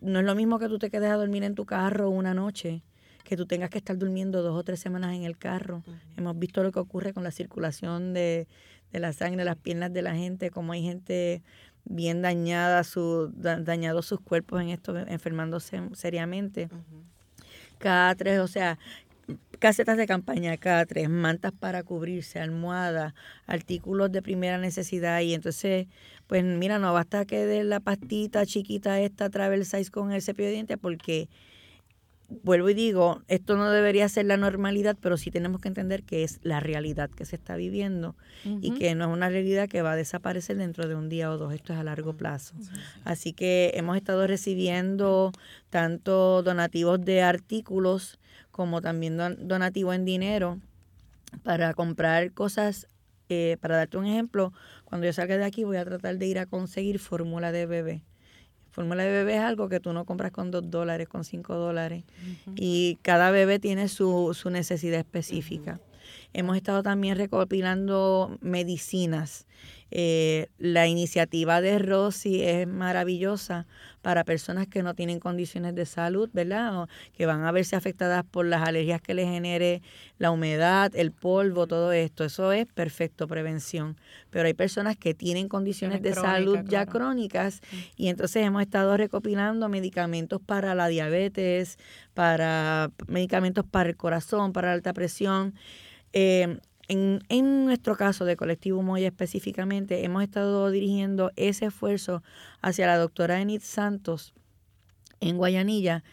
no 0.01 0.21
es 0.21 0.25
lo 0.25 0.35
mismo 0.35 0.59
que 0.59 0.68
tú 0.68 0.79
te 0.79 0.90
quedes 0.90 1.11
a 1.11 1.16
dormir 1.16 1.45
en 1.45 1.55
tu 1.55 1.64
carro 1.64 2.11
una 2.11 2.35
noche 2.35 2.83
que 3.25 3.37
tú 3.37 3.47
tengas 3.47 3.71
que 3.71 3.79
estar 3.79 3.97
durmiendo 3.97 4.42
dos 4.42 4.59
o 4.59 4.62
tres 4.64 4.81
semanas 4.81 5.14
en 5.14 5.23
el 5.23 5.38
carro. 5.38 5.83
Hemos 6.16 6.38
visto 6.38 6.62
lo 6.62 6.73
que 6.73 6.81
ocurre 6.81 7.14
con 7.14 7.23
la 7.23 7.31
circulación 7.31 8.12
de, 8.12 8.47
de 8.92 9.01
la 9.01 9.12
sangre, 9.12 9.45
las 9.45 9.57
piernas 9.57 9.92
de 9.92 10.03
la 10.03 10.14
gente, 10.14 10.51
como 10.51 10.73
hay 10.73 10.83
gente 10.83 11.42
bien 11.85 12.23
dañada, 12.23 12.85
su, 12.85 13.33
dañados 13.35 14.07
sus 14.07 14.21
cuerpos 14.21 14.61
en 14.61 14.68
esto, 14.68 14.97
enfermándose 14.99 15.81
seriamente. 15.95 16.68
Cada 17.79 18.14
tres, 18.14 18.38
o 18.38 18.47
sea, 18.47 18.79
casetas 19.59 19.97
de 19.97 20.07
campaña 20.07 20.57
cada 20.57 20.85
tres, 20.87 21.09
mantas 21.09 21.53
para 21.53 21.83
cubrirse, 21.83 22.41
almohadas, 22.41 23.15
artículos 23.47 24.11
de 24.11 24.23
primera 24.23 24.59
necesidad 24.59 25.21
y 25.21 25.35
entonces, 25.35 25.87
pues 26.27 26.43
mira, 26.45 26.79
no 26.79 26.93
basta 26.93 27.25
que 27.25 27.47
de 27.47 27.65
la 27.65 27.81
pastita 27.81 28.45
chiquita 28.45 29.01
esta 29.01 29.31
travel 29.31 29.65
size 29.65 29.91
con 29.91 30.13
el 30.13 30.23
cepillo 30.23 30.49
de 30.49 30.55
dientes 30.55 30.79
porque 30.81 31.29
vuelvo 32.43 32.71
y 32.71 32.75
digo, 32.75 33.23
esto 33.29 33.57
no 33.57 33.71
debería 33.71 34.09
ser 34.09 34.27
la 34.27 34.37
normalidad, 34.37 34.97
pero 35.01 35.17
sí 35.17 35.31
tenemos 35.31 35.61
que 35.61 35.69
entender 35.69 36.03
que 36.03 36.25
es 36.25 36.41
la 36.43 36.61
realidad 36.61 37.11
que 37.11 37.25
se 37.25 37.37
está 37.37 37.57
viviendo 37.57 38.17
y 38.45 38.73
que 38.75 38.95
no 38.95 39.05
es 39.05 39.11
una 39.13 39.29
realidad 39.29 39.69
que 39.69 39.83
va 39.83 39.93
a 39.93 39.97
desaparecer 39.97 40.57
dentro 40.57 40.89
de 40.89 40.95
un 40.95 41.09
día 41.09 41.31
o 41.31 41.39
dos, 41.39 41.53
esto 41.53 41.73
es 41.73 41.79
a 41.79 41.85
largo 41.85 42.15
plazo. 42.15 42.55
Así 43.05 43.33
que 43.33 43.73
hemos 43.75 43.97
estado 43.97 44.27
recibiendo 44.27 45.33
tanto 45.71 46.43
donativos 46.43 47.05
de 47.05 47.23
artículos 47.23 48.19
como 48.53 48.81
también 48.81 49.17
donativos 49.17 49.97
en 49.97 50.05
dinero 50.05 50.61
para 51.43 51.75
comprar 51.75 52.33
cosas. 52.33 52.87
Eh, 53.29 53.57
para 53.61 53.77
darte 53.77 53.97
un 53.97 54.05
ejemplo, 54.05 54.53
cuando 54.85 55.07
yo 55.07 55.12
salga 55.15 55.38
de 55.38 55.45
aquí 55.45 55.65
voy 55.65 55.79
a 55.79 55.85
tratar 55.87 56.19
de 56.19 56.27
ir 56.27 56.38
a 56.38 56.45
conseguir 56.45 56.99
fórmula 56.99 57.51
de 57.51 57.65
bebé 57.65 58.03
Fórmula 58.73 59.05
de 59.05 59.12
bebé 59.12 59.35
es 59.35 59.41
algo 59.41 59.69
que 59.69 59.81
tú 59.81 59.93
no 59.93 60.07
compras 60.07 60.33
con 60.33 60.51
dos 60.51 60.71
dólares, 60.71 61.07
con 61.07 61.25
cinco 61.25 61.55
dólares. 61.55 62.05
Y 62.57 62.99
cada 63.03 63.31
bebé 63.31 63.59
tiene 63.59 63.87
su, 63.88 64.33
su 64.33 64.49
necesidad 64.49 64.99
específica. 64.99 65.79
Hemos 66.35 66.57
estado 66.57 66.83
también 66.83 67.16
recopilando 67.16 68.38
medicinas. 68.40 69.47
Eh, 69.95 70.49
la 70.57 70.87
iniciativa 70.87 71.61
de 71.61 71.79
Rosy 71.79 72.42
es 72.42 72.66
maravillosa 72.66 73.66
para 74.01 74.25
personas 74.25 74.66
que 74.66 74.83
no 74.83 74.95
tienen 74.95 75.21
condiciones 75.21 75.75
de 75.75 75.85
salud, 75.85 76.31
¿verdad? 76.33 76.83
O 76.83 76.88
que 77.12 77.27
van 77.27 77.45
a 77.45 77.53
verse 77.53 77.77
afectadas 77.77 78.25
por 78.25 78.47
las 78.47 78.66
alergias 78.66 79.03
que 79.03 79.12
les 79.12 79.29
genere 79.29 79.83
la 80.16 80.31
humedad, 80.31 80.90
el 80.97 81.12
polvo, 81.12 81.66
todo 81.66 81.92
esto. 81.92 82.25
Eso 82.25 82.53
es 82.53 82.64
perfecto 82.66 83.29
prevención. 83.29 83.99
Pero 84.31 84.47
hay 84.47 84.55
personas 84.55 84.97
que 84.97 85.12
tienen 85.12 85.49
condiciones 85.49 86.01
de 86.01 86.14
salud 86.14 86.61
ya 86.66 86.87
crónicas 86.87 87.61
y 87.95 88.09
entonces 88.09 88.47
hemos 88.47 88.62
estado 88.62 88.97
recopilando 88.97 89.68
medicamentos 89.68 90.40
para 90.40 90.75
la 90.75 90.88
diabetes, 90.88 91.77
para 92.14 92.90
medicamentos 93.09 93.66
para 93.71 93.90
el 93.90 93.97
corazón, 93.99 94.55
para 94.55 94.68
la 94.68 94.75
alta 94.75 94.95
presión. 94.95 95.55
Eh, 96.12 96.59
en, 96.88 97.64
nuestro 97.64 97.96
caso 97.96 98.25
de 98.25 98.37
Colectivo 98.37 98.83
Moya 98.83 99.09
específicamente, 99.09 100.05
hemos 100.05 100.22
estado 100.22 100.70
dirigiendo 100.70 101.33
ese 101.37 101.66
esfuerzo 101.66 102.22
hacia 102.61 102.87
la 102.87 102.98
doctora 102.98 103.40
Enid 103.40 103.62
Santos 103.62 104.35
en 105.20 105.38
Guayanilla. 105.38 106.05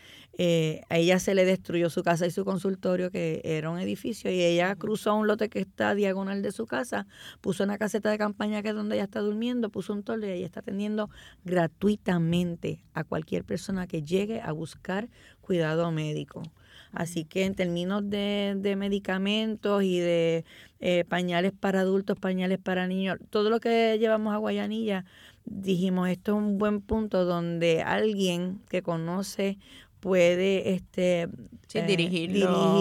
Eh, 0.41 0.83
a 0.87 0.97
ella 0.97 1.19
se 1.19 1.35
le 1.35 1.43
destruyó 1.43 1.89
su 1.89 2.01
casa 2.01 2.25
y 2.25 2.31
su 2.31 2.45
consultorio, 2.45 3.11
que 3.11 3.41
era 3.43 3.69
un 3.69 3.79
edificio, 3.79 4.31
y 4.31 4.41
ella 4.41 4.73
cruzó 4.77 5.15
un 5.15 5.27
lote 5.27 5.49
que 5.49 5.59
está 5.59 5.93
diagonal 5.95 6.41
de 6.41 6.53
su 6.53 6.65
casa, 6.65 7.07
puso 7.41 7.65
una 7.65 7.77
caseta 7.77 8.09
de 8.09 8.17
campaña 8.17 8.61
que 8.61 8.69
es 8.69 8.75
donde 8.75 8.95
ella 8.95 9.03
está 9.03 9.19
durmiendo, 9.19 9.69
puso 9.69 9.91
un 9.91 10.03
toldo 10.03 10.27
y 10.27 10.31
ella 10.31 10.45
está 10.45 10.61
atendiendo 10.61 11.09
gratuitamente 11.43 12.85
a 12.93 13.03
cualquier 13.03 13.43
persona 13.43 13.85
que 13.85 14.03
llegue 14.03 14.39
a 14.39 14.53
buscar 14.53 15.09
cuidado 15.41 15.91
médico. 15.91 16.43
Así 16.91 17.23
que 17.25 17.45
en 17.45 17.55
términos 17.55 18.09
de, 18.09 18.55
de 18.57 18.75
medicamentos 18.75 19.83
y 19.83 19.99
de 19.99 20.45
eh, 20.79 21.05
pañales 21.07 21.51
para 21.51 21.81
adultos, 21.81 22.17
pañales 22.17 22.59
para 22.59 22.87
niños, 22.87 23.17
todo 23.29 23.49
lo 23.49 23.59
que 23.59 23.97
llevamos 23.99 24.33
a 24.33 24.37
Guayanilla, 24.37 25.05
dijimos, 25.45 26.09
esto 26.09 26.31
es 26.31 26.37
un 26.37 26.57
buen 26.57 26.81
punto 26.81 27.25
donde 27.25 27.81
alguien 27.81 28.61
que 28.69 28.81
conoce 28.81 29.57
puede 29.99 30.73
este 30.73 31.27
eh, 31.73 31.85
dirigir, 31.85 32.31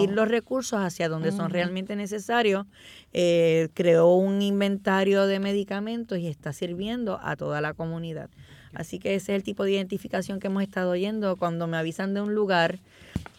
los 0.09 0.27
recursos 0.27 0.79
hacia 0.79 1.09
donde 1.09 1.31
son 1.31 1.51
realmente 1.51 1.95
necesarios. 1.95 2.65
Eh, 3.13 3.69
creó 3.73 4.13
un 4.15 4.41
inventario 4.41 5.27
de 5.27 5.39
medicamentos 5.39 6.17
y 6.17 6.27
está 6.27 6.53
sirviendo 6.53 7.19
a 7.21 7.35
toda 7.35 7.61
la 7.61 7.73
comunidad. 7.73 8.29
Así 8.73 8.99
que 8.99 9.15
ese 9.15 9.33
es 9.33 9.37
el 9.37 9.43
tipo 9.43 9.63
de 9.63 9.71
identificación 9.71 10.39
que 10.39 10.47
hemos 10.47 10.63
estado 10.63 10.91
oyendo. 10.91 11.35
Cuando 11.37 11.67
me 11.67 11.77
avisan 11.77 12.13
de 12.13 12.21
un 12.21 12.35
lugar, 12.35 12.79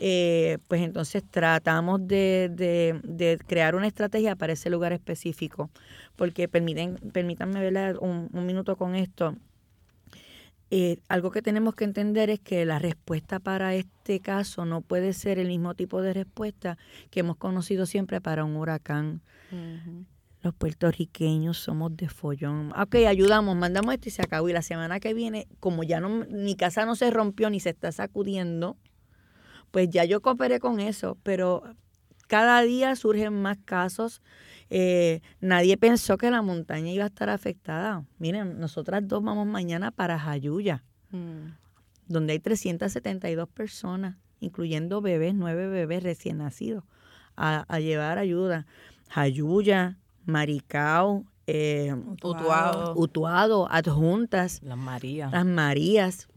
eh, 0.01 0.59
pues 0.67 0.83
entonces 0.83 1.23
tratamos 1.29 2.07
de, 2.07 2.51
de, 3.03 3.39
crear 3.47 3.75
una 3.75 3.87
estrategia 3.87 4.35
para 4.35 4.55
ese 4.55 4.71
lugar 4.71 4.93
específico. 4.93 5.71
Porque 6.17 6.49
permiten, 6.49 6.97
permítanme 7.13 7.61
ver 7.71 7.97
un, 8.01 8.29
un 8.33 8.47
minuto 8.47 8.77
con 8.77 8.95
esto. 8.95 9.37
Eh, 10.73 10.99
algo 11.09 11.33
que 11.33 11.43
tenemos 11.43 11.75
que 11.75 11.83
entender 11.83 12.31
es 12.31 12.39
que 12.39 12.65
la 12.65 12.79
respuesta 12.79 13.41
para 13.41 13.75
este 13.75 14.21
caso 14.21 14.65
no 14.65 14.83
puede 14.83 15.13
ser 15.15 15.41
el 15.41 15.49
mismo 15.49 15.75
tipo 15.75 16.01
de 16.01 16.13
respuesta 16.13 16.79
que 17.11 17.21
hemos 17.21 17.37
conocido 17.37 17.87
siempre 17.87 18.21
para 18.21 18.45
un 18.45 18.55
huracán. 18.55 19.21
Los 20.43 20.55
puertorriqueños 20.55 21.59
somos 21.59 21.97
de 21.97 22.09
follón. 22.09 22.73
Ok, 22.81 22.95
ayudamos, 23.07 23.57
mandamos 23.57 23.95
esto 23.95 24.09
y 24.09 24.13
se 24.13 24.23
acabó. 24.23 24.49
Y 24.49 24.53
la 24.53 24.63
semana 24.63 25.01
que 25.01 25.13
viene, 25.13 25.49
como 25.59 25.83
ya 25.83 26.01
no, 26.01 26.25
mi 26.31 26.55
casa 26.55 26.87
no 26.87 26.95
se 26.95 27.11
rompió 27.11 27.51
ni 27.51 27.59
se 27.59 27.71
está 27.71 27.91
sacudiendo, 27.91 28.77
pues 29.73 29.91
ya 29.91 30.05
yo 30.05 30.23
cooperé 30.23 30.61
con 30.61 30.79
eso. 30.79 31.19
Pero 31.25 31.65
cada 32.29 32.63
día 32.63 32.95
surgen 32.95 33.43
más 33.43 33.59
casos 33.65 34.23
eh, 34.71 35.21
nadie 35.41 35.77
pensó 35.77 36.17
que 36.17 36.31
la 36.31 36.43
montaña 36.43 36.91
iba 36.93 37.05
a 37.05 37.09
estar 37.09 37.29
afectada. 37.29 38.05
Miren, 38.19 38.61
nosotras 38.61 39.07
dos 39.07 39.23
vamos 39.23 39.47
mañana 39.47 39.91
para 39.91 40.19
Jayuya, 40.19 40.85
mm. 41.11 41.53
donde 42.07 42.33
hay 42.35 42.39
372 42.39 43.49
personas, 43.49 44.17
incluyendo 44.39 45.01
bebés, 45.01 45.35
nueve 45.35 45.67
bebés 45.67 46.05
recién 46.05 46.39
nacidos, 46.39 46.85
a, 47.37 47.65
llevar 47.81 48.19
ayuda. 48.19 48.67
Jayuya, 49.09 49.99
Maricao, 50.25 51.25
eh, 51.49 51.93
Utuado. 52.23 52.95
Utuado, 52.97 53.69
Adjuntas. 53.71 54.63
Las 54.63 54.79
Marías. 54.79 55.33
Las 55.33 55.47
Marías. 55.47 56.29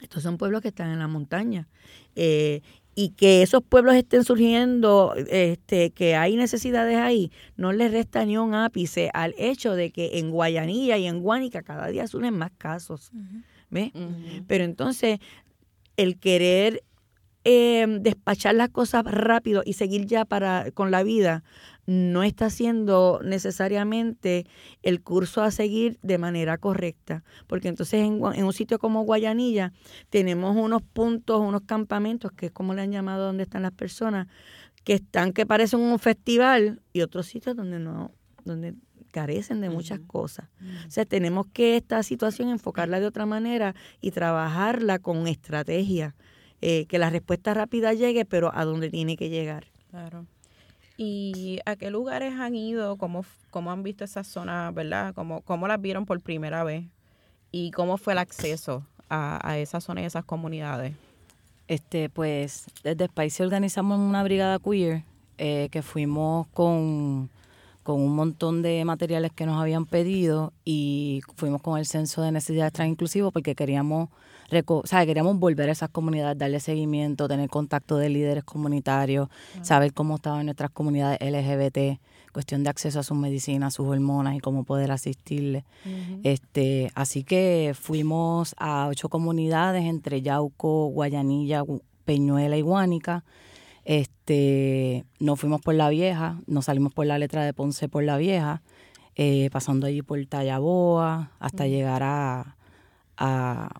Estos 0.00 0.22
son 0.22 0.38
pueblos 0.38 0.62
que 0.62 0.68
están 0.68 0.90
en 0.90 0.98
la 0.98 1.08
montaña. 1.08 1.68
Eh, 2.14 2.62
y 2.98 3.10
que 3.10 3.42
esos 3.42 3.62
pueblos 3.62 3.94
estén 3.94 4.24
surgiendo, 4.24 5.14
este, 5.28 5.90
que 5.90 6.16
hay 6.16 6.34
necesidades 6.34 6.96
ahí, 6.96 7.30
no 7.56 7.72
le 7.72 7.88
resta 7.90 8.24
ni 8.24 8.38
un 8.38 8.54
ápice 8.54 9.10
al 9.12 9.34
hecho 9.36 9.74
de 9.74 9.90
que 9.90 10.18
en 10.18 10.30
Guayanilla 10.30 10.96
y 10.96 11.06
en 11.06 11.20
Guánica 11.20 11.62
cada 11.62 11.88
día 11.88 12.06
surgen 12.06 12.38
más 12.38 12.52
casos. 12.56 13.12
¿Ves? 13.68 13.92
Pero 14.46 14.64
entonces, 14.64 15.18
el 15.98 16.18
querer 16.18 16.84
eh, 17.44 17.86
despachar 18.00 18.54
las 18.54 18.70
cosas 18.70 19.04
rápido 19.04 19.62
y 19.64 19.74
seguir 19.74 20.06
ya 20.06 20.24
para 20.24 20.70
con 20.72 20.90
la 20.90 21.02
vida 21.02 21.44
no 21.86 22.24
está 22.24 22.50
siendo 22.50 23.20
necesariamente 23.24 24.46
el 24.82 25.00
curso 25.02 25.42
a 25.42 25.50
seguir 25.50 25.98
de 26.02 26.18
manera 26.18 26.58
correcta, 26.58 27.22
porque 27.46 27.68
entonces 27.68 28.00
en, 28.00 28.22
un 28.22 28.52
sitio 28.52 28.78
como 28.78 29.04
Guayanilla 29.04 29.72
tenemos 30.10 30.56
unos 30.56 30.82
puntos, 30.82 31.40
unos 31.40 31.62
campamentos, 31.62 32.32
que 32.32 32.46
es 32.46 32.52
como 32.52 32.74
le 32.74 32.82
han 32.82 32.92
llamado 32.92 33.26
donde 33.26 33.44
están 33.44 33.62
las 33.62 33.72
personas, 33.72 34.26
que 34.84 34.94
están 34.94 35.32
que 35.32 35.46
parecen 35.46 35.80
un 35.80 35.98
festival 35.98 36.82
y 36.92 37.02
otros 37.02 37.26
sitios 37.26 37.56
donde 37.56 37.78
no, 37.78 38.12
donde 38.44 38.74
carecen 39.12 39.60
de 39.60 39.70
muchas 39.70 40.00
cosas. 40.00 40.48
O 40.86 40.90
sea, 40.90 41.06
tenemos 41.06 41.46
que 41.46 41.76
esta 41.76 42.02
situación 42.02 42.50
enfocarla 42.50 43.00
de 43.00 43.06
otra 43.06 43.24
manera 43.24 43.74
y 44.00 44.10
trabajarla 44.10 44.98
con 44.98 45.26
estrategia, 45.26 46.14
eh, 46.60 46.84
que 46.86 46.98
la 46.98 47.10
respuesta 47.10 47.54
rápida 47.54 47.94
llegue, 47.94 48.24
pero 48.24 48.54
a 48.54 48.64
donde 48.64 48.90
tiene 48.90 49.16
que 49.16 49.30
llegar. 49.30 49.68
Claro. 49.88 50.26
¿Y 50.96 51.60
a 51.66 51.76
qué 51.76 51.90
lugares 51.90 52.34
han 52.34 52.54
ido? 52.54 52.96
¿Cómo, 52.96 53.24
cómo 53.50 53.70
han 53.70 53.82
visto 53.82 54.04
esas 54.04 54.26
zonas, 54.26 54.72
verdad? 54.72 55.14
¿Cómo, 55.14 55.42
¿Cómo 55.42 55.68
las 55.68 55.80
vieron 55.80 56.06
por 56.06 56.20
primera 56.20 56.64
vez? 56.64 56.84
¿Y 57.52 57.70
cómo 57.70 57.98
fue 57.98 58.14
el 58.14 58.18
acceso 58.18 58.86
a, 59.08 59.38
a 59.46 59.58
esas 59.58 59.84
zonas 59.84 60.02
y 60.02 60.06
esas 60.06 60.24
comunidades? 60.24 60.94
Este, 61.68 62.08
pues, 62.08 62.66
desde 62.84 63.06
Spice 63.06 63.42
organizamos 63.42 63.98
una 63.98 64.22
brigada 64.22 64.58
queer 64.58 65.02
eh, 65.38 65.68
que 65.70 65.82
fuimos 65.82 66.46
con, 66.48 67.28
con 67.82 68.00
un 68.00 68.14
montón 68.14 68.62
de 68.62 68.84
materiales 68.84 69.32
que 69.32 69.46
nos 69.46 69.60
habían 69.60 69.84
pedido 69.84 70.52
y 70.64 71.22
fuimos 71.36 71.60
con 71.60 71.78
el 71.78 71.86
censo 71.86 72.22
de 72.22 72.32
necesidades 72.32 72.72
trans 72.72 72.96
porque 73.32 73.54
queríamos, 73.54 74.08
o 74.66 74.86
sea, 74.86 75.04
queríamos 75.06 75.38
volver 75.38 75.68
a 75.68 75.72
esas 75.72 75.90
comunidades, 75.90 76.38
darle 76.38 76.60
seguimiento, 76.60 77.28
tener 77.28 77.48
contacto 77.48 77.96
de 77.96 78.08
líderes 78.08 78.44
comunitarios, 78.44 79.28
saber 79.62 79.92
cómo 79.92 80.16
estaban 80.16 80.46
nuestras 80.46 80.70
comunidades 80.70 81.18
LGBT, 81.20 82.00
cuestión 82.32 82.62
de 82.64 82.70
acceso 82.70 83.00
a 83.00 83.02
sus 83.02 83.16
medicinas, 83.16 83.74
sus 83.74 83.86
hormonas 83.86 84.36
y 84.36 84.40
cómo 84.40 84.64
poder 84.64 84.92
asistirles. 84.92 85.64
este, 86.22 86.90
así 86.94 87.24
que 87.24 87.74
fuimos 87.78 88.54
a 88.58 88.88
ocho 88.88 89.08
comunidades 89.08 89.84
entre 89.84 90.22
Yauco, 90.22 90.88
Guayanilla, 90.88 91.62
Peñuela 92.04 92.56
y 92.56 92.62
Guánica. 92.62 93.24
Este, 93.84 95.04
nos 95.20 95.38
fuimos 95.38 95.60
por 95.60 95.74
la 95.74 95.88
vieja, 95.88 96.40
nos 96.46 96.66
salimos 96.66 96.92
por 96.92 97.06
la 97.06 97.18
letra 97.18 97.44
de 97.44 97.52
Ponce 97.52 97.88
por 97.88 98.02
la 98.02 98.16
vieja, 98.16 98.62
eh, 99.14 99.48
pasando 99.52 99.86
allí 99.86 100.02
por 100.02 100.24
Tallaboa, 100.26 101.30
hasta 101.38 101.66
llegar 101.68 102.02
a, 102.02 102.55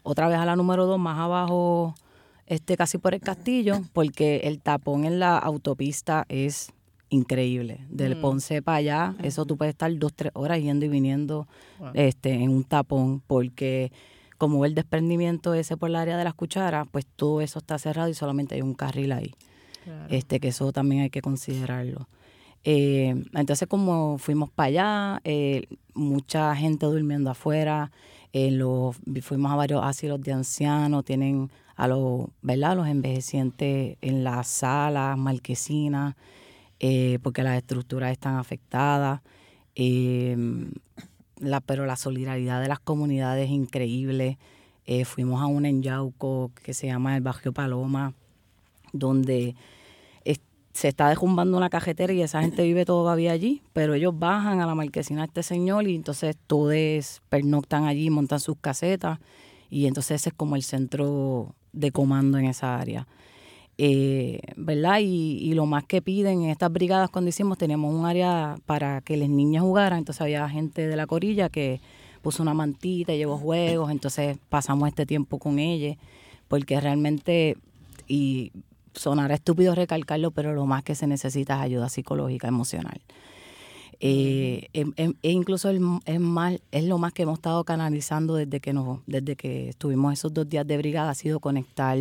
otra 0.03 0.29
vez 0.29 0.38
a 0.38 0.44
la 0.44 0.57
número 0.57 0.87
2, 0.87 0.99
más 0.99 1.18
abajo, 1.18 1.94
este, 2.46 2.77
casi 2.77 2.99
por 2.99 3.14
el 3.14 3.20
castillo, 3.20 3.81
porque 3.92 4.42
el 4.44 4.61
tapón 4.61 5.05
en 5.05 5.18
la 5.18 5.38
autopista 5.38 6.25
es 6.29 6.72
increíble. 7.09 7.81
Del 7.88 8.16
mm. 8.16 8.20
Ponce 8.20 8.62
para 8.62 8.79
allá, 8.79 9.14
eso 9.22 9.46
tú 9.46 9.57
puedes 9.57 9.75
estar 9.75 9.96
dos, 9.99 10.12
tres 10.14 10.33
horas 10.35 10.61
yendo 10.61 10.85
y 10.85 10.88
viniendo 10.88 11.46
este, 11.94 12.33
en 12.35 12.51
un 12.51 12.64
tapón, 12.64 13.20
porque 13.27 13.92
como 14.38 14.64
el 14.64 14.75
desprendimiento 14.75 15.55
ese 15.55 15.77
por 15.77 15.88
el 15.88 15.96
área 15.96 16.16
de 16.18 16.25
las 16.25 16.35
cucharas, 16.35 16.87
pues 16.90 17.07
todo 17.07 17.40
eso 17.40 17.59
está 17.59 17.79
cerrado 17.79 18.09
y 18.09 18.14
solamente 18.14 18.55
hay 18.55 18.62
un 18.62 18.75
carril 18.75 19.12
ahí 19.12 19.35
este 20.11 20.40
que 20.40 20.49
eso 20.49 20.72
también 20.72 21.03
hay 21.03 21.11
que 21.11 21.22
considerarlo. 21.22 22.09
Eh, 22.64 23.14
entonces, 23.35 23.68
como 23.68 24.18
fuimos 24.18 24.51
para 24.51 24.66
allá, 24.66 25.20
eh, 25.25 25.66
mucha 25.94 26.55
gente 26.57 26.87
durmiendo 26.87 27.31
afuera, 27.31 27.92
eh, 28.44 29.22
fuimos 29.22 29.53
a 29.53 29.57
varios 29.57 29.83
asilos 29.85 30.20
de 30.20 30.33
ancianos, 30.33 31.05
tienen 31.05 31.51
a 31.77 31.88
los, 31.88 32.27
¿verdad? 32.42 32.87
envejecientes 32.87 33.96
en 34.01 34.25
las 34.25 34.49
salas, 34.49 35.16
marquesinas, 35.16 36.14
porque 37.22 37.42
las 37.42 37.57
estructuras 37.57 38.12
están 38.12 38.37
afectadas. 38.37 39.20
la, 39.75 41.61
pero 41.61 41.87
la 41.87 41.96
solidaridad 41.96 42.61
de 42.61 42.68
las 42.68 42.81
comunidades 42.81 43.46
es 43.46 43.51
increíble. 43.51 44.38
fuimos 45.05 45.42
a 45.42 45.46
un 45.46 45.66
en 45.66 45.83
Yauco 45.83 46.51
que 46.62 46.75
se 46.75 46.87
llama 46.87 47.16
el 47.16 47.22
Barrio 47.22 47.53
Paloma, 47.53 48.14
donde 48.92 49.55
se 50.76 50.88
está 50.88 51.08
derrumbando 51.08 51.56
una 51.56 51.70
cajetera 51.70 52.12
y 52.12 52.20
esa 52.20 52.42
gente 52.42 52.62
vive 52.62 52.84
todavía 52.84 53.32
allí, 53.32 53.62
pero 53.72 53.94
ellos 53.94 54.16
bajan 54.18 54.60
a 54.60 54.66
la 54.66 54.74
marquesina 54.74 55.22
de 55.22 55.28
este 55.28 55.42
señor 55.42 55.88
y 55.88 55.94
entonces 55.94 56.36
todos 56.46 57.22
pernoctan 57.30 57.84
allí, 57.84 58.10
montan 58.10 58.40
sus 58.40 58.58
casetas 58.58 59.18
y 59.70 59.86
entonces 59.86 60.20
ese 60.20 60.28
es 60.28 60.34
como 60.34 60.54
el 60.54 60.62
centro 60.62 61.54
de 61.72 61.92
comando 61.92 62.36
en 62.36 62.44
esa 62.44 62.78
área. 62.78 63.06
Eh, 63.78 64.40
¿Verdad? 64.56 64.98
Y, 65.02 65.52
lo 65.54 65.64
más 65.64 65.84
que 65.84 66.02
piden 66.02 66.42
en 66.42 66.50
estas 66.50 66.70
brigadas, 66.70 67.10
cuando 67.10 67.30
hicimos, 67.30 67.56
teníamos 67.56 67.94
un 67.94 68.04
área 68.04 68.56
para 68.66 69.00
que 69.00 69.16
las 69.16 69.28
niñas 69.30 69.62
jugaran, 69.62 70.00
entonces 70.00 70.20
había 70.20 70.46
gente 70.48 70.86
de 70.86 70.96
la 70.96 71.06
corilla 71.06 71.48
que 71.48 71.80
puso 72.20 72.42
una 72.42 72.54
mantita, 72.54 73.14
llevó 73.14 73.38
juegos, 73.38 73.90
entonces 73.90 74.38
pasamos 74.50 74.88
este 74.88 75.06
tiempo 75.06 75.38
con 75.38 75.58
ellas, 75.58 75.96
porque 76.48 76.80
realmente, 76.80 77.56
y 78.08 78.52
sonará 78.96 79.35
estúpido 79.35 79.74
recalcarlo, 79.74 80.30
pero 80.30 80.54
lo 80.54 80.66
más 80.66 80.82
que 80.82 80.94
se 80.94 81.06
necesita 81.06 81.56
es 81.56 81.61
ayuda 81.61 81.88
psicológica, 81.88 82.48
emocional. 82.48 83.00
Eh, 83.98 84.68
em, 84.74 84.92
em, 84.96 85.14
e 85.22 85.30
incluso 85.30 85.70
es, 85.70 86.20
más, 86.20 86.59
es 86.70 86.85
lo 86.85 86.98
más 86.98 87.12
que 87.12 87.22
hemos 87.22 87.38
estado 87.38 87.64
canalizando 87.64 88.35
desde 88.35 88.61
que 88.61 88.72
nos, 88.74 89.00
desde 89.06 89.37
que 89.37 89.70
estuvimos 89.70 90.12
esos 90.12 90.35
dos 90.35 90.48
días 90.48 90.66
de 90.66 90.76
brigada, 90.76 91.11
ha 91.11 91.14
sido 91.14 91.40
conectar 91.40 91.96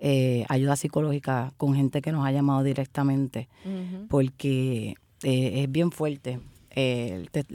eh, 0.00 0.44
ayuda 0.48 0.76
psicológica 0.76 1.52
con 1.56 1.74
gente 1.74 2.02
que 2.02 2.12
nos 2.12 2.26
ha 2.26 2.32
llamado 2.32 2.62
directamente, 2.62 3.48
porque 4.08 4.96
eh, 5.22 5.62
es 5.62 5.72
bien 5.72 5.92
fuerte. 5.92 6.40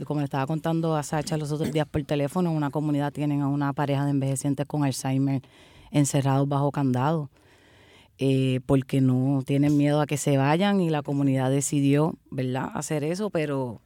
como 0.04 0.20
le 0.20 0.24
estaba 0.24 0.46
contando 0.46 0.96
a 0.96 1.02
Sacha 1.04 1.36
los 1.36 1.52
otros 1.52 1.70
días 1.70 1.86
por 1.86 2.02
teléfono, 2.02 2.50
en 2.50 2.56
una 2.56 2.70
comunidad 2.70 3.12
tienen 3.12 3.42
a 3.42 3.48
una 3.48 3.72
pareja 3.72 4.04
de 4.04 4.10
envejecientes 4.10 4.66
con 4.66 4.82
Alzheimer 4.82 5.42
encerrados 5.92 6.48
bajo 6.48 6.72
candado 6.72 7.30
eh, 8.22 8.60
porque 8.66 9.00
no 9.00 9.42
tienen 9.46 9.78
miedo 9.78 9.98
a 10.02 10.06
que 10.06 10.18
se 10.18 10.36
vayan 10.36 10.82
y 10.82 10.90
la 10.90 11.02
comunidad 11.02 11.50
decidió, 11.50 12.18
¿verdad?, 12.30 12.70
hacer 12.74 13.02
eso, 13.02 13.30
pero, 13.30 13.80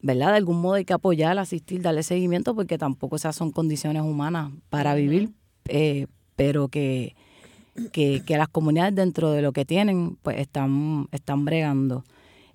¿verdad?, 0.00 0.28
de 0.30 0.36
algún 0.36 0.60
modo 0.60 0.74
hay 0.74 0.84
que 0.84 0.92
apoyar, 0.92 1.36
asistir, 1.36 1.82
darle 1.82 2.04
seguimiento, 2.04 2.54
porque 2.54 2.78
tampoco 2.78 3.16
esas 3.16 3.34
son 3.34 3.50
condiciones 3.50 4.02
humanas 4.02 4.52
para 4.70 4.94
vivir, 4.94 5.30
eh, 5.66 6.06
pero 6.36 6.68
que, 6.68 7.16
que, 7.90 8.22
las 8.28 8.46
comunidades 8.46 8.94
dentro 8.94 9.32
de 9.32 9.42
lo 9.42 9.50
que 9.50 9.64
tienen, 9.64 10.16
pues 10.22 10.38
están, 10.38 11.08
están 11.10 11.44
bregando. 11.44 12.04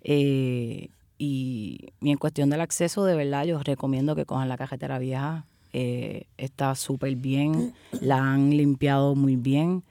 Eh, 0.05 0.87
y, 1.17 1.89
y, 1.99 2.11
en 2.11 2.19
cuestión 2.19 2.49
del 2.49 2.61
acceso, 2.61 3.03
de 3.03 3.17
verdad, 3.17 3.43
yo 3.43 3.61
recomiendo 3.61 4.15
que 4.15 4.23
cojan 4.23 4.47
la 4.47 4.55
cajetera 4.55 4.97
vieja. 4.97 5.45
está 5.73 6.73
súper 6.75 7.17
bien, 7.17 7.73
la 7.99 8.31
han 8.31 8.51
limpiado 8.55 9.13
muy 9.13 9.35
bien 9.35 9.83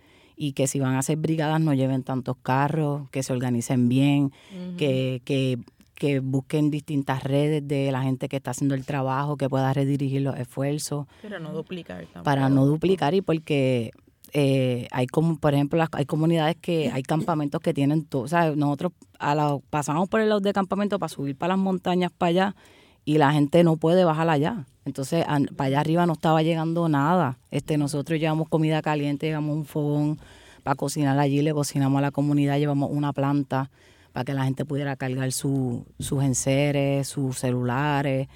y 0.42 0.55
que 0.55 0.66
si 0.66 0.81
van 0.81 0.94
a 0.94 1.00
hacer 1.00 1.18
brigadas 1.18 1.61
no 1.61 1.74
lleven 1.74 2.03
tantos 2.03 2.35
carros, 2.42 3.11
que 3.11 3.22
se 3.22 3.31
organicen 3.31 3.90
bien, 3.90 4.33
que, 4.79 5.20
que, 5.26 5.59
que, 5.94 6.20
busquen 6.20 6.70
distintas 6.70 7.22
redes 7.24 7.68
de 7.68 7.92
la 7.92 8.00
gente 8.03 8.26
que 8.26 8.37
está 8.37 8.53
haciendo 8.53 8.74
el 8.74 8.87
trabajo, 8.87 9.37
que 9.37 9.50
pueda 9.50 9.70
redirigir 9.74 10.22
los 10.22 10.38
esfuerzos. 10.38 11.07
Pero 11.20 11.40
no 11.40 11.53
duplicar 11.53 11.98
tampoco. 12.05 12.24
Para 12.24 12.48
no 12.48 12.64
duplicar 12.64 13.12
y 13.12 13.20
porque 13.20 13.90
eh, 14.33 14.88
hay 14.92 15.07
como, 15.09 15.37
por 15.37 15.53
ejemplo, 15.53 15.79
las, 15.79 15.90
hay 15.92 16.07
comunidades 16.07 16.57
que 16.57 16.90
hay 16.90 17.03
campamentos 17.03 17.61
que 17.61 17.74
tienen 17.74 18.07
todo, 18.07 18.22
o 18.22 18.29
sea, 18.29 18.57
nosotros 18.57 18.92
a 19.18 19.35
la, 19.35 19.59
pasamos 19.68 20.09
por 20.09 20.22
el 20.22 20.31
lado 20.31 20.40
de 20.40 20.55
campamento 20.55 20.98
para 20.98 21.11
subir 21.11 21.37
para 21.37 21.53
las 21.55 21.62
montañas 21.62 22.12
para 22.16 22.31
allá 22.31 22.57
y 23.05 23.18
la 23.18 23.31
gente 23.35 23.62
no 23.62 23.76
puede 23.76 24.05
bajar 24.05 24.31
allá. 24.31 24.64
Entonces, 24.84 25.24
para 25.56 25.68
allá 25.68 25.80
arriba 25.80 26.06
no 26.06 26.14
estaba 26.14 26.42
llegando 26.42 26.88
nada. 26.88 27.38
Este, 27.50 27.76
nosotros 27.76 28.18
llevamos 28.18 28.48
comida 28.48 28.82
caliente, 28.82 29.26
llevamos 29.26 29.56
un 29.56 29.64
fogón 29.64 30.18
para 30.62 30.74
cocinar 30.74 31.18
allí, 31.18 31.42
le 31.42 31.52
cocinamos 31.52 31.98
a 31.98 32.02
la 32.02 32.10
comunidad, 32.10 32.58
llevamos 32.58 32.90
una 32.92 33.12
planta 33.12 33.70
para 34.12 34.24
que 34.24 34.34
la 34.34 34.44
gente 34.44 34.64
pudiera 34.64 34.96
cargar 34.96 35.30
sus 35.32 35.84
enseres, 36.22 37.08
sus 37.08 37.38
celulares, 37.38 38.28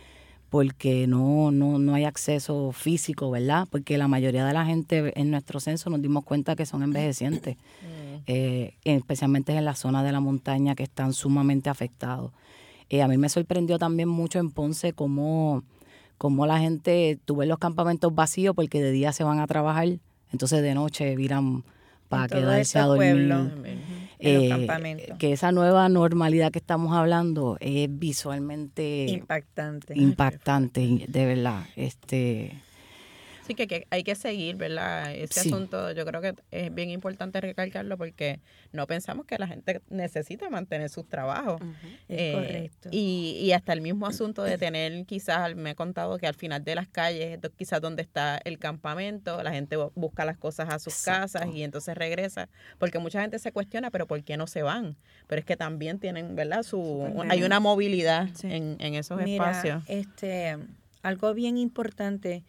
porque 0.50 1.06
no, 1.08 1.50
no, 1.50 1.78
no 1.80 1.94
hay 1.94 2.04
acceso 2.04 2.70
físico, 2.70 3.30
¿verdad? 3.30 3.66
Porque 3.70 3.98
la 3.98 4.06
mayoría 4.06 4.46
de 4.46 4.52
la 4.52 4.64
gente 4.64 5.18
en 5.20 5.30
nuestro 5.30 5.58
censo 5.58 5.90
nos 5.90 6.00
dimos 6.00 6.24
cuenta 6.24 6.54
que 6.54 6.64
son 6.64 6.84
envejecientes, 6.84 7.56
mm. 7.56 8.22
eh, 8.28 8.74
especialmente 8.84 9.52
en 9.52 9.64
la 9.64 9.74
zona 9.74 10.04
de 10.04 10.12
la 10.12 10.20
montaña 10.20 10.76
que 10.76 10.84
están 10.84 11.12
sumamente 11.12 11.70
afectados. 11.70 12.30
Eh, 12.88 13.02
a 13.02 13.08
mí 13.08 13.18
me 13.18 13.28
sorprendió 13.28 13.78
también 13.78 14.08
mucho 14.08 14.38
en 14.38 14.50
Ponce 14.50 14.92
cómo 14.92 15.64
como 16.18 16.46
la 16.46 16.58
gente, 16.58 17.18
tuve 17.24 17.46
los 17.46 17.58
campamentos 17.58 18.14
vacíos 18.14 18.54
porque 18.54 18.82
de 18.82 18.90
día 18.90 19.12
se 19.12 19.24
van 19.24 19.40
a 19.40 19.46
trabajar, 19.46 19.88
entonces 20.32 20.62
de 20.62 20.74
noche 20.74 21.16
viran 21.16 21.64
para 22.08 22.28
quedarse 22.28 22.78
a 22.78 22.84
dormir. 22.84 23.32
Eh, 24.20 24.68
que 25.18 25.32
esa 25.32 25.52
nueva 25.52 25.88
normalidad 25.88 26.50
que 26.50 26.58
estamos 26.58 26.96
hablando 26.96 27.58
es 27.60 27.88
visualmente 27.90 29.06
impactante. 29.08 29.98
Impactante, 29.98 31.04
de 31.08 31.26
verdad. 31.26 31.64
Este 31.76 32.62
Sí, 33.46 33.54
que, 33.54 33.86
hay 33.90 34.02
que 34.02 34.14
seguir, 34.14 34.56
¿verdad? 34.56 35.14
Ese 35.14 35.40
asunto 35.40 35.92
yo 35.92 36.06
creo 36.06 36.20
que 36.20 36.34
es 36.50 36.74
bien 36.74 36.90
importante 36.90 37.40
recalcarlo 37.40 37.98
porque 37.98 38.40
no 38.72 38.86
pensamos 38.86 39.26
que 39.26 39.38
la 39.38 39.46
gente 39.46 39.82
necesita 39.90 40.48
mantener 40.48 40.88
sus 40.88 41.06
trabajos. 41.08 41.60
Es 42.08 42.20
eh, 42.20 42.32
correcto. 42.34 42.88
Y, 42.90 43.38
y 43.42 43.52
hasta 43.52 43.72
el 43.72 43.80
mismo 43.80 44.06
asunto 44.06 44.42
de 44.42 44.56
tener, 44.56 45.04
quizás, 45.04 45.54
me 45.56 45.70
he 45.70 45.74
contado 45.74 46.16
que 46.18 46.26
al 46.26 46.34
final 46.34 46.64
de 46.64 46.74
las 46.74 46.88
calles, 46.88 47.38
quizás 47.56 47.80
donde 47.80 48.02
está 48.02 48.40
el 48.44 48.58
campamento, 48.58 49.42
la 49.42 49.52
gente 49.52 49.76
busca 49.94 50.24
las 50.24 50.38
cosas 50.38 50.72
a 50.72 50.78
sus 50.78 51.02
casas 51.02 51.46
y 51.52 51.62
entonces 51.62 51.96
regresa. 51.96 52.48
Porque 52.78 52.98
mucha 52.98 53.20
gente 53.20 53.38
se 53.38 53.52
cuestiona, 53.52 53.90
pero 53.90 54.06
¿por 54.06 54.22
qué 54.24 54.36
no 54.36 54.46
se 54.46 54.62
van? 54.62 54.96
Pero 55.26 55.40
es 55.40 55.44
que 55.44 55.56
también 55.56 55.98
tienen, 55.98 56.34
¿verdad? 56.34 56.62
Su, 56.62 57.24
hay 57.28 57.42
una 57.42 57.60
movilidad 57.60 58.28
en, 58.42 58.76
en, 58.80 58.94
esos 58.94 59.20
Mira, 59.22 59.50
espacios. 59.50 59.82
Este, 59.86 60.56
algo 61.02 61.34
bien 61.34 61.58
importante 61.58 62.44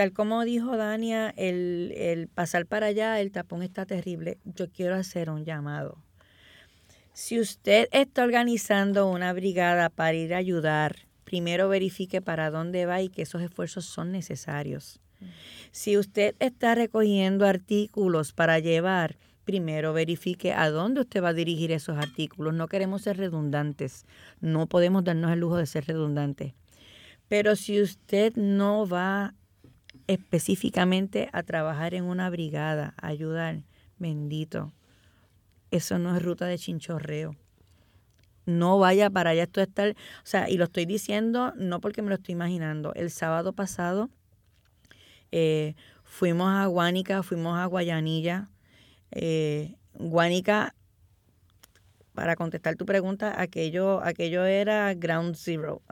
Tal 0.00 0.14
como 0.14 0.46
dijo 0.46 0.78
Dania, 0.78 1.34
el, 1.36 1.92
el 1.94 2.26
pasar 2.26 2.64
para 2.64 2.86
allá, 2.86 3.20
el 3.20 3.32
tapón 3.32 3.62
está 3.62 3.84
terrible. 3.84 4.38
Yo 4.46 4.70
quiero 4.70 4.94
hacer 4.94 5.28
un 5.28 5.44
llamado. 5.44 5.98
Si 7.12 7.38
usted 7.38 7.86
está 7.92 8.24
organizando 8.24 9.10
una 9.10 9.34
brigada 9.34 9.90
para 9.90 10.14
ir 10.14 10.32
a 10.32 10.38
ayudar, 10.38 10.96
primero 11.24 11.68
verifique 11.68 12.22
para 12.22 12.50
dónde 12.50 12.86
va 12.86 13.02
y 13.02 13.10
que 13.10 13.20
esos 13.20 13.42
esfuerzos 13.42 13.84
son 13.84 14.10
necesarios. 14.10 15.00
Si 15.70 15.98
usted 15.98 16.34
está 16.38 16.74
recogiendo 16.74 17.44
artículos 17.44 18.32
para 18.32 18.58
llevar, 18.58 19.18
primero 19.44 19.92
verifique 19.92 20.54
a 20.54 20.70
dónde 20.70 21.02
usted 21.02 21.22
va 21.22 21.28
a 21.28 21.34
dirigir 21.34 21.72
esos 21.72 21.98
artículos. 21.98 22.54
No 22.54 22.68
queremos 22.68 23.02
ser 23.02 23.18
redundantes, 23.18 24.06
no 24.40 24.66
podemos 24.66 25.04
darnos 25.04 25.30
el 25.30 25.40
lujo 25.40 25.58
de 25.58 25.66
ser 25.66 25.84
redundantes. 25.84 26.54
Pero 27.28 27.54
si 27.54 27.82
usted 27.82 28.34
no 28.36 28.88
va 28.88 29.34
específicamente 30.10 31.30
a 31.32 31.44
trabajar 31.44 31.94
en 31.94 32.02
una 32.02 32.28
brigada, 32.30 32.94
ayudar, 33.00 33.62
bendito, 33.98 34.72
eso 35.70 36.00
no 36.00 36.16
es 36.16 36.22
ruta 36.22 36.46
de 36.46 36.58
chinchorreo. 36.58 37.36
No 38.44 38.80
vaya 38.80 39.08
para 39.08 39.30
allá, 39.30 39.44
esto 39.44 39.60
estar, 39.60 39.90
o 39.90 39.94
sea, 40.26 40.50
y 40.50 40.56
lo 40.56 40.64
estoy 40.64 40.84
diciendo 40.84 41.52
no 41.56 41.80
porque 41.80 42.02
me 42.02 42.08
lo 42.08 42.16
estoy 42.16 42.32
imaginando. 42.32 42.92
El 42.94 43.12
sábado 43.12 43.52
pasado 43.52 44.10
eh, 45.30 45.76
fuimos 46.02 46.48
a 46.48 46.66
Guánica, 46.66 47.22
fuimos 47.22 47.56
a 47.56 47.66
Guayanilla. 47.66 48.48
Eh, 49.12 49.76
Guánica, 49.94 50.74
para 52.14 52.36
contestar 52.36 52.76
tu 52.76 52.86
pregunta, 52.86 53.40
aquello, 53.40 54.02
aquello 54.02 54.44
era 54.44 54.92
ground 54.94 55.36
zero. 55.36 55.82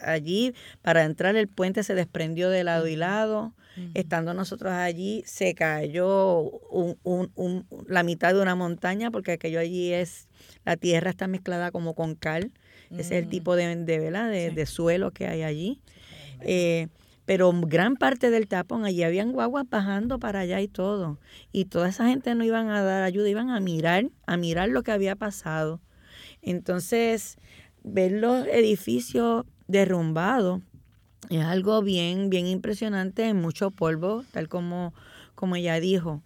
Allí, 0.00 0.54
para 0.82 1.04
entrar, 1.04 1.36
el 1.36 1.48
puente 1.48 1.82
se 1.82 1.94
desprendió 1.94 2.50
de 2.50 2.64
lado 2.64 2.86
y 2.86 2.96
lado. 2.96 3.54
Estando 3.92 4.32
nosotros 4.32 4.72
allí, 4.72 5.22
se 5.26 5.54
cayó 5.54 6.40
un, 6.40 6.96
un, 7.02 7.66
la 7.86 8.02
mitad 8.02 8.32
de 8.32 8.40
una 8.40 8.54
montaña, 8.54 9.10
porque 9.10 9.32
aquello 9.32 9.60
allí 9.60 9.92
es, 9.92 10.28
la 10.64 10.78
tierra 10.78 11.10
está 11.10 11.26
mezclada 11.26 11.70
como 11.70 11.94
con 11.94 12.14
cal. 12.14 12.52
Ese 12.90 13.00
es 13.00 13.10
el 13.10 13.26
mm. 13.26 13.28
tipo 13.28 13.54
de, 13.54 13.76
de, 13.76 14.50
de, 14.50 14.66
suelo 14.66 15.10
que 15.10 15.26
hay 15.26 15.42
allí. 15.42 15.82
Eh, 16.40 16.88
pero 17.26 17.52
gran 17.52 17.96
parte 17.96 18.30
del 18.30 18.46
tapón, 18.46 18.84
allí 18.84 19.02
habían 19.02 19.32
guaguas 19.32 19.68
bajando 19.68 20.18
para 20.20 20.40
allá 20.40 20.60
y 20.60 20.68
todo. 20.68 21.18
Y 21.52 21.66
toda 21.66 21.88
esa 21.88 22.08
gente 22.08 22.34
no 22.36 22.44
iban 22.44 22.70
a 22.70 22.82
dar 22.82 23.02
ayuda, 23.02 23.28
iban 23.28 23.50
a 23.50 23.58
mirar, 23.58 24.10
a 24.26 24.36
mirar 24.36 24.68
lo 24.68 24.84
que 24.84 24.92
había 24.92 25.16
pasado. 25.16 25.80
Entonces, 26.40 27.36
ver 27.82 28.12
los 28.12 28.46
edificios 28.46 29.44
derrumbados 29.66 30.62
es 31.28 31.44
algo 31.44 31.82
bien, 31.82 32.30
bien 32.30 32.46
impresionante, 32.46 33.34
mucho 33.34 33.72
polvo, 33.72 34.24
tal 34.30 34.48
como, 34.48 34.94
como 35.34 35.56
ella 35.56 35.80
dijo. 35.80 36.22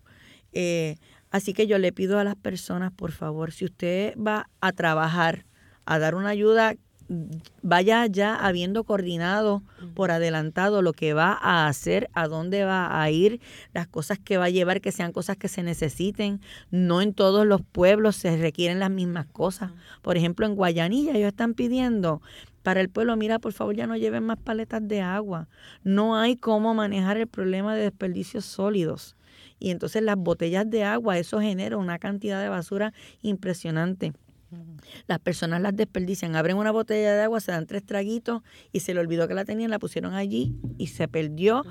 Eh, 0.53 0.97
así 1.31 1.55
que 1.55 1.67
yo 1.67 1.79
le 1.79 1.93
pido 1.93 2.19
a 2.19 2.25
las 2.25 2.37
personas, 2.37 2.93
por 2.93 3.13
favor, 3.13 3.53
si 3.53 3.65
usted 3.65 4.15
va 4.19 4.51
a 4.61 4.73
trabajar, 4.73 5.47
a 5.87 5.99
dar 5.99 6.15
una 6.15 6.29
ayuda, 6.29 6.75
vaya 7.63 8.07
ya 8.07 8.37
habiendo 8.37 8.85
coordinado 8.85 9.63
por 9.95 10.11
adelantado 10.11 10.81
lo 10.81 10.93
que 10.93 11.13
va 11.13 11.33
a 11.41 11.67
hacer, 11.67 12.09
a 12.13 12.29
dónde 12.29 12.65
va 12.65 13.03
a 13.03 13.11
ir, 13.11 13.41
las 13.75 13.89
cosas 13.89 14.19
que 14.19 14.39
va 14.39 14.45
a 14.45 14.51
llevar, 14.51 14.81
que 14.81 14.93
sean 14.93 15.13
cosas 15.13 15.37
que 15.37 15.49
se 15.49 15.63
necesiten. 15.63 16.41
No 16.71 17.03
en 17.03 17.13
todos 17.13 17.47
los 17.47 17.63
pueblos 17.63 18.17
se 18.17 18.37
requieren 18.37 18.79
las 18.79 18.91
mismas 18.91 19.27
cosas. 19.27 19.73
Por 20.03 20.17
ejemplo, 20.17 20.47
en 20.47 20.55
Guayanilla 20.55 21.17
ellos 21.17 21.29
están 21.29 21.55
pidiendo 21.55 22.23
para 22.63 22.81
el 22.81 22.91
pueblo, 22.91 23.17
mira, 23.17 23.39
por 23.39 23.53
favor, 23.53 23.75
ya 23.75 23.87
no 23.87 23.97
lleven 23.97 24.25
más 24.25 24.39
paletas 24.39 24.87
de 24.87 25.01
agua. 25.01 25.49
No 25.83 26.17
hay 26.17 26.37
cómo 26.37 26.75
manejar 26.75 27.17
el 27.17 27.27
problema 27.27 27.75
de 27.75 27.83
desperdicios 27.83 28.45
sólidos. 28.45 29.17
Y 29.59 29.71
entonces 29.71 30.03
las 30.03 30.17
botellas 30.17 30.69
de 30.69 30.85
agua, 30.85 31.19
eso 31.19 31.41
genera 31.41 31.77
una 31.77 31.99
cantidad 31.99 32.41
de 32.41 32.49
basura 32.49 32.93
impresionante. 33.23 34.13
Las 35.07 35.19
personas 35.21 35.61
las 35.61 35.77
desperdician, 35.77 36.37
abren 36.37 36.57
una 36.57 36.71
botella 36.71 37.15
de 37.15 37.23
agua, 37.23 37.41
se 37.41 37.53
dan 37.53 37.67
tres 37.67 37.85
traguitos 37.85 38.43
y 38.73 38.81
se 38.81 38.95
le 38.95 39.01
olvidó 39.01 39.29
que 39.29 39.35
la 39.35 39.45
tenían, 39.45 39.71
la 39.71 39.79
pusieron 39.79 40.15
allí 40.15 40.55
y 40.79 40.89
se 40.89 41.09
perdió 41.09 41.65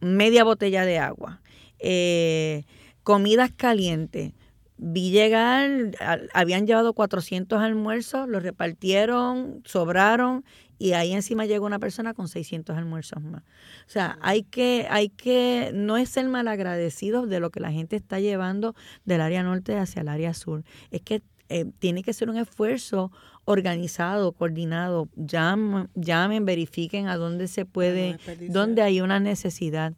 media 0.00 0.44
botella 0.44 0.84
de 0.84 0.98
agua. 0.98 1.40
Eh, 1.78 2.64
comidas 3.02 3.52
calientes 3.56 4.32
vi 4.78 5.10
llegar, 5.10 5.90
habían 6.32 6.66
llevado 6.66 6.92
400 6.92 7.60
almuerzos, 7.60 8.28
los 8.28 8.42
repartieron, 8.42 9.60
sobraron 9.64 10.44
y 10.78 10.92
ahí 10.92 11.12
encima 11.12 11.44
llegó 11.44 11.66
una 11.66 11.80
persona 11.80 12.14
con 12.14 12.28
600 12.28 12.76
almuerzos 12.76 13.20
más. 13.20 13.42
O 13.42 13.90
sea, 13.90 14.18
hay 14.22 14.44
que, 14.44 14.86
hay 14.88 15.08
que, 15.08 15.72
no 15.74 15.96
es 15.96 16.08
ser 16.08 16.28
malagradecidos 16.28 17.28
de 17.28 17.40
lo 17.40 17.50
que 17.50 17.58
la 17.60 17.72
gente 17.72 17.96
está 17.96 18.20
llevando 18.20 18.76
del 19.04 19.20
área 19.20 19.42
norte 19.42 19.76
hacia 19.76 20.02
el 20.02 20.08
área 20.08 20.32
sur, 20.32 20.62
es 20.92 21.02
que 21.02 21.22
eh, 21.48 21.66
tiene 21.78 22.02
que 22.02 22.12
ser 22.12 22.30
un 22.30 22.36
esfuerzo 22.36 23.10
organizado, 23.44 24.32
coordinado. 24.32 25.08
Llamen, 25.16 25.88
llamen 25.94 26.44
verifiquen 26.44 27.08
a 27.08 27.16
dónde 27.16 27.48
se 27.48 27.64
puede, 27.64 28.18
dónde 28.48 28.82
hay 28.82 29.00
una 29.00 29.20
necesidad 29.20 29.94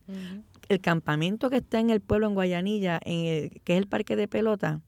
el 0.71 0.81
campamento 0.81 1.51
que 1.51 1.57
está 1.57 1.81
en 1.81 1.91
el 1.91 2.01
pueblo 2.01 2.29
en 2.29 2.35
Guayanilla, 2.35 3.01
en 3.05 3.51
que 3.65 3.73
es 3.75 3.79
el 3.79 3.89
parque 3.89 4.15
de 4.15 4.29
pelota, 4.29 4.81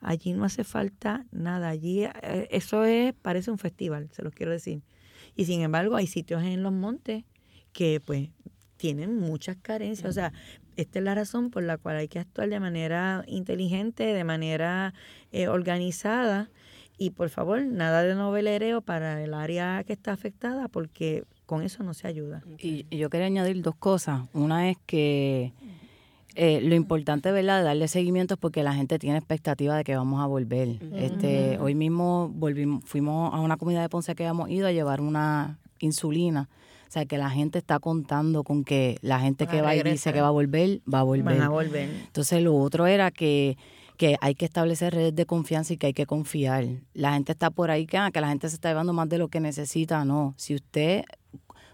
allí 0.00 0.34
no 0.34 0.44
hace 0.44 0.64
falta 0.64 1.24
nada. 1.32 1.70
Allí 1.70 2.04
eh, 2.04 2.46
eso 2.50 2.84
es, 2.84 3.14
parece 3.14 3.50
un 3.50 3.58
festival, 3.58 4.10
se 4.12 4.22
los 4.22 4.34
quiero 4.34 4.52
decir. 4.52 4.82
Y 5.34 5.46
sin 5.46 5.62
embargo, 5.62 5.96
hay 5.96 6.06
sitios 6.06 6.42
en 6.42 6.62
los 6.62 6.74
montes 6.74 7.24
que 7.72 8.00
pues 8.04 8.28
tienen 8.76 9.18
muchas 9.18 9.56
carencias. 9.56 10.10
O 10.10 10.12
sea, 10.12 10.34
esta 10.76 10.98
es 10.98 11.04
la 11.04 11.14
razón 11.14 11.50
por 11.50 11.62
la 11.62 11.78
cual 11.78 11.96
hay 11.96 12.08
que 12.08 12.18
actuar 12.18 12.48
de 12.48 12.60
manera 12.60 13.24
inteligente, 13.26 14.04
de 14.04 14.24
manera 14.24 14.94
eh, 15.32 15.48
organizada. 15.48 16.50
Y 16.96 17.10
por 17.10 17.28
favor, 17.28 17.64
nada 17.64 18.02
de 18.02 18.14
novelereo 18.14 18.80
para 18.80 19.22
el 19.22 19.34
área 19.34 19.82
que 19.84 19.92
está 19.92 20.12
afectada, 20.12 20.68
porque 20.68 21.24
con 21.46 21.62
eso 21.62 21.82
no 21.82 21.92
se 21.92 22.06
ayuda. 22.06 22.42
Y, 22.58 22.86
yo 22.96 23.10
quería 23.10 23.26
añadir 23.26 23.60
dos 23.62 23.74
cosas. 23.74 24.22
Una 24.32 24.70
es 24.70 24.76
que 24.86 25.52
eh, 26.36 26.60
lo 26.62 26.74
importante, 26.74 27.32
¿verdad?, 27.32 27.58
de 27.58 27.64
darle 27.64 27.88
seguimiento 27.88 28.34
es 28.34 28.40
porque 28.40 28.62
la 28.62 28.74
gente 28.74 28.98
tiene 28.98 29.18
expectativa 29.18 29.76
de 29.76 29.84
que 29.84 29.96
vamos 29.96 30.22
a 30.22 30.26
volver. 30.26 30.78
este 30.94 31.58
Hoy 31.58 31.74
mismo 31.74 32.30
volvimos, 32.34 32.84
fuimos 32.84 33.34
a 33.34 33.40
una 33.40 33.56
comunidad 33.56 33.82
de 33.82 33.88
Ponce 33.88 34.14
que 34.14 34.24
habíamos 34.24 34.50
ido 34.50 34.66
a 34.66 34.72
llevar 34.72 35.00
una 35.00 35.58
insulina. 35.80 36.48
O 36.94 36.96
sea, 36.96 37.06
que 37.06 37.18
la 37.18 37.28
gente 37.28 37.58
está 37.58 37.80
contando 37.80 38.44
con 38.44 38.62
que 38.62 38.98
la 39.02 39.18
gente 39.18 39.48
que 39.48 39.62
va 39.62 39.74
y 39.74 39.82
dice 39.82 40.12
que 40.12 40.20
va 40.20 40.28
a 40.28 40.30
volver, 40.30 40.80
va 40.82 41.00
a 41.00 41.02
volver. 41.02 41.38
Van 41.38 41.42
a 41.42 41.48
volver. 41.48 41.90
Entonces, 41.90 42.40
lo 42.40 42.54
otro 42.56 42.86
era 42.86 43.10
que 43.10 43.56
que 43.96 44.16
hay 44.20 44.36
que 44.36 44.44
establecer 44.44 44.94
redes 44.94 45.16
de 45.16 45.26
confianza 45.26 45.72
y 45.72 45.76
que 45.76 45.88
hay 45.88 45.92
que 45.92 46.06
confiar. 46.06 46.66
La 46.92 47.14
gente 47.14 47.32
está 47.32 47.50
por 47.50 47.72
ahí 47.72 47.86
que, 47.86 47.98
ah, 47.98 48.12
que 48.12 48.20
la 48.20 48.28
gente 48.28 48.48
se 48.48 48.54
está 48.54 48.68
llevando 48.68 48.92
más 48.92 49.08
de 49.08 49.18
lo 49.18 49.26
que 49.26 49.40
necesita. 49.40 50.04
No, 50.04 50.34
si 50.36 50.54
usted 50.54 51.02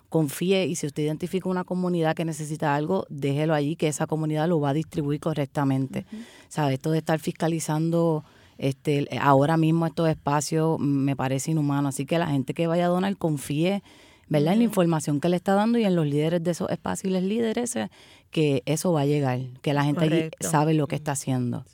confíe 0.09 0.67
y 0.67 0.75
si 0.75 0.87
usted 0.87 1.03
identifica 1.03 1.51
una 1.51 1.65
comunidad 1.65 2.15
que 2.15 2.25
necesita 2.25 2.75
algo, 2.75 3.05
déjelo 3.11 3.53
allí, 3.53 3.77
que 3.77 3.89
esa 3.89 4.07
comunidad 4.07 4.49
lo 4.49 4.59
va 4.59 4.71
a 4.71 4.75
distribuir 4.75 5.21
correctamente. 5.21 6.07
¿Sabe? 6.49 6.75
Esto 6.75 6.93
de 6.93 6.99
estar 6.99 7.19
fiscalizando 7.19 8.25
este, 8.57 9.07
ahora 9.21 9.59
mismo 9.59 9.87
estos 9.87 10.09
espacios 10.09 10.79
me 10.81 11.15
parece 11.15 11.51
inhumano. 11.51 11.89
Así 11.89 12.07
que 12.07 12.19
la 12.19 12.29
gente 12.29 12.55
que 12.55 12.67
vaya 12.67 12.87
a 12.87 12.89
donar 12.89 13.19
confíe 13.19 13.83
¿verdad? 14.31 14.55
en 14.55 14.61
la 14.61 14.65
información 14.65 15.21
que 15.21 15.29
le 15.29 15.37
está 15.37 15.53
dando 15.53 15.79
y 15.79 15.85
en 15.85 15.95
los 15.95 16.07
líderes 16.07 16.43
de 16.43 16.53
esos 16.53 16.71
espacios 16.71 17.11
y 17.11 17.15
los 17.15 17.23
líderes, 17.23 17.77
eh, 17.77 17.91
que 18.31 18.63
eso 18.65 18.93
va 18.93 19.03
a 19.03 19.07
llegar, 19.07 19.41
que 19.61 19.75
la 19.75 19.85
gente 19.85 20.05
allí 20.05 20.31
sabe 20.41 20.73
lo 20.73 20.87
que 20.87 20.97
está 20.97 21.13
haciendo. 21.13 21.65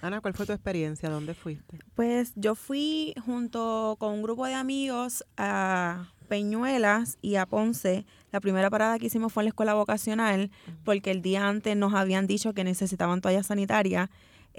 Ana, 0.00 0.20
¿cuál 0.20 0.34
fue 0.34 0.46
tu 0.46 0.52
experiencia? 0.52 1.10
¿Dónde 1.10 1.34
fuiste? 1.34 1.78
Pues 1.96 2.32
yo 2.36 2.54
fui 2.54 3.14
junto 3.24 3.96
con 3.98 4.14
un 4.14 4.22
grupo 4.22 4.46
de 4.46 4.54
amigos 4.54 5.24
a 5.36 6.12
Peñuelas 6.28 7.18
y 7.20 7.34
a 7.34 7.46
Ponce. 7.46 8.04
La 8.30 8.40
primera 8.40 8.70
parada 8.70 8.98
que 8.98 9.06
hicimos 9.06 9.32
fue 9.32 9.42
en 9.42 9.46
la 9.46 9.50
escuela 9.50 9.74
vocacional 9.74 10.52
porque 10.84 11.10
el 11.10 11.20
día 11.20 11.48
antes 11.48 11.76
nos 11.76 11.94
habían 11.94 12.28
dicho 12.28 12.52
que 12.52 12.62
necesitaban 12.62 13.20
toallas 13.20 13.46
sanitarias 13.46 14.08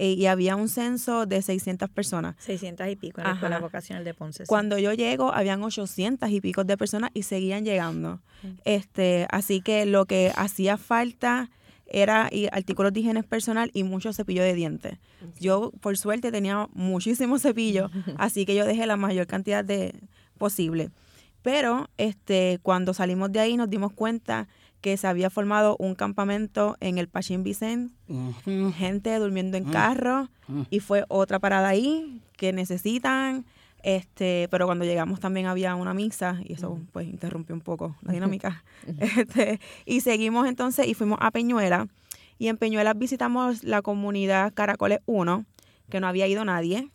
eh, 0.02 0.14
y 0.14 0.24
había 0.24 0.56
un 0.56 0.70
censo 0.70 1.26
de 1.26 1.42
600 1.42 1.90
personas. 1.90 2.34
600 2.38 2.88
y 2.88 2.96
pico 2.96 3.20
en 3.20 3.26
la 3.26 3.34
escuela 3.34 3.58
vocacional 3.58 4.02
de 4.02 4.14
Ponce. 4.14 4.46
Cuando 4.46 4.78
yo 4.78 4.94
llego, 4.94 5.34
habían 5.34 5.62
800 5.62 6.30
y 6.30 6.40
pico 6.40 6.64
de 6.64 6.78
personas 6.78 7.10
y 7.12 7.24
seguían 7.24 7.66
llegando. 7.66 8.22
este 8.64 9.26
Así 9.30 9.60
que 9.60 9.84
lo 9.84 10.06
que 10.06 10.32
hacía 10.34 10.78
falta 10.78 11.50
era 11.84 12.30
y 12.32 12.46
artículos 12.50 12.94
de 12.94 13.00
higiene 13.00 13.22
personal 13.24 13.70
y 13.74 13.84
mucho 13.84 14.14
cepillo 14.14 14.42
de 14.42 14.54
dientes. 14.54 14.96
Yo, 15.38 15.70
por 15.82 15.98
suerte, 15.98 16.32
tenía 16.32 16.66
muchísimo 16.72 17.38
cepillo, 17.38 17.90
así 18.16 18.46
que 18.46 18.54
yo 18.54 18.64
dejé 18.64 18.86
la 18.86 18.96
mayor 18.96 19.26
cantidad 19.26 19.62
de 19.62 19.94
posible. 20.38 20.90
Pero 21.42 21.90
este, 21.98 22.58
cuando 22.62 22.94
salimos 22.94 23.32
de 23.32 23.40
ahí 23.40 23.58
nos 23.58 23.68
dimos 23.68 23.92
cuenta 23.92 24.48
que 24.80 24.96
se 24.96 25.06
había 25.06 25.30
formado 25.30 25.76
un 25.78 25.94
campamento 25.94 26.76
en 26.80 26.98
el 26.98 27.08
Pachín 27.08 27.42
Vicente, 27.42 27.94
gente 28.76 29.18
durmiendo 29.18 29.56
en 29.56 29.64
carro, 29.64 30.28
y 30.70 30.80
fue 30.80 31.04
otra 31.08 31.38
parada 31.38 31.68
ahí 31.68 32.20
que 32.36 32.52
necesitan. 32.52 33.44
Este, 33.82 34.46
pero 34.50 34.66
cuando 34.66 34.84
llegamos 34.84 35.20
también 35.20 35.46
había 35.46 35.74
una 35.74 35.94
misa 35.94 36.38
y 36.44 36.52
eso 36.52 36.78
pues 36.92 37.08
interrumpió 37.08 37.54
un 37.54 37.62
poco 37.62 37.96
la 38.02 38.12
dinámica. 38.12 38.62
este, 38.98 39.58
y 39.86 40.00
seguimos 40.02 40.46
entonces 40.46 40.86
y 40.86 40.92
fuimos 40.92 41.18
a 41.22 41.30
Peñuela 41.30 41.88
y 42.40 42.48
en 42.48 42.56
Peñuela 42.56 42.94
visitamos 42.94 43.64
la 43.64 43.82
comunidad 43.82 44.54
Caracoles 44.54 45.00
1, 45.04 45.44
que 45.90 46.00
no 46.00 46.08
había 46.08 46.26
ido 46.26 46.42
nadie. 46.42 46.88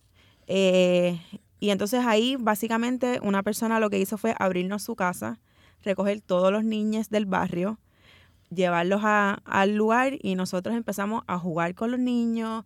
Eh, 0.47 1.21
y 1.59 1.69
entonces 1.69 2.03
ahí 2.03 2.35
básicamente 2.35 3.19
una 3.21 3.43
persona 3.43 3.79
lo 3.79 3.91
que 3.91 3.99
hizo 3.99 4.17
fue 4.17 4.35
abrirnos 4.39 4.81
su 4.81 4.95
casa, 4.95 5.37
recoger 5.85 6.19
todos 6.21 6.51
los 6.51 6.63
niños 6.63 7.09
del 7.09 7.25
barrio, 7.25 7.79
llevarlos 8.49 9.01
a, 9.03 9.39
al 9.45 9.75
lugar 9.75 10.13
y 10.21 10.35
nosotros 10.35 10.75
empezamos 10.75 11.23
a 11.27 11.37
jugar 11.39 11.75
con 11.75 11.91
los 11.91 11.99
niños, 11.99 12.65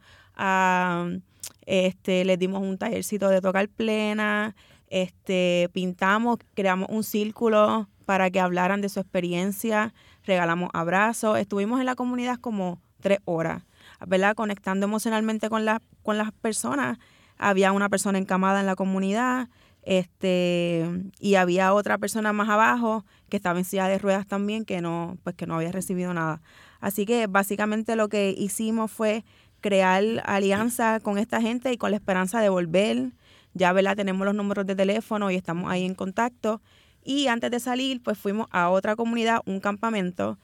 este, 1.65 2.26
les 2.26 2.39
dimos 2.39 2.61
un 2.61 2.78
tallercito 2.78 3.30
de 3.30 3.41
tocar 3.41 3.67
plena, 3.70 4.55
este, 4.88 5.70
pintamos, 5.74 6.39
creamos 6.55 6.89
un 6.89 7.03
círculo 7.03 7.88
para 8.05 8.32
que 8.32 8.39
hablaran 8.39 8.82
de 8.82 8.89
su 8.89 8.99
experiencia, 8.99 9.93
regalamos 10.26 10.70
abrazos, 10.74 11.38
estuvimos 11.38 11.80
en 11.80 11.86
la 11.86 11.95
comunidad 11.95 12.39
como 12.39 12.80
tres 12.99 13.20
horas, 13.26 13.63
¿verdad? 14.07 14.34
Conectando 14.36 14.86
emocionalmente 14.86 15.49
con, 15.49 15.65
la, 15.65 15.82
con 16.01 16.17
las 16.17 16.32
personas. 16.32 16.97
Había 17.38 17.72
una 17.72 17.88
persona 17.88 18.17
encamada 18.17 18.59
en 18.59 18.65
la 18.65 18.76
comunidad, 18.76 19.49
este 19.84 20.86
y 21.20 21.36
había 21.36 21.74
otra 21.74 21.98
persona 21.98 22.34
más 22.34 22.50
abajo 22.50 23.06
que 23.30 23.38
estaba 23.38 23.60
en 23.60 23.66
silla 23.66 23.88
de 23.88 23.98
ruedas 23.98 24.28
también 24.28 24.66
que 24.66 24.82
no 24.82 25.18
pues 25.24 25.36
que 25.36 25.48
no 25.48 25.56
había 25.56 25.72
recibido 25.72 26.14
nada. 26.14 26.42
Así 26.80 27.06
que 27.06 27.28
básicamente 27.28 27.96
lo 27.96 28.10
que 28.10 28.32
hicimos 28.38 28.92
fue 28.92 29.24
crear 29.62 30.04
alianza 30.26 31.00
con 31.00 31.18
esta 31.18 31.42
gente 31.42 31.72
y 31.72 31.78
con 31.78 31.92
la 31.92 31.98
esperanza 31.98 32.42
de 32.42 32.50
volver. 32.50 33.12
Ya 33.54 33.74
verdad 33.74 33.96
tenemos 33.96 34.26
los 34.26 34.36
números 34.36 34.66
de 34.68 34.76
teléfono 34.76 35.32
y 35.32 35.36
estamos 35.36 35.72
ahí 35.72 35.86
en 35.86 35.96
contacto. 35.96 36.62
Y 37.04 37.28
antes 37.28 37.52
de 37.52 37.60
salir 37.60 38.02
pues 38.04 38.18
fuimos 38.18 38.48
a 38.52 38.70
otra 38.70 38.96
comunidad 38.96 39.42
un 39.46 39.60
campamento 39.60 40.38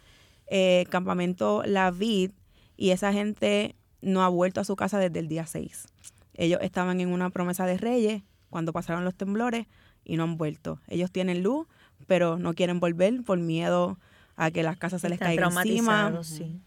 eh, 0.47 0.85
campamento 0.89 1.63
La 1.65 1.91
Vid 1.91 2.31
y 2.77 2.91
esa 2.91 3.11
gente 3.11 3.75
no 4.01 4.23
ha 4.23 4.29
vuelto 4.29 4.61
a 4.61 4.63
su 4.63 4.75
casa 4.75 4.99
desde 4.99 5.19
el 5.19 5.27
día 5.27 5.47
6 5.47 5.87
ellos 6.35 6.59
estaban 6.61 7.01
en 7.01 7.09
una 7.09 7.29
promesa 7.29 7.65
de 7.65 7.77
reyes 7.77 8.23
cuando 8.55 8.71
pasaron 8.71 9.03
los 9.03 9.13
temblores 9.13 9.67
y 10.05 10.15
no 10.15 10.23
han 10.23 10.37
vuelto. 10.37 10.79
Ellos 10.87 11.11
tienen 11.11 11.43
luz, 11.43 11.67
pero 12.07 12.39
no 12.39 12.53
quieren 12.53 12.79
volver 12.79 13.21
por 13.21 13.37
miedo 13.37 13.99
a 14.37 14.49
que 14.49 14.63
las 14.63 14.77
casas 14.77 15.01
se 15.01 15.09
les 15.09 15.19
caigan 15.19 15.51
encima. 15.51 16.23
Sí. 16.23 16.57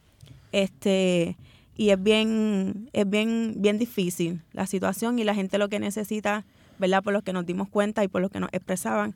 Este 0.52 1.38
y 1.78 1.88
es 1.88 2.02
bien 2.02 2.90
es 2.92 3.08
bien 3.08 3.54
bien 3.56 3.78
difícil 3.78 4.42
la 4.52 4.66
situación 4.66 5.18
y 5.18 5.24
la 5.24 5.34
gente 5.34 5.56
lo 5.56 5.70
que 5.70 5.78
necesita, 5.78 6.44
¿verdad? 6.78 7.02
Por 7.02 7.14
los 7.14 7.22
que 7.22 7.32
nos 7.32 7.46
dimos 7.46 7.70
cuenta 7.70 8.04
y 8.04 8.08
por 8.08 8.20
los 8.20 8.30
que 8.30 8.40
nos 8.40 8.50
expresaban 8.52 9.14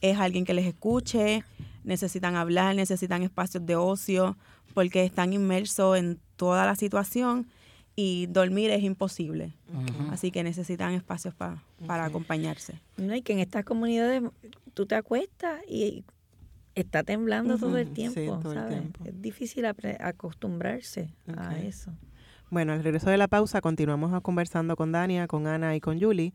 es 0.00 0.18
alguien 0.18 0.46
que 0.46 0.54
les 0.54 0.64
escuche, 0.64 1.44
necesitan 1.84 2.36
hablar, 2.36 2.74
necesitan 2.74 3.22
espacios 3.22 3.66
de 3.66 3.76
ocio 3.76 4.38
porque 4.72 5.04
están 5.04 5.34
inmersos 5.34 5.98
en 5.98 6.18
toda 6.36 6.64
la 6.64 6.74
situación 6.74 7.46
y 7.96 8.26
dormir 8.26 8.70
es 8.70 8.82
imposible. 8.82 9.54
Así 10.10 10.30
que 10.30 10.42
necesitan 10.42 10.92
espacios 10.94 11.34
para 11.34 12.04
acompañarse. 12.04 12.80
No, 12.96 13.14
y 13.14 13.22
que 13.22 13.32
en 13.32 13.38
estas 13.38 13.64
comunidades 13.64 14.22
tú 14.74 14.86
te 14.86 14.94
acuestas 14.94 15.60
y 15.68 16.04
está 16.74 17.04
temblando 17.04 17.58
todo 17.58 17.78
el 17.78 17.90
tiempo, 17.90 18.40
¿sabes? 18.42 18.82
Es 19.04 19.22
difícil 19.22 19.64
acostumbrarse 19.66 21.14
a 21.36 21.58
eso. 21.58 21.92
Bueno, 22.50 22.72
al 22.72 22.82
regreso 22.82 23.10
de 23.10 23.16
la 23.16 23.28
pausa 23.28 23.60
continuamos 23.60 24.20
conversando 24.22 24.76
con 24.76 24.92
Dania, 24.92 25.26
con 25.26 25.46
Ana 25.46 25.74
y 25.74 25.80
con 25.80 26.00
Julie 26.00 26.32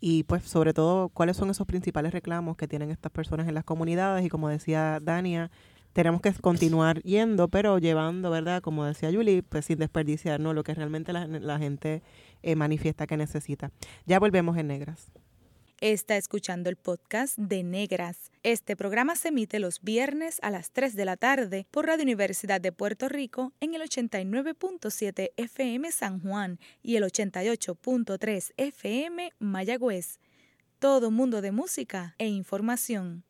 y 0.00 0.24
pues 0.24 0.42
sobre 0.42 0.74
todo 0.74 1.08
cuáles 1.10 1.36
son 1.36 1.48
esos 1.50 1.66
principales 1.66 2.12
reclamos 2.12 2.56
que 2.56 2.66
tienen 2.66 2.90
estas 2.90 3.12
personas 3.12 3.46
en 3.46 3.54
las 3.54 3.64
comunidades 3.64 4.24
y 4.26 4.28
como 4.28 4.48
decía 4.48 4.98
Dania, 5.00 5.50
tenemos 5.92 6.20
que 6.20 6.32
continuar 6.34 7.02
yendo, 7.02 7.48
pero 7.48 7.78
llevando, 7.78 8.30
¿verdad? 8.30 8.62
Como 8.62 8.84
decía 8.84 9.10
Julie, 9.12 9.42
pues 9.42 9.66
sin 9.66 9.78
desperdiciar, 9.78 10.40
¿no? 10.40 10.54
Lo 10.54 10.64
que 10.64 10.74
realmente 10.74 11.12
la, 11.12 11.58
gente 11.58 12.02
eh, 12.42 12.56
manifiesta 12.56 13.06
que 13.06 13.16
necesita. 13.16 13.70
Ya 14.06 14.18
volvemos 14.18 14.56
en 14.56 14.68
Negras. 14.68 15.10
Está 15.80 16.16
escuchando 16.16 16.70
el 16.70 16.76
podcast 16.76 17.36
de 17.36 17.64
Negras. 17.64 18.30
Este 18.44 18.76
programa 18.76 19.16
se 19.16 19.28
emite 19.28 19.58
los 19.58 19.80
viernes 19.82 20.38
a 20.42 20.50
las 20.50 20.70
3 20.70 20.94
de 20.94 21.04
la 21.04 21.16
tarde 21.16 21.66
por 21.72 21.86
Radio 21.86 22.04
Universidad 22.04 22.60
de 22.60 22.70
Puerto 22.70 23.08
Rico 23.08 23.52
en 23.58 23.74
el 23.74 23.82
89.7 23.82 25.32
FM 25.36 25.90
San 25.90 26.20
Juan 26.20 26.60
y 26.84 26.94
el 26.94 27.02
88.3 27.02 28.52
FM 28.56 29.32
Mayagüez. 29.40 30.20
Todo 30.78 31.10
mundo 31.10 31.40
de 31.40 31.50
música 31.50 32.14
e 32.18 32.28
información. 32.28 33.24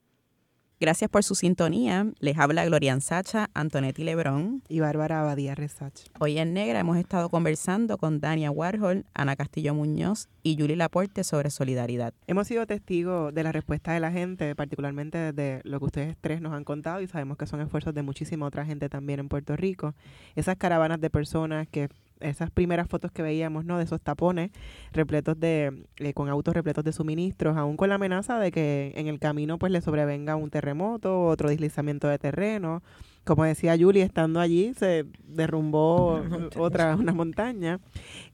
Gracias 0.82 1.08
por 1.08 1.22
su 1.22 1.36
sintonía. 1.36 2.08
Les 2.18 2.36
habla 2.36 2.64
Gloria 2.64 3.00
Sacha, 3.00 3.50
Antonetti 3.54 4.02
Lebrón 4.02 4.64
y 4.68 4.80
Bárbara 4.80 5.20
Abadía 5.20 5.54
Resach. 5.54 5.94
Hoy 6.18 6.38
en 6.38 6.54
Negra 6.54 6.80
hemos 6.80 6.96
estado 6.96 7.28
conversando 7.28 7.98
con 7.98 8.18
Dania 8.18 8.50
Warhol, 8.50 9.04
Ana 9.14 9.36
Castillo 9.36 9.74
Muñoz 9.74 10.28
y 10.42 10.56
Yuli 10.56 10.74
Laporte 10.74 11.22
sobre 11.22 11.50
solidaridad. 11.50 12.14
Hemos 12.26 12.48
sido 12.48 12.66
testigos 12.66 13.32
de 13.32 13.44
la 13.44 13.52
respuesta 13.52 13.92
de 13.92 14.00
la 14.00 14.10
gente, 14.10 14.56
particularmente 14.56 15.32
desde 15.32 15.60
lo 15.62 15.78
que 15.78 15.84
ustedes 15.84 16.16
tres 16.20 16.40
nos 16.40 16.52
han 16.52 16.64
contado 16.64 17.00
y 17.00 17.06
sabemos 17.06 17.38
que 17.38 17.46
son 17.46 17.60
esfuerzos 17.60 17.94
de 17.94 18.02
muchísima 18.02 18.46
otra 18.46 18.66
gente 18.66 18.88
también 18.88 19.20
en 19.20 19.28
Puerto 19.28 19.54
Rico. 19.54 19.94
Esas 20.34 20.56
caravanas 20.56 21.00
de 21.00 21.10
personas 21.10 21.68
que 21.68 21.90
esas 22.22 22.50
primeras 22.50 22.88
fotos 22.88 23.12
que 23.12 23.22
veíamos, 23.22 23.64
¿no? 23.64 23.78
De 23.78 23.84
esos 23.84 24.00
tapones 24.00 24.50
repletos 24.92 25.38
de, 25.38 25.84
eh, 25.98 26.12
con 26.12 26.28
autos 26.28 26.54
repletos 26.54 26.84
de 26.84 26.92
suministros, 26.92 27.56
aún 27.56 27.76
con 27.76 27.88
la 27.88 27.96
amenaza 27.96 28.38
de 28.38 28.50
que 28.50 28.92
en 28.96 29.08
el 29.08 29.18
camino 29.18 29.58
pues 29.58 29.72
le 29.72 29.80
sobrevenga 29.80 30.36
un 30.36 30.50
terremoto, 30.50 31.24
otro 31.24 31.48
deslizamiento 31.48 32.08
de 32.08 32.18
terreno. 32.18 32.82
Como 33.24 33.44
decía 33.44 33.76
Julie, 33.78 34.02
estando 34.02 34.40
allí 34.40 34.74
se 34.74 35.06
derrumbó 35.24 36.22
otra, 36.56 36.96
una 36.96 37.12
montaña. 37.12 37.80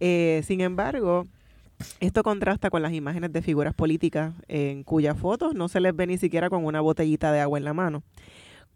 Eh, 0.01 0.43
sin 0.45 0.61
embargo, 0.61 1.26
esto 2.01 2.22
contrasta 2.22 2.70
con 2.70 2.82
las 2.82 2.93
imágenes 2.93 3.32
de 3.32 3.43
figuras 3.43 3.74
políticas 3.74 4.34
en 4.49 4.82
cuyas 4.82 5.16
fotos 5.16 5.55
no 5.55 5.68
se 5.68 5.80
les 5.80 5.95
ve 5.95 6.07
ni 6.07 6.18
siquiera 6.18 6.51
con 6.51 6.64
una 6.64 6.80
botellita 6.80 7.32
de 7.32 7.41
agua 7.41 7.59
en 7.59 7.64
la 7.64 7.74
mano. 7.74 8.03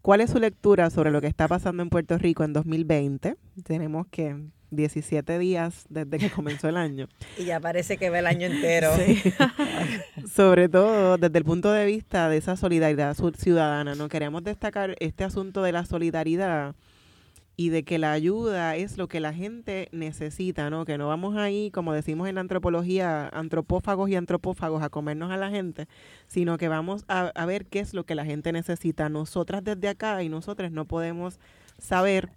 ¿Cuál 0.01 0.19
es 0.19 0.31
su 0.31 0.39
lectura 0.39 0.89
sobre 0.89 1.11
lo 1.11 1.21
que 1.21 1.27
está 1.27 1.47
pasando 1.47 1.81
en 1.81 1.89
Puerto 1.89 2.17
Rico 2.17 2.43
en 2.43 2.51
2020? 2.51 3.37
Tenemos 3.63 4.05
que 4.07 4.35
17 4.75 5.39
días 5.39 5.85
desde 5.89 6.17
que 6.17 6.29
comenzó 6.29 6.69
el 6.69 6.77
año. 6.77 7.07
Y 7.37 7.45
ya 7.45 7.59
parece 7.59 7.97
que 7.97 8.09
ve 8.09 8.19
el 8.19 8.27
año 8.27 8.47
entero. 8.47 8.91
Sobre 10.33 10.69
todo 10.69 11.17
desde 11.17 11.37
el 11.37 11.43
punto 11.43 11.71
de 11.71 11.85
vista 11.85 12.29
de 12.29 12.37
esa 12.37 12.55
solidaridad 12.55 13.15
ciudadana, 13.37 13.95
¿no? 13.95 14.09
Queremos 14.09 14.43
destacar 14.43 14.95
este 14.99 15.23
asunto 15.23 15.63
de 15.63 15.71
la 15.71 15.85
solidaridad 15.85 16.75
y 17.55 17.69
de 17.69 17.83
que 17.83 17.99
la 17.99 18.11
ayuda 18.11 18.75
es 18.75 18.97
lo 18.97 19.07
que 19.07 19.19
la 19.19 19.33
gente 19.33 19.89
necesita, 19.91 20.69
¿no? 20.69 20.85
Que 20.85 20.97
no 20.97 21.07
vamos 21.07 21.35
ahí, 21.35 21.69
como 21.71 21.93
decimos 21.93 22.27
en 22.27 22.35
la 22.35 22.41
antropología, 22.41 23.29
antropófagos 23.29 24.09
y 24.09 24.15
antropófagos 24.15 24.81
a 24.81 24.89
comernos 24.89 25.31
a 25.31 25.37
la 25.37 25.49
gente, 25.49 25.87
sino 26.27 26.57
que 26.57 26.67
vamos 26.67 27.05
a, 27.07 27.27
a 27.27 27.45
ver 27.45 27.65
qué 27.65 27.79
es 27.79 27.93
lo 27.93 28.05
que 28.05 28.15
la 28.15 28.25
gente 28.25 28.51
necesita. 28.51 29.09
Nosotras 29.09 29.63
desde 29.63 29.87
acá 29.87 30.23
y 30.23 30.29
nosotros 30.29 30.71
no 30.71 30.85
podemos 30.85 31.39
saber 31.77 32.29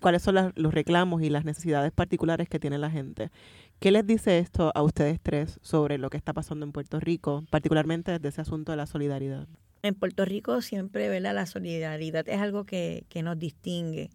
cuáles 0.00 0.22
son 0.22 0.52
los 0.54 0.74
reclamos 0.74 1.22
y 1.22 1.30
las 1.30 1.44
necesidades 1.44 1.92
particulares 1.92 2.48
que 2.48 2.58
tiene 2.58 2.78
la 2.78 2.90
gente. 2.90 3.30
¿Qué 3.78 3.90
les 3.90 4.06
dice 4.06 4.38
esto 4.38 4.72
a 4.74 4.82
ustedes 4.82 5.20
tres 5.20 5.58
sobre 5.62 5.98
lo 5.98 6.10
que 6.10 6.16
está 6.16 6.32
pasando 6.32 6.64
en 6.66 6.72
Puerto 6.72 6.98
Rico, 6.98 7.44
particularmente 7.50 8.12
desde 8.12 8.28
ese 8.28 8.40
asunto 8.40 8.72
de 8.72 8.76
la 8.76 8.86
solidaridad? 8.86 9.46
En 9.82 9.94
Puerto 9.94 10.24
Rico 10.24 10.60
siempre 10.60 11.08
¿verdad? 11.08 11.34
la 11.34 11.46
solidaridad 11.46 12.28
es 12.28 12.40
algo 12.40 12.64
que, 12.64 13.04
que 13.08 13.22
nos 13.22 13.38
distingue 13.38 14.10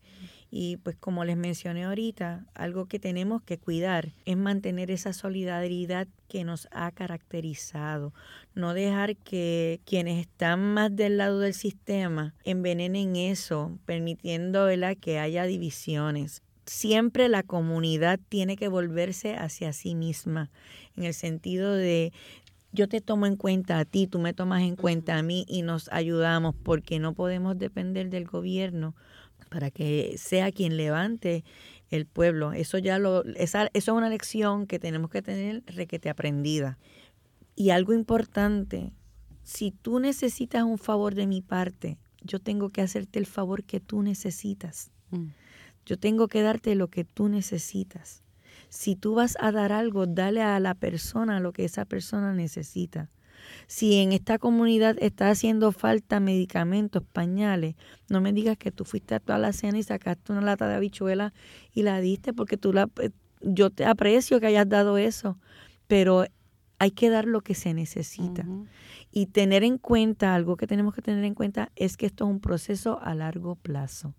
y 0.55 0.77
pues 0.77 0.95
como 0.95 1.25
les 1.25 1.35
mencioné 1.35 1.85
ahorita, 1.85 2.45
algo 2.53 2.85
que 2.85 2.99
tenemos 2.99 3.41
que 3.41 3.57
cuidar 3.57 4.13
es 4.25 4.37
mantener 4.37 4.91
esa 4.91 5.11
solidaridad 5.11 6.07
que 6.27 6.43
nos 6.43 6.67
ha 6.69 6.91
caracterizado. 6.91 8.13
No 8.53 8.75
dejar 8.75 9.15
que 9.15 9.81
quienes 9.83 10.19
están 10.19 10.59
más 10.75 10.95
del 10.95 11.17
lado 11.17 11.39
del 11.39 11.55
sistema 11.55 12.35
envenenen 12.43 13.15
eso, 13.15 13.79
permitiendo 13.87 14.67
que 15.01 15.17
haya 15.17 15.45
divisiones. 15.45 16.43
Siempre 16.67 17.29
la 17.29 17.41
comunidad 17.41 18.19
tiene 18.29 18.55
que 18.55 18.67
volverse 18.67 19.35
hacia 19.35 19.73
sí 19.73 19.95
misma, 19.95 20.51
en 20.95 21.05
el 21.05 21.15
sentido 21.15 21.73
de 21.73 22.13
yo 22.71 22.87
te 22.87 23.01
tomo 23.01 23.25
en 23.25 23.37
cuenta 23.37 23.79
a 23.79 23.85
ti, 23.85 24.05
tú 24.05 24.19
me 24.19 24.33
tomas 24.33 24.61
en 24.61 24.75
cuenta 24.75 25.17
a 25.17 25.23
mí 25.23 25.45
y 25.47 25.63
nos 25.63 25.91
ayudamos 25.91 26.53
porque 26.61 26.99
no 26.99 27.13
podemos 27.13 27.57
depender 27.57 28.11
del 28.11 28.25
gobierno 28.25 28.93
para 29.53 29.69
que 29.69 30.15
sea 30.17 30.51
quien 30.51 30.77
levante 30.77 31.45
el 31.91 32.07
pueblo. 32.07 32.53
Eso 32.53 32.79
ya 32.79 32.97
lo, 32.97 33.23
esa, 33.35 33.69
eso 33.73 33.91
es 33.91 33.97
una 33.97 34.09
lección 34.09 34.65
que 34.65 34.79
tenemos 34.79 35.11
que 35.11 35.21
tener 35.21 35.61
requete 35.67 36.09
aprendida. 36.09 36.79
Y 37.55 37.69
algo 37.69 37.93
importante, 37.93 38.91
si 39.43 39.69
tú 39.69 39.99
necesitas 39.99 40.63
un 40.63 40.79
favor 40.79 41.13
de 41.13 41.27
mi 41.27 41.43
parte, 41.43 41.99
yo 42.23 42.39
tengo 42.39 42.71
que 42.71 42.81
hacerte 42.81 43.19
el 43.19 43.27
favor 43.27 43.63
que 43.63 43.79
tú 43.79 44.01
necesitas. 44.01 44.89
Mm. 45.11 45.27
Yo 45.85 45.99
tengo 45.99 46.27
que 46.27 46.41
darte 46.41 46.73
lo 46.73 46.87
que 46.87 47.03
tú 47.03 47.29
necesitas. 47.29 48.23
Si 48.69 48.95
tú 48.95 49.13
vas 49.13 49.37
a 49.39 49.51
dar 49.51 49.71
algo, 49.71 50.07
dale 50.07 50.41
a 50.41 50.59
la 50.59 50.73
persona 50.73 51.39
lo 51.39 51.53
que 51.53 51.63
esa 51.63 51.85
persona 51.85 52.33
necesita. 52.33 53.11
Si 53.67 53.99
en 53.99 54.11
esta 54.11 54.37
comunidad 54.37 54.97
está 54.99 55.29
haciendo 55.29 55.71
falta 55.71 56.19
medicamentos, 56.19 57.03
pañales, 57.11 57.75
no 58.09 58.21
me 58.21 58.33
digas 58.33 58.57
que 58.57 58.71
tú 58.71 58.85
fuiste 58.85 59.15
a 59.15 59.19
toda 59.19 59.39
la 59.39 59.53
cena 59.53 59.77
y 59.77 59.83
sacaste 59.83 60.31
una 60.31 60.41
lata 60.41 60.67
de 60.67 60.75
habichuela 60.75 61.33
y 61.73 61.83
la 61.83 61.99
diste 61.99 62.33
porque 62.33 62.57
tú 62.57 62.73
la 62.73 62.89
eh, 63.01 63.09
yo 63.43 63.69
te 63.69 63.85
aprecio 63.85 64.39
que 64.39 64.47
hayas 64.47 64.67
dado 64.67 64.97
eso, 64.97 65.37
pero 65.87 66.25
hay 66.79 66.91
que 66.91 67.09
dar 67.09 67.25
lo 67.25 67.41
que 67.41 67.55
se 67.55 67.73
necesita. 67.73 68.45
Y 69.11 69.27
tener 69.27 69.63
en 69.63 69.77
cuenta, 69.77 70.33
algo 70.33 70.57
que 70.57 70.67
tenemos 70.67 70.93
que 70.93 71.01
tener 71.01 71.23
en 71.23 71.35
cuenta 71.35 71.71
es 71.75 71.97
que 71.97 72.05
esto 72.05 72.25
es 72.25 72.31
un 72.31 72.39
proceso 72.39 72.99
a 73.01 73.13
largo 73.13 73.55
plazo. 73.55 74.15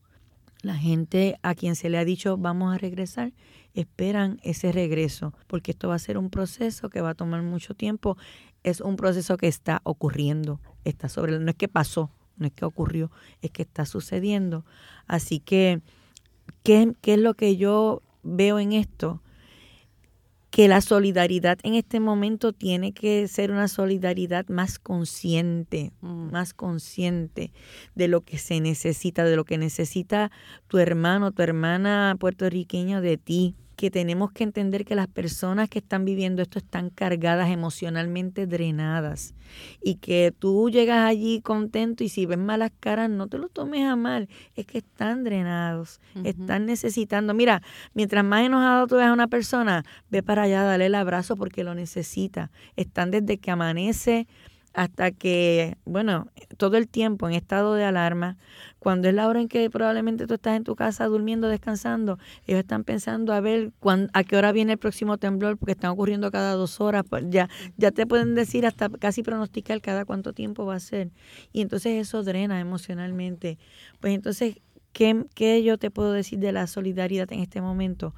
La 0.63 0.77
gente 0.77 1.37
a 1.43 1.55
quien 1.55 1.77
se 1.77 1.91
le 1.91 1.99
ha 1.99 2.05
dicho 2.07 2.39
vamos 2.39 2.75
a 2.75 2.79
regresar, 2.79 3.35
esperan 3.75 4.41
ese 4.43 4.73
regreso, 4.73 5.35
porque 5.47 5.73
esto 5.73 5.89
va 5.89 5.97
a 5.97 5.99
ser 5.99 6.17
un 6.17 6.31
proceso 6.31 6.89
que 6.89 7.03
va 7.03 7.11
a 7.11 7.15
tomar 7.15 7.43
mucho 7.43 7.75
tiempo. 7.75 8.17
Es 8.65 8.81
un 8.81 8.97
proceso 8.97 9.37
que 9.37 9.47
está 9.47 9.81
ocurriendo, 9.85 10.61
está 10.85 11.09
sobre, 11.09 11.39
no 11.39 11.51
es 11.51 11.57
que 11.57 11.69
pasó, 11.69 12.11
no 12.37 12.47
es 12.47 12.53
que 12.53 12.65
ocurrió, 12.65 13.11
es 13.41 13.53
que 13.53 13.63
está 13.63 13.87
sucediendo. 13.87 14.65
Así 15.07 15.39
que, 15.39 15.81
¿qué, 16.65 16.95
qué 17.01 17.15
es 17.15 17.21
lo 17.21 17.35
que 17.35 17.57
yo 17.57 18.03
veo 18.23 18.59
en 18.59 18.73
esto? 18.73 19.21
que 20.55 20.69
la 20.69 20.81
solidaridad 20.81 21.59
en 21.65 21.75
este 21.75 21.99
momento 21.99 22.53
tiene 22.53 22.93
que 22.93 23.27
ser 23.27 23.51
una 23.51 23.67
solidaridad 23.67 24.47
más 24.47 24.79
consciente, 24.79 25.91
Mm. 26.01 26.31
más 26.31 26.55
consciente 26.55 27.51
de 27.97 28.07
lo 28.07 28.21
que 28.21 28.39
se 28.39 28.61
necesita, 28.61 29.25
de 29.25 29.35
lo 29.35 29.45
que 29.45 29.59
necesita 29.59 30.31
tu 30.69 30.79
hermano, 30.79 31.33
tu 31.33 31.43
hermana 31.43 32.15
puertorriqueña 32.21 33.01
de 33.01 33.17
ti, 33.17 33.57
que 33.77 33.91
tenemos 33.91 34.33
que 34.33 34.45
entender 34.45 34.85
que 34.85 34.95
las 34.95 35.09
personas 35.09 35.69
que 35.69 35.81
están 35.81 36.05
viviendo 36.05 36.43
esto 36.43 36.59
están 36.59 36.91
cargadas 36.91 37.51
emocionalmente 37.51 38.47
drenadas 38.47 39.35
y 39.83 39.97
que 39.97 40.33
tú 40.39 40.71
llegas 40.71 41.09
allí 41.09 41.41
contento 41.41 42.05
y 42.05 42.09
si 42.09 42.27
ves 42.27 42.39
malas 42.39 42.73
caras 42.81 43.11
no 43.11 43.27
te 43.29 43.39
lo 43.39 43.49
tomes 43.49 43.83
a 43.85 43.97
mal, 43.97 44.29
es 44.55 44.67
que 44.67 44.79
están 44.79 45.25
drenados, 45.25 46.01
están 46.25 46.67
necesitando. 46.67 47.35
Mira, 47.35 47.63
mientras 47.95 48.25
más 48.25 48.45
enojado 48.45 48.87
tú 48.87 48.97
ves 48.97 49.07
a 49.07 49.13
una 49.13 49.29
persona, 49.29 49.85
ve 50.11 50.23
para 50.23 50.43
allá, 50.43 50.63
dale 50.63 50.87
el 50.87 50.95
abrazo 50.95 51.37
porque 51.37 51.65
lo 51.65 51.75
necesita. 51.75 52.51
Están 52.77 53.11
desde 53.11 53.39
que 53.39 53.51
amanece 53.51 54.27
hasta 54.75 55.11
que, 55.13 55.77
bueno, 55.85 56.27
todo 56.59 56.77
el 56.77 56.89
tiempo 56.89 57.29
en 57.29 57.35
estado 57.35 57.75
de 57.75 57.85
alarma. 57.85 58.37
Cuando 58.79 59.09
es 59.09 59.15
la 59.15 59.29
hora 59.29 59.41
en 59.41 59.49
que 59.49 59.71
probablemente 59.71 60.27
tú 60.27 60.35
estás 60.35 60.57
en 60.57 60.65
tu 60.65 60.77
casa 60.77 61.07
durmiendo, 61.07 61.49
descansando, 61.49 62.19
ellos 62.47 62.61
están 62.61 62.85
pensando 62.85 63.33
a 63.33 63.41
ver 63.41 63.73
cuán- 63.81 64.11
a 64.13 64.25
qué 64.25 64.37
hora 64.37 64.53
viene 64.53 64.73
el 64.73 64.79
próximo 64.79 65.17
temblor, 65.19 65.57
porque 65.57 65.73
están 65.73 65.91
ocurriendo 65.91 66.31
cada 66.31 66.55
dos 66.55 66.81
horas. 66.81 67.05
pues 67.09 67.25
Ya, 67.31 67.49
ya 67.77 67.91
te 67.93 68.07
pueden 68.07 68.35
decir 68.35 68.67
hasta 68.67 68.89
casi 68.91 69.23
pronosticar 69.23 69.81
cada 69.81 70.05
cuánto 70.05 70.33
tiempo 70.33 70.67
va 70.67 70.75
a 70.77 70.81
ser. 70.81 71.11
Y 71.53 71.61
entonces 71.63 72.01
eso 72.01 72.23
drena 72.23 72.61
emocionalmente. 72.61 73.59
Pues 74.01 74.15
entonces, 74.15 74.57
¿qué, 74.93 75.25
qué 75.35 75.63
yo 75.63 75.79
te 75.79 75.91
puedo 75.91 76.13
decir 76.13 76.39
de 76.41 76.53
la 76.53 76.67
solidaridad 76.67 77.33
en 77.33 77.41
este 77.41 77.61
momento? 77.61 78.15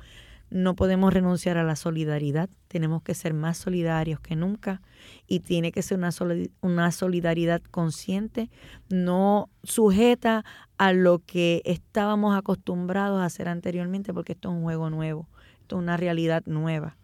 No 0.49 0.75
podemos 0.75 1.13
renunciar 1.13 1.59
a 1.59 1.65
la 1.65 1.75
solidaridad, 1.77 2.49
tenemos 2.69 3.03
que 3.03 3.15
ser 3.15 3.35
más 3.35 3.59
solidarios 3.59 4.21
que 4.21 4.37
nunca 4.37 4.81
y 5.27 5.41
tiene 5.41 5.73
que 5.73 5.83
ser 5.83 5.99
una, 5.99 6.13
soli- 6.13 6.51
una 6.61 6.93
solidaridad 6.93 7.61
consciente, 7.71 8.49
no 8.89 9.49
sujeta 9.65 10.45
a 10.79 10.93
lo 10.93 11.19
que 11.19 11.63
estábamos 11.65 12.37
acostumbrados 12.37 13.21
a 13.21 13.25
hacer 13.25 13.49
anteriormente, 13.49 14.15
porque 14.15 14.33
esto 14.33 14.51
es 14.51 14.55
un 14.57 14.63
juego 14.63 14.89
nuevo, 14.89 15.27
esto 15.63 15.77
es 15.77 15.83
una 15.83 15.97
realidad 15.97 16.45
nueva, 16.47 16.97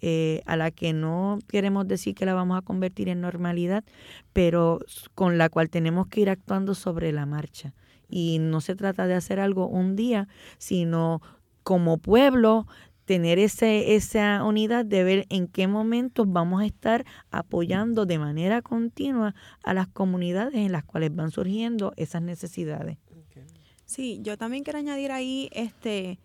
eh, 0.00 0.40
a 0.46 0.56
la 0.56 0.70
que 0.70 0.94
no 0.94 1.38
queremos 1.46 1.86
decir 1.86 2.14
que 2.14 2.24
la 2.24 2.32
vamos 2.32 2.56
a 2.56 2.62
convertir 2.62 3.10
en 3.10 3.20
normalidad, 3.20 3.84
pero 4.32 4.80
con 5.14 5.36
la 5.36 5.50
cual 5.50 5.68
tenemos 5.68 6.06
que 6.06 6.22
ir 6.22 6.30
actuando 6.30 6.74
sobre 6.74 7.12
la 7.12 7.26
marcha. 7.26 7.74
Y 8.10 8.38
no 8.38 8.62
se 8.62 8.74
trata 8.74 9.06
de 9.06 9.12
hacer 9.12 9.38
algo 9.38 9.66
un 9.68 9.94
día, 9.94 10.28
sino 10.56 11.20
como 11.68 11.98
pueblo 11.98 12.66
tener 13.04 13.38
ese, 13.38 13.94
esa 13.94 14.42
unidad 14.42 14.86
de 14.86 15.04
ver 15.04 15.26
en 15.28 15.48
qué 15.48 15.66
momentos 15.66 16.24
vamos 16.26 16.62
a 16.62 16.64
estar 16.64 17.04
apoyando 17.30 18.06
de 18.06 18.18
manera 18.18 18.62
continua 18.62 19.34
a 19.62 19.74
las 19.74 19.86
comunidades 19.86 20.54
en 20.54 20.72
las 20.72 20.82
cuales 20.84 21.14
van 21.14 21.30
surgiendo 21.30 21.92
esas 21.98 22.22
necesidades. 22.22 22.96
Sí, 23.84 24.18
yo 24.22 24.38
también 24.38 24.64
quiero 24.64 24.78
añadir 24.78 25.12
ahí, 25.12 25.50
este, 25.52 26.18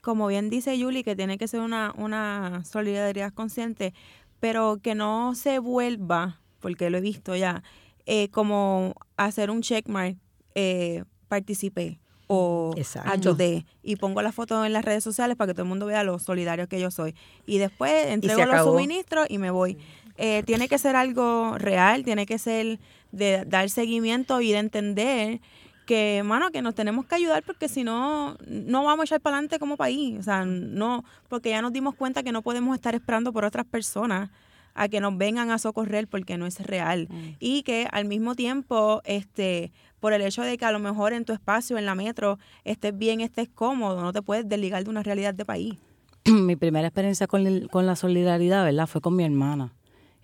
como 0.00 0.26
bien 0.26 0.50
dice 0.50 0.76
Yuli, 0.76 1.04
que 1.04 1.14
tiene 1.14 1.38
que 1.38 1.46
ser 1.46 1.60
una, 1.60 1.94
una 1.96 2.64
solidaridad 2.64 3.32
consciente, 3.32 3.94
pero 4.40 4.80
que 4.82 4.96
no 4.96 5.36
se 5.36 5.60
vuelva, 5.60 6.40
porque 6.58 6.90
lo 6.90 6.98
he 6.98 7.02
visto 7.02 7.36
ya, 7.36 7.62
eh, 8.04 8.30
como 8.30 8.94
hacer 9.16 9.48
un 9.52 9.62
checkmark, 9.62 10.16
eh, 10.56 11.04
participé 11.28 12.01
o 12.34 12.72
Exacto. 12.78 13.10
ayudé 13.10 13.66
y 13.82 13.96
pongo 13.96 14.22
la 14.22 14.32
foto 14.32 14.64
en 14.64 14.72
las 14.72 14.86
redes 14.86 15.04
sociales 15.04 15.36
para 15.36 15.48
que 15.48 15.52
todo 15.52 15.64
el 15.64 15.68
mundo 15.68 15.84
vea 15.84 16.02
lo 16.02 16.18
solidario 16.18 16.66
que 16.66 16.80
yo 16.80 16.90
soy. 16.90 17.14
Y 17.44 17.58
después 17.58 18.06
entrego 18.06 18.46
los 18.46 18.64
suministros 18.64 19.26
y 19.28 19.36
me 19.36 19.50
voy. 19.50 19.76
Eh, 20.16 20.42
tiene 20.46 20.66
que 20.66 20.78
ser 20.78 20.96
algo 20.96 21.58
real, 21.58 22.04
tiene 22.04 22.24
que 22.24 22.38
ser 22.38 22.78
de 23.10 23.44
dar 23.44 23.68
seguimiento 23.68 24.40
y 24.40 24.50
de 24.50 24.58
entender 24.58 25.40
que, 25.84 26.22
mano, 26.24 26.50
que 26.50 26.62
nos 26.62 26.74
tenemos 26.74 27.04
que 27.04 27.16
ayudar 27.16 27.42
porque 27.42 27.68
si 27.68 27.84
no, 27.84 28.38
no 28.46 28.82
vamos 28.82 29.02
a 29.02 29.04
echar 29.04 29.20
para 29.20 29.36
adelante 29.36 29.58
como 29.58 29.76
país. 29.76 30.18
O 30.18 30.22
sea, 30.22 30.46
no, 30.46 31.04
porque 31.28 31.50
ya 31.50 31.60
nos 31.60 31.74
dimos 31.74 31.94
cuenta 31.94 32.22
que 32.22 32.32
no 32.32 32.40
podemos 32.40 32.74
estar 32.74 32.94
esperando 32.94 33.30
por 33.34 33.44
otras 33.44 33.66
personas 33.66 34.30
a 34.74 34.88
que 34.88 35.00
nos 35.00 35.18
vengan 35.18 35.50
a 35.50 35.58
socorrer 35.58 36.08
porque 36.08 36.38
no 36.38 36.46
es 36.46 36.60
real. 36.60 37.08
Mm. 37.10 37.28
Y 37.40 37.62
que 37.62 37.86
al 37.92 38.06
mismo 38.06 38.34
tiempo, 38.34 39.02
este, 39.04 39.70
por 40.02 40.12
el 40.12 40.20
hecho 40.22 40.42
de 40.42 40.58
que 40.58 40.64
a 40.64 40.72
lo 40.72 40.80
mejor 40.80 41.12
en 41.12 41.24
tu 41.24 41.32
espacio, 41.32 41.78
en 41.78 41.86
la 41.86 41.94
metro, 41.94 42.40
estés 42.64 42.98
bien, 42.98 43.20
estés 43.20 43.48
cómodo, 43.48 44.02
no 44.02 44.12
te 44.12 44.20
puedes 44.20 44.48
desligar 44.48 44.82
de 44.82 44.90
una 44.90 45.04
realidad 45.04 45.32
de 45.32 45.44
país. 45.44 45.74
mi 46.24 46.56
primera 46.56 46.88
experiencia 46.88 47.28
con, 47.28 47.68
con 47.68 47.86
la 47.86 47.94
solidaridad, 47.94 48.64
¿verdad? 48.64 48.88
Fue 48.88 49.00
con 49.00 49.14
mi 49.14 49.22
hermana. 49.22 49.74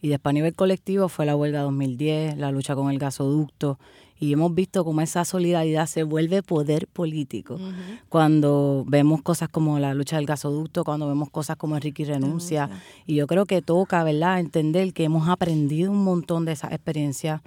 Y 0.02 0.08
después 0.08 0.32
a 0.32 0.34
nivel 0.34 0.56
colectivo 0.56 1.08
fue 1.08 1.26
la 1.26 1.36
huelga 1.36 1.60
2010, 1.60 2.38
la 2.38 2.50
lucha 2.50 2.74
con 2.74 2.90
el 2.90 2.98
gasoducto. 2.98 3.78
Y 4.20 4.32
hemos 4.32 4.54
visto 4.54 4.84
cómo 4.84 5.00
esa 5.00 5.24
solidaridad 5.24 5.86
se 5.86 6.02
vuelve 6.02 6.42
poder 6.42 6.88
político. 6.88 7.58
Cuando 8.08 8.84
vemos 8.88 9.22
cosas 9.22 9.48
como 9.48 9.78
la 9.78 9.94
lucha 9.94 10.16
del 10.16 10.26
gasoducto, 10.26 10.84
cuando 10.84 11.06
vemos 11.06 11.30
cosas 11.30 11.56
como 11.56 11.76
Enrique 11.76 12.04
renuncia. 12.04 12.68
Y 13.06 13.14
yo 13.14 13.26
creo 13.26 13.46
que 13.46 13.62
toca, 13.62 14.02
¿verdad?, 14.02 14.40
entender 14.40 14.92
que 14.92 15.04
hemos 15.04 15.28
aprendido 15.28 15.92
un 15.92 16.02
montón 16.02 16.44
de 16.44 16.52
esas 16.52 16.72
experiencias 16.72 17.42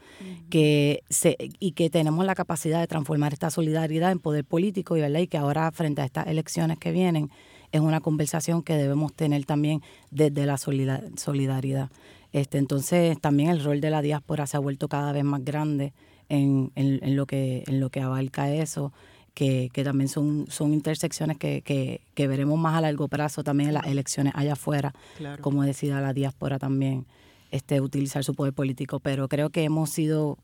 que 0.50 1.04
se, 1.10 1.36
y 1.60 1.74
que 1.74 1.90
tenemos 1.90 2.26
la 2.26 2.36
capacidad 2.36 2.80
de 2.80 2.88
transformar 2.88 3.34
esta 3.34 3.50
solidaridad 3.50 4.12
en 4.12 4.20
poder 4.20 4.46
político 4.46 4.96
y, 4.96 5.02
¿verdad? 5.02 5.20
y 5.20 5.28
que 5.28 5.38
ahora 5.38 5.72
frente 5.72 6.02
a 6.02 6.06
estas 6.06 6.28
elecciones 6.28 6.78
que 6.78 6.92
vienen 6.92 7.30
es 7.72 7.82
una 7.82 8.02
conversación 8.02 8.64
que 8.64 8.76
debemos 8.76 9.14
tener 9.14 9.46
también 9.46 9.82
desde 10.10 10.46
la 10.46 10.58
solida- 10.58 11.04
solidaridad. 11.18 11.90
Este, 12.34 12.58
entonces 12.58 13.20
también 13.20 13.50
el 13.50 13.64
rol 13.64 13.82
de 13.82 13.90
la 13.90 14.02
diáspora 14.02 14.48
se 14.48 14.58
ha 14.58 14.60
vuelto 14.60 14.88
cada 14.88 15.12
vez 15.12 15.24
más 15.24 15.44
grande 15.44 15.94
en, 16.32 16.72
en- 16.76 17.00
en 17.04 17.16
lo, 17.16 17.26
que, 17.26 17.64
en 17.68 17.80
lo 17.80 17.90
que 17.90 18.02
abarca 18.02 18.52
eso, 18.54 18.92
que, 19.34 19.70
que 19.74 19.84
también 19.84 20.08
son, 20.08 20.46
son 20.50 20.74
intersecciones 20.74 21.38
que, 21.38 21.62
que, 21.62 22.02
que 22.16 22.28
veremos 22.28 22.58
más 22.60 22.76
a 22.76 22.82
largo 22.82 23.08
plazo 23.08 23.44
también 23.44 23.70
en 23.70 23.74
las 23.76 23.86
elecciones 23.88 24.34
allá 24.36 24.54
afuera, 24.54 24.94
Claro. 25.18 25.42
como 25.42 25.64
decida 25.64 26.02
la 26.02 26.14
diáspora 26.14 26.58
también 26.60 27.06
este, 27.52 27.80
utilizar 27.82 28.24
su 28.24 28.34
poder 28.34 28.54
político. 28.54 29.00
Pero 29.00 29.28
creo 29.28 29.50
que 29.50 29.64
hemos 29.64 29.90
sido 29.90 30.38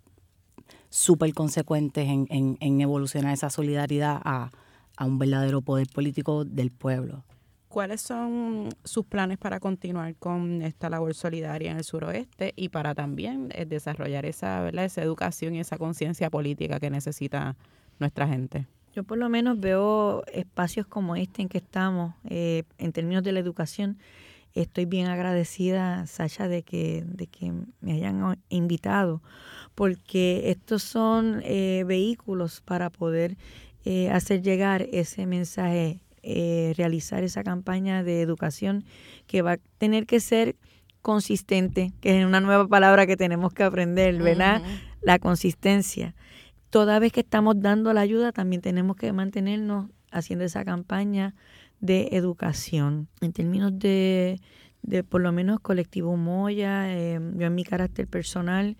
súper 0.89 1.33
consecuentes 1.33 2.07
en, 2.07 2.27
en, 2.29 2.57
en 2.59 2.81
evolucionar 2.81 3.33
esa 3.33 3.49
solidaridad 3.49 4.19
a, 4.23 4.51
a 4.95 5.05
un 5.05 5.17
verdadero 5.19 5.61
poder 5.61 5.87
político 5.87 6.45
del 6.45 6.71
pueblo. 6.71 7.23
¿Cuáles 7.67 7.99
son 8.01 8.69
sus 8.85 9.05
planes 9.05 9.37
para 9.37 9.59
continuar 9.59 10.15
con 10.15 10.61
esta 10.61 10.89
labor 10.89 11.13
solidaria 11.13 11.71
en 11.71 11.77
el 11.77 11.83
suroeste 11.83 12.53
y 12.55 12.69
para 12.69 12.95
también 12.95 13.49
eh, 13.53 13.65
desarrollar 13.65 14.25
esa, 14.25 14.61
¿verdad? 14.61 14.85
esa 14.85 15.03
educación 15.03 15.53
y 15.53 15.59
esa 15.59 15.77
conciencia 15.77 16.29
política 16.29 16.79
que 16.79 16.89
necesita 16.89 17.57
nuestra 17.99 18.25
gente? 18.27 18.67
Yo 18.95 19.03
por 19.03 19.17
lo 19.17 19.27
menos 19.27 19.59
veo 19.59 20.23
espacios 20.31 20.87
como 20.87 21.17
este 21.17 21.41
en 21.41 21.49
que 21.49 21.57
estamos, 21.57 22.15
eh, 22.29 22.63
en 22.77 22.93
términos 22.93 23.21
de 23.23 23.33
la 23.33 23.39
educación. 23.39 23.97
Estoy 24.55 24.85
bien 24.85 25.07
agradecida, 25.07 26.07
Sasha, 26.07 26.47
de 26.47 26.63
que, 26.63 27.03
de 27.05 27.27
que 27.27 27.53
me 27.81 27.91
hayan 27.91 28.39
invitado, 28.49 29.21
porque 29.75 30.49
estos 30.49 30.81
son 30.83 31.41
eh, 31.43 31.83
vehículos 31.85 32.61
para 32.61 32.89
poder 32.89 33.37
hacer 34.11 34.41
llegar 34.41 34.85
ese 34.91 35.25
mensaje, 35.25 36.01
eh, 36.29 36.73
realizar 36.75 37.23
esa 37.23 37.43
campaña 37.43 38.03
de 38.03 38.21
educación 38.21 38.83
que 39.27 39.41
va 39.41 39.53
a 39.53 39.57
tener 39.77 40.05
que 40.05 40.19
ser 40.19 40.55
consistente, 41.01 41.93
que 42.01 42.19
es 42.19 42.25
una 42.25 42.41
nueva 42.41 42.67
palabra 42.67 43.07
que 43.07 43.15
tenemos 43.15 43.53
que 43.53 43.63
aprender, 43.63 44.21
¿verdad? 44.21 44.61
La 45.01 45.19
consistencia 45.19 46.13
toda 46.69 46.99
vez 46.99 47.11
que 47.11 47.21
estamos 47.21 47.59
dando 47.59 47.93
la 47.93 48.01
ayuda, 48.01 48.31
también 48.31 48.61
tenemos 48.61 48.95
que 48.95 49.11
mantenernos 49.13 49.89
haciendo 50.11 50.45
esa 50.45 50.65
campaña 50.65 51.35
de 51.79 52.09
educación. 52.11 53.07
En 53.21 53.33
términos 53.33 53.77
de, 53.77 54.39
de 54.81 55.03
por 55.03 55.21
lo 55.21 55.31
menos 55.31 55.59
colectivo 55.59 56.17
Moya, 56.17 56.93
eh, 56.93 57.19
yo 57.35 57.47
en 57.47 57.55
mi 57.55 57.63
carácter 57.63 58.07
personal, 58.07 58.77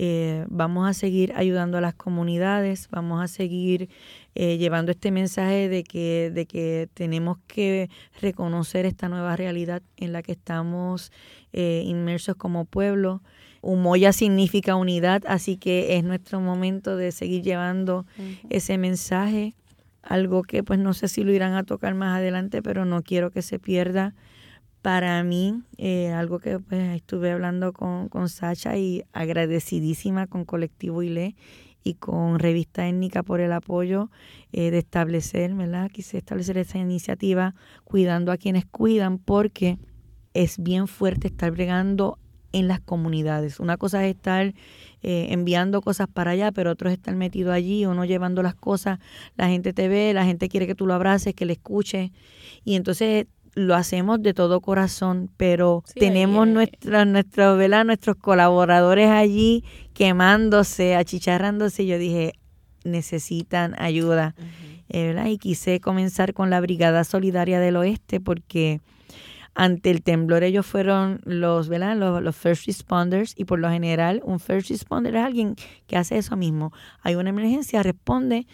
eh, 0.00 0.44
vamos 0.48 0.88
a 0.88 0.94
seguir 0.94 1.32
ayudando 1.34 1.76
a 1.76 1.80
las 1.80 1.92
comunidades, 1.92 2.86
vamos 2.88 3.20
a 3.20 3.26
seguir 3.26 3.88
eh, 4.36 4.56
llevando 4.56 4.92
este 4.92 5.10
mensaje 5.10 5.68
de 5.68 5.82
que, 5.82 6.30
de 6.32 6.46
que 6.46 6.88
tenemos 6.94 7.38
que 7.48 7.90
reconocer 8.22 8.86
esta 8.86 9.08
nueva 9.08 9.34
realidad 9.34 9.82
en 9.96 10.12
la 10.12 10.22
que 10.22 10.30
estamos 10.30 11.10
eh, 11.52 11.82
inmersos 11.84 12.36
como 12.36 12.64
pueblo. 12.64 13.22
Umoya 13.60 14.12
significa 14.12 14.76
unidad, 14.76 15.24
así 15.26 15.56
que 15.56 15.96
es 15.96 16.04
nuestro 16.04 16.40
momento 16.40 16.96
de 16.96 17.10
seguir 17.10 17.42
llevando 17.42 18.06
ese 18.50 18.78
mensaje 18.78 19.56
algo 20.04 20.44
que 20.44 20.62
pues 20.62 20.78
no 20.78 20.94
sé 20.94 21.08
si 21.08 21.24
lo 21.24 21.32
irán 21.32 21.54
a 21.54 21.64
tocar 21.64 21.94
más 21.94 22.18
adelante, 22.18 22.62
pero 22.62 22.84
no 22.84 23.02
quiero 23.02 23.32
que 23.32 23.42
se 23.42 23.58
pierda. 23.58 24.14
Para 24.82 25.22
mí, 25.24 25.62
eh, 25.76 26.12
algo 26.12 26.38
que 26.38 26.58
pues 26.60 26.96
estuve 26.96 27.32
hablando 27.32 27.72
con, 27.72 28.08
con 28.08 28.28
Sacha 28.28 28.76
y 28.76 29.02
agradecidísima 29.12 30.26
con 30.26 30.44
Colectivo 30.44 31.02
ILE 31.02 31.34
y 31.82 31.94
con 31.94 32.38
Revista 32.38 32.86
Étnica 32.86 33.22
por 33.22 33.40
el 33.40 33.52
apoyo 33.52 34.10
eh, 34.52 34.70
de 34.70 34.78
establecer, 34.78 35.54
¿verdad? 35.54 35.90
Quise 35.90 36.18
establecer 36.18 36.58
esa 36.58 36.78
iniciativa 36.78 37.54
cuidando 37.84 38.30
a 38.30 38.36
quienes 38.36 38.66
cuidan 38.66 39.18
porque 39.18 39.78
es 40.34 40.62
bien 40.62 40.86
fuerte 40.86 41.28
estar 41.28 41.50
bregando 41.50 42.18
en 42.52 42.68
las 42.68 42.80
comunidades. 42.80 43.60
Una 43.60 43.76
cosa 43.76 44.04
es 44.06 44.14
estar 44.14 44.54
eh, 45.02 45.26
enviando 45.30 45.80
cosas 45.80 46.08
para 46.08 46.32
allá, 46.32 46.52
pero 46.52 46.70
otro 46.70 46.88
es 46.88 46.94
estar 46.94 47.14
metido 47.14 47.52
allí 47.52 47.84
o 47.84 47.94
no 47.94 48.04
llevando 48.04 48.42
las 48.42 48.54
cosas. 48.54 48.98
La 49.36 49.48
gente 49.48 49.72
te 49.72 49.88
ve, 49.88 50.12
la 50.14 50.24
gente 50.24 50.48
quiere 50.48 50.66
que 50.66 50.74
tú 50.74 50.86
lo 50.86 50.94
abraces, 50.94 51.34
que 51.34 51.46
le 51.46 51.54
escuches. 51.54 52.10
Y 52.64 52.74
entonces 52.74 53.26
lo 53.58 53.74
hacemos 53.74 54.22
de 54.22 54.34
todo 54.34 54.60
corazón, 54.60 55.30
pero 55.36 55.82
tenemos 55.94 56.46
eh, 56.46 56.50
nuestra, 56.50 57.04
nuestro, 57.04 57.56
nuestros 57.84 58.16
colaboradores 58.16 59.10
allí 59.10 59.64
quemándose, 59.94 60.94
achicharrándose. 60.94 61.84
Yo 61.84 61.98
dije, 61.98 62.34
necesitan 62.84 63.74
ayuda. 63.80 64.34
Eh, 64.88 65.14
y 65.26 65.38
quise 65.38 65.80
comenzar 65.80 66.32
con 66.34 66.50
la 66.50 66.60
Brigada 66.60 67.04
Solidaria 67.04 67.58
del 67.60 67.76
Oeste 67.76 68.20
porque 68.20 68.80
ante 69.60 69.90
el 69.90 70.02
temblor 70.04 70.44
ellos 70.44 70.64
fueron 70.64 71.20
los, 71.24 71.68
¿verdad? 71.68 71.96
Los, 71.96 72.36
first 72.36 72.66
responders 72.66 73.34
y 73.36 73.44
por 73.44 73.58
lo 73.58 73.68
general 73.68 74.22
un 74.24 74.38
first 74.38 74.70
responder 74.70 75.16
es 75.16 75.24
alguien 75.24 75.56
que 75.88 75.96
hace 75.96 76.16
eso 76.16 76.36
mismo. 76.36 76.72
Hay 77.02 77.16
una 77.16 77.30
emergencia, 77.30 77.82
responde, 77.82 78.46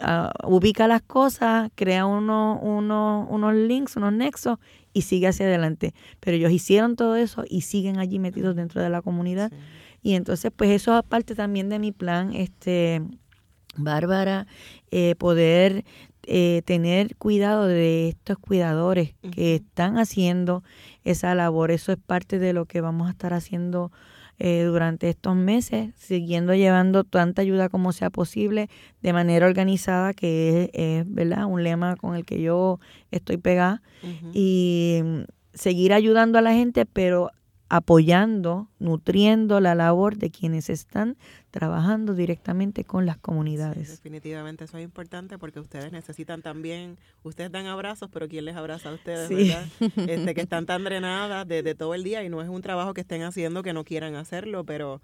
ah, 0.00 0.30
ubica 0.44 0.86
las 0.86 1.02
cosas, 1.02 1.68
crea 1.74 2.06
uno, 2.06 2.60
uno, 2.62 3.26
unos 3.28 3.54
links, 3.56 3.96
unos 3.96 4.12
nexos 4.12 4.60
y 4.92 5.02
sigue 5.02 5.26
hacia 5.26 5.46
adelante. 5.46 5.94
Pero 6.20 6.36
ellos 6.36 6.52
hicieron 6.52 6.94
todo 6.94 7.16
eso 7.16 7.42
y 7.48 7.62
siguen 7.62 7.98
allí 7.98 8.20
metidos 8.20 8.54
dentro 8.54 8.80
de 8.80 8.88
la 8.88 9.02
comunidad. 9.02 9.50
Y 10.00 10.14
entonces, 10.14 10.52
pues 10.54 10.70
eso 10.70 10.94
aparte 10.94 11.34
también 11.34 11.70
de 11.70 11.80
mi 11.80 11.90
plan, 11.90 12.32
este, 12.34 13.02
Bárbara, 13.74 14.46
eh, 14.92 15.16
poder 15.16 15.84
eh, 16.26 16.62
tener 16.64 17.16
cuidado 17.16 17.66
de 17.66 18.08
estos 18.08 18.38
cuidadores 18.38 19.14
que 19.34 19.56
están 19.56 19.98
haciendo 19.98 20.62
esa 21.04 21.34
labor. 21.34 21.70
Eso 21.70 21.92
es 21.92 21.98
parte 21.98 22.38
de 22.38 22.52
lo 22.52 22.66
que 22.66 22.80
vamos 22.80 23.08
a 23.08 23.10
estar 23.10 23.34
haciendo 23.34 23.90
eh, 24.38 24.64
durante 24.64 25.08
estos 25.08 25.36
meses, 25.36 25.94
siguiendo 25.96 26.54
llevando 26.54 27.04
tanta 27.04 27.42
ayuda 27.42 27.68
como 27.68 27.92
sea 27.92 28.10
posible 28.10 28.68
de 29.00 29.12
manera 29.12 29.46
organizada, 29.46 30.14
que 30.14 30.70
es, 30.72 31.04
¿verdad? 31.06 31.46
un 31.46 31.62
lema 31.62 31.96
con 31.96 32.16
el 32.16 32.24
que 32.24 32.40
yo 32.40 32.80
estoy 33.10 33.36
pegada, 33.36 33.82
y 34.32 35.00
mm, 35.04 35.20
seguir 35.54 35.92
ayudando 35.92 36.38
a 36.38 36.42
la 36.42 36.54
gente, 36.54 36.86
pero 36.86 37.30
apoyando, 37.72 38.68
nutriendo 38.78 39.58
la 39.58 39.74
labor 39.74 40.18
de 40.18 40.30
quienes 40.30 40.68
están 40.68 41.16
trabajando 41.50 42.14
directamente 42.14 42.84
con 42.84 43.06
las 43.06 43.16
comunidades. 43.16 43.88
definitivamente 43.88 44.64
eso 44.64 44.76
es 44.76 44.84
importante 44.84 45.38
porque 45.38 45.58
ustedes 45.58 45.90
necesitan 45.90 46.42
también, 46.42 46.98
ustedes 47.22 47.50
dan 47.50 47.64
abrazos, 47.64 48.10
pero 48.12 48.28
¿quién 48.28 48.44
les 48.44 48.56
abraza 48.56 48.90
a 48.90 48.92
ustedes, 48.92 49.30
verdad? 49.30 49.66
Este, 50.06 50.34
que 50.34 50.42
están 50.42 50.66
tan 50.66 50.84
drenadas 50.84 51.48
de, 51.48 51.62
de 51.62 51.74
todo 51.74 51.94
el 51.94 52.04
día 52.04 52.22
y 52.22 52.28
no 52.28 52.42
es 52.42 52.50
un 52.50 52.60
trabajo 52.60 52.92
que 52.92 53.00
estén 53.00 53.22
haciendo 53.22 53.62
que 53.62 53.72
no 53.72 53.84
quieran 53.84 54.16
hacerlo, 54.16 54.64
pero 54.64 55.00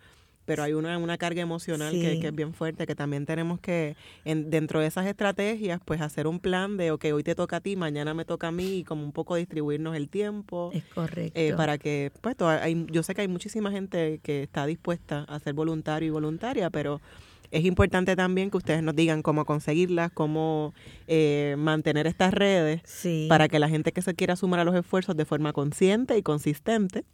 pero 0.49 0.63
hay 0.63 0.73
una, 0.73 0.97
una 0.97 1.19
carga 1.19 1.43
emocional 1.43 1.93
que, 1.93 2.27
es 2.27 2.35
bien 2.35 2.55
fuerte, 2.55 2.87
que 2.87 2.95
también 2.95 3.27
tenemos 3.27 3.61
que, 3.61 3.97
en, 4.25 4.49
dentro 4.49 4.81
de 4.81 4.87
esas 4.87 5.05
estrategias, 5.05 5.79
pues 5.85 6.01
hacer 6.01 6.27
un 6.27 6.41
plan 6.41 6.79
de, 6.79 6.91
ok, 6.91 7.05
hoy 7.13 7.23
te 7.23 7.35
toca 7.35 7.57
a 7.57 7.61
ti, 7.61 7.77
mañana 7.77 8.15
me 8.15 8.25
toca 8.25 8.49
a 8.49 8.51
mí, 8.51 8.79
y 8.79 8.85
como 8.85 9.05
un 9.05 9.13
poco 9.13 9.37
distribuirnos 9.37 9.95
el 9.95 10.09
tiempo. 10.09 10.71
Es 10.73 10.85
correcto. 10.87 11.39
Eh, 11.39 11.53
para 11.55 11.77
que, 11.77 12.13
pues, 12.23 12.35
hay, 12.41 12.87
yo 12.91 13.03
sé 13.03 13.15
que 13.15 13.21
hay 13.21 13.29
muchísima 13.29 13.71
gente 13.71 14.21
que 14.23 14.43
está 14.43 14.65
dispuesta 14.65 15.25
a 15.25 15.39
ser 15.39 15.53
voluntario 15.53 16.09
y 16.09 16.11
voluntaria, 16.11 16.71
pero 16.71 17.03
es 17.51 17.65
importante 17.65 18.17
también 18.17 18.51
que 18.51 18.57
ustedes 18.57 18.83
nos 18.83 18.95
digan 18.95 19.23
cómo 19.23 19.45
conseguirlas, 19.45 20.11
cómo 20.13 20.75
eh, 21.07 21.57
mantener 21.59 22.07
estas 22.07 22.33
redes 22.35 22.83
para 23.29 23.49
que 23.49 23.59
la 23.59 23.69
gente 23.69 23.93
que 23.93 24.03
se 24.03 24.15
quiera 24.15 24.37
sumar 24.37 24.61
a 24.61 24.65
los 24.65 24.75
esfuerzos 24.75 25.17
de 25.17 25.25
forma 25.25 25.53
consciente 25.53 26.17
y 26.17 26.23
consistente 26.23 27.05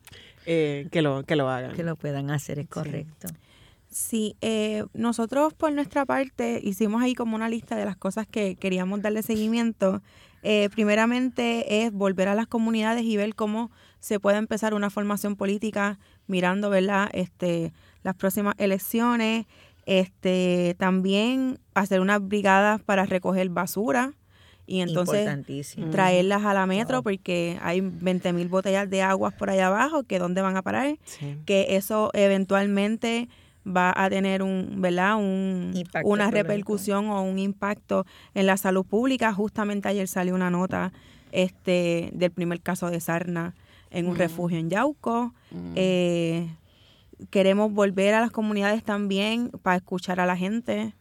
eh, 0.47 0.89
que, 0.91 1.03
lo, 1.03 1.24
que 1.24 1.37
lo 1.37 1.49
hagan. 1.49 1.74
Que 1.74 1.85
lo 1.85 1.97
puedan 1.97 2.30
hacer, 2.30 2.59
es 2.59 2.68
correcto. 2.68 3.28
Sí, 3.95 4.37
eh, 4.41 4.85
nosotros 4.93 5.55
por 5.55 5.70
nuestra 5.70 6.05
parte 6.05 6.59
hicimos 6.61 7.01
ahí 7.01 7.14
como 7.14 7.37
una 7.37 7.49
lista 7.49 7.76
de 7.76 7.85
las 7.85 7.97
cosas 7.97 8.26
que 8.26 8.57
queríamos 8.57 9.03
darle 9.03 9.22
seguimiento. 9.22 10.03
Eh, 10.43 10.68
primeramente 10.74 11.85
es 11.85 11.93
volver 11.93 12.26
a 12.26 12.35
las 12.35 12.49
comunidades 12.49 13.05
y 13.05 13.16
ver 13.16 13.37
cómo 13.37 13.70
se 14.01 14.18
puede 14.18 14.39
empezar 14.39 14.74
una 14.74 14.91
formación 14.91 15.37
política 15.37 16.01
mirando, 16.26 16.70
¿verdad? 16.70 17.09
Este, 17.12 17.72
las 18.03 18.16
próximas 18.16 18.55
elecciones. 18.59 19.47
Este, 19.87 20.74
también 20.78 21.59
hacer 21.74 22.01
unas 22.01 22.26
brigadas 22.26 22.80
para 22.82 23.05
recoger 23.05 23.49
basura 23.51 24.14
y 24.66 24.80
entonces 24.80 25.28
traerlas 25.91 26.45
a 26.45 26.55
la 26.55 26.66
metro 26.66 27.03
porque 27.03 27.59
hay 27.61 27.82
20 27.82 28.32
mil 28.32 28.49
botellas 28.49 28.89
de 28.89 29.03
aguas 29.03 29.35
por 29.35 29.51
allá 29.51 29.66
abajo 29.66 30.05
que 30.05 30.18
dónde 30.18 30.41
van 30.41 30.57
a 30.57 30.62
parar 30.62 30.97
que 31.45 31.76
eso 31.76 32.11
eventualmente 32.14 33.28
va 33.66 33.93
a 33.97 34.11
tener 34.11 34.43
un 34.43 34.80
verdad 34.80 35.16
un, 35.16 35.72
una 36.05 36.30
repercusión 36.30 37.09
o 37.09 37.22
un 37.22 37.39
impacto 37.39 38.07
en 38.35 38.47
la 38.47 38.57
salud 38.57 38.85
pública. 38.85 39.32
Justamente 39.32 39.89
ayer 39.89 40.09
salió 40.09 40.35
una 40.35 40.51
nota 40.51 40.93
este 41.32 42.11
del 42.12 42.30
primer 42.30 42.61
caso 42.61 42.91
de 42.91 43.01
sarna 43.01 43.55
en 43.91 44.07
un 44.07 44.14
mm. 44.14 44.18
refugio 44.18 44.59
en 44.59 44.70
Yauco 44.70 45.35
mm. 45.51 45.72
eh, 45.76 46.49
queremos 47.30 47.72
volver 47.72 48.14
a 48.14 48.20
las 48.20 48.30
comunidades 48.30 48.82
también 48.82 49.50
para 49.62 49.76
escuchar 49.76 50.20
a 50.20 50.26
la 50.26 50.36
gente 50.36 50.94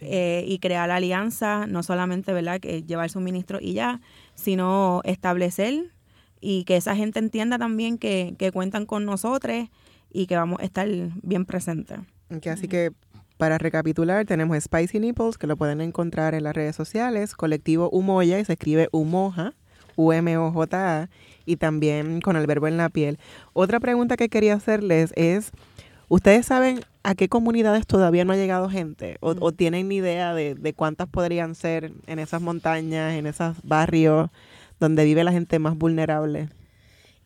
eh, 0.00 0.44
y 0.46 0.58
crear 0.58 0.88
la 0.88 0.96
alianza, 0.96 1.66
no 1.66 1.82
solamente 1.82 2.32
¿verdad? 2.32 2.60
Que 2.60 2.82
llevar 2.82 3.10
suministro 3.10 3.58
y 3.60 3.74
ya, 3.74 4.00
sino 4.34 5.00
establecer 5.04 5.92
y 6.40 6.64
que 6.64 6.76
esa 6.76 6.94
gente 6.96 7.18
entienda 7.18 7.58
también 7.58 7.98
que, 7.98 8.34
cuentan 8.52 8.86
con 8.86 9.04
nosotros 9.04 9.68
y 10.12 10.26
que 10.26 10.36
vamos 10.36 10.60
a 10.60 10.64
estar 10.64 10.88
bien 11.22 11.44
presentes. 11.44 11.98
así 12.50 12.68
que 12.68 12.92
para 13.36 13.58
recapitular, 13.58 14.24
tenemos 14.24 14.62
Spicy 14.62 14.98
Nipples, 14.98 15.36
que 15.36 15.46
lo 15.46 15.56
pueden 15.56 15.82
encontrar 15.82 16.34
en 16.34 16.44
las 16.44 16.54
redes 16.54 16.74
sociales, 16.74 17.34
colectivo 17.34 17.90
Umoya, 17.90 18.40
y 18.40 18.44
se 18.46 18.54
escribe 18.54 18.88
Umoja, 18.92 19.52
U-M-O-J-A, 19.96 21.08
y 21.44 21.56
también 21.56 22.20
con 22.20 22.36
el 22.36 22.46
verbo 22.46 22.68
en 22.68 22.76
la 22.76 22.88
piel. 22.88 23.18
Otra 23.52 23.80
pregunta 23.80 24.16
que 24.16 24.28
quería 24.28 24.54
hacerles 24.54 25.12
es, 25.16 25.50
¿ustedes 26.08 26.46
saben 26.46 26.80
¿a 27.06 27.14
qué 27.14 27.28
comunidades 27.28 27.86
todavía 27.86 28.24
no 28.24 28.32
ha 28.32 28.36
llegado 28.36 28.68
gente? 28.68 29.16
¿O, 29.20 29.52
tienen 29.52 29.92
idea 29.92 30.34
de, 30.34 30.74
cuántas 30.74 31.06
podrían 31.06 31.54
ser 31.54 31.92
en 32.08 32.18
esas 32.18 32.42
montañas, 32.42 33.14
en 33.14 33.26
esos 33.26 33.56
barrios 33.62 34.28
donde 34.80 35.04
vive 35.04 35.22
la 35.22 35.30
gente 35.30 35.60
más 35.60 35.78
vulnerable? 35.78 36.48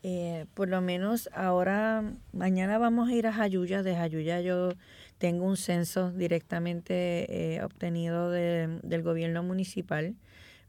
Eh, 0.02 0.44
por 0.52 0.68
lo 0.68 0.82
menos 0.82 1.30
ahora, 1.34 2.04
mañana 2.32 2.76
vamos 2.76 3.08
a 3.08 3.14
ir 3.14 3.26
a 3.26 3.32
Jayuya. 3.32 3.82
De 3.82 3.96
Jayuya 3.96 4.42
yo 4.42 4.74
tengo 5.16 5.46
un 5.46 5.56
censo 5.56 6.12
directamente 6.12 7.54
eh, 7.54 7.62
obtenido 7.62 8.30
del 8.30 9.02
gobierno 9.02 9.42
municipal, 9.42 10.14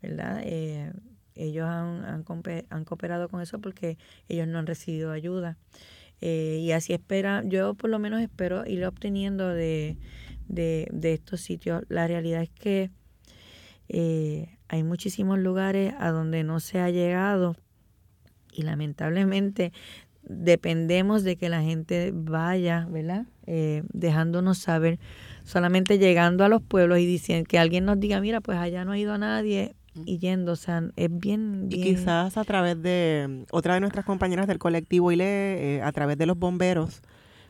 ¿verdad? 0.01 0.41
Eh, 0.45 0.93
ellos 1.35 1.65
han, 1.67 2.03
han, 2.05 2.85
cooperado 2.85 3.29
con 3.29 3.41
eso 3.41 3.59
porque 3.59 3.97
ellos 4.27 4.47
no 4.47 4.59
han 4.59 4.67
recibido 4.67 5.11
ayuda. 5.11 5.57
Eh, 6.19 6.59
y 6.61 6.71
así 6.71 6.93
espera, 6.93 7.43
yo 7.45 7.73
por 7.73 7.89
lo 7.89 7.97
menos 7.97 8.21
espero 8.21 8.65
ir 8.67 8.85
obteniendo 8.85 9.47
de, 9.49 9.97
de, 10.47 11.13
estos 11.13 11.41
sitios. 11.41 11.83
La 11.89 12.07
realidad 12.07 12.43
es 12.43 12.49
que 12.49 12.91
eh, 13.89 14.57
hay 14.67 14.83
muchísimos 14.83 15.39
lugares 15.39 15.93
a 15.99 16.11
donde 16.11 16.43
no 16.43 16.59
se 16.59 16.79
ha 16.79 16.89
llegado 16.89 17.55
y 18.53 18.63
lamentablemente 18.63 19.71
dependemos 20.23 21.23
de 21.23 21.35
que 21.35 21.49
la 21.49 21.61
gente 21.61 22.11
vaya, 22.13 22.87
¿verdad? 22.89 23.25
Eh, 23.47 23.83
dejándonos 23.91 24.59
saber, 24.59 24.99
solamente 25.43 25.97
llegando 25.97 26.45
a 26.45 26.49
los 26.49 26.61
pueblos 26.61 26.99
y 26.99 27.05
diciendo 27.05 27.47
que 27.49 27.57
alguien 27.57 27.85
nos 27.85 27.99
diga, 27.99 28.21
mira, 28.21 28.39
pues 28.39 28.57
allá 28.57 28.85
no 28.85 28.91
ha 28.91 28.97
ido 28.97 29.13
a 29.13 29.17
nadie, 29.17 29.75
y 29.93 30.19
yendo, 30.19 30.53
o 30.53 30.55
sea, 30.55 30.83
es 30.95 31.09
bien, 31.11 31.67
Y 31.69 31.81
quizás 31.81 32.37
a 32.37 32.43
través 32.43 32.81
de 32.81 33.45
otra 33.51 33.73
de 33.73 33.81
nuestras 33.81 34.05
compañeras 34.05 34.47
del 34.47 34.57
colectivo 34.57 35.11
ILE, 35.11 35.25
eh, 35.77 35.81
a 35.81 35.91
través 35.91 36.17
de 36.17 36.25
los 36.25 36.37
bomberos, 36.37 37.01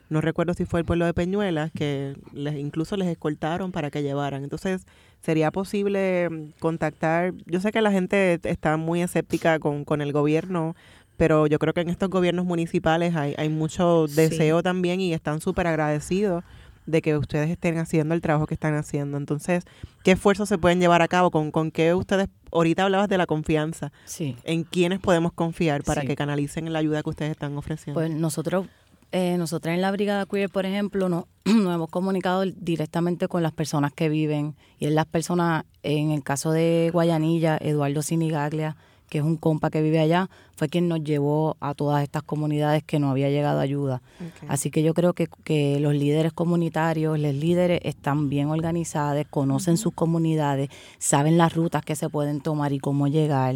no 0.10 0.20
recuerdo 0.20 0.54
si 0.54 0.66
fue 0.66 0.82
el 0.82 0.86
pueblo 0.86 1.06
de 1.06 1.14
Peñuelas, 1.14 1.72
que 1.72 2.18
les, 2.34 2.56
incluso 2.56 2.98
les 2.98 3.08
escoltaron 3.08 3.72
para 3.72 3.92
que 3.92 4.04
llevaran. 4.04 4.44
Entonces, 4.44 4.86
¿sería 5.22 5.52
posible 5.52 6.30
mm, 6.30 6.60
contactar? 6.60 7.34
Yo 7.46 7.62
sé 7.62 7.72
que 7.72 7.82
la 7.82 7.92
gente 7.92 8.40
está 8.44 8.76
muy 8.76 9.02
escéptica 9.02 9.60
con, 9.60 9.86
con 9.86 10.02
el 10.02 10.12
gobierno, 10.12 10.76
pero 11.16 11.48
yo 11.48 11.60
creo 11.60 11.74
que 11.74 11.82
en 11.82 11.90
estos 11.90 12.10
gobiernos 12.10 12.46
municipales 12.46 13.16
hay, 13.16 13.36
hay 13.38 13.50
mucho 13.50 14.08
deseo 14.08 14.64
también 14.64 15.00
y 15.00 15.14
están 15.14 15.40
súper 15.40 15.68
agradecidos 15.68 16.44
de 16.86 17.02
que 17.02 17.18
ustedes 17.18 17.50
estén 17.50 17.78
haciendo 17.78 18.16
el 18.16 18.22
trabajo 18.22 18.48
que 18.48 18.54
están 18.54 18.76
haciendo. 18.76 19.18
Entonces, 19.18 19.64
¿qué 20.04 20.12
esfuerzos 20.14 20.50
se 20.50 20.58
pueden 20.58 20.80
llevar 20.80 21.02
a 21.02 21.08
cabo? 21.08 21.32
¿Con, 21.32 21.52
con 21.52 21.72
qué 21.72 21.94
ustedes, 21.94 22.28
ahorita 22.52 22.84
hablabas 22.84 23.08
de 23.10 23.18
la 23.18 23.26
confianza, 23.28 23.92
Sí. 24.06 24.36
en 24.44 24.64
quiénes 24.64 25.00
podemos 25.00 25.32
confiar 25.34 25.84
para 25.84 26.02
Sí. 26.02 26.08
que 26.08 26.16
canalicen 26.16 26.72
la 26.74 26.80
ayuda 26.80 27.04
que 27.04 27.10
ustedes 27.10 27.32
están 27.32 27.56
ofreciendo? 27.58 28.00
Pues 28.00 28.10
nosotros, 28.12 28.68
eh, 29.12 29.38
nosotras 29.38 29.76
en 29.76 29.82
la 29.82 29.92
Brigada 29.92 30.26
Queer, 30.26 30.50
por 30.50 30.66
ejemplo, 30.66 31.08
no, 31.10 31.28
nos 31.46 31.76
hemos 31.76 31.90
comunicado 31.90 32.44
directamente 32.46 33.28
con 33.28 33.44
las 33.44 33.52
personas 33.52 33.94
que 33.94 34.10
viven. 34.10 34.56
Y 34.80 34.86
es 34.88 34.92
las 34.94 35.06
personas, 35.06 35.66
en 35.84 36.12
el 36.12 36.24
caso 36.24 36.52
de 36.52 36.90
Guayanilla, 36.94 37.58
Eduardo 37.62 38.02
Sinigaglia, 38.02 38.76
que 39.12 39.18
es 39.18 39.26
un 39.26 39.36
compa 39.36 39.70
que 39.70 39.82
vive 39.82 40.00
allá, 40.00 40.30
fue 40.56 40.70
quien 40.70 40.88
nos 40.88 41.04
llevó 41.04 41.58
a 41.60 41.74
todas 41.74 42.02
estas 42.02 42.24
comunidades 42.24 42.82
que 42.82 42.98
no 42.98 43.12
había 43.12 43.30
llegado 43.30 43.60
ayuda. 43.60 44.02
Así 44.48 44.72
que 44.72 44.84
yo 44.84 44.94
creo 44.94 45.12
que, 45.12 45.28
que 45.44 45.82
los 45.82 45.94
líderes 45.94 46.32
comunitarios, 46.32 47.20
los 47.20 47.34
líderes 47.34 47.82
están 47.84 48.30
bien 48.30 48.48
organizados, 48.48 49.26
conocen 49.30 49.76
sus 49.76 49.92
comunidades, 49.94 50.70
saben 50.98 51.38
las 51.38 51.54
rutas 51.54 51.84
que 51.84 51.98
se 51.98 52.08
pueden 52.08 52.40
tomar 52.40 52.72
y 52.72 52.80
cómo 52.80 53.10
llegar, 53.10 53.56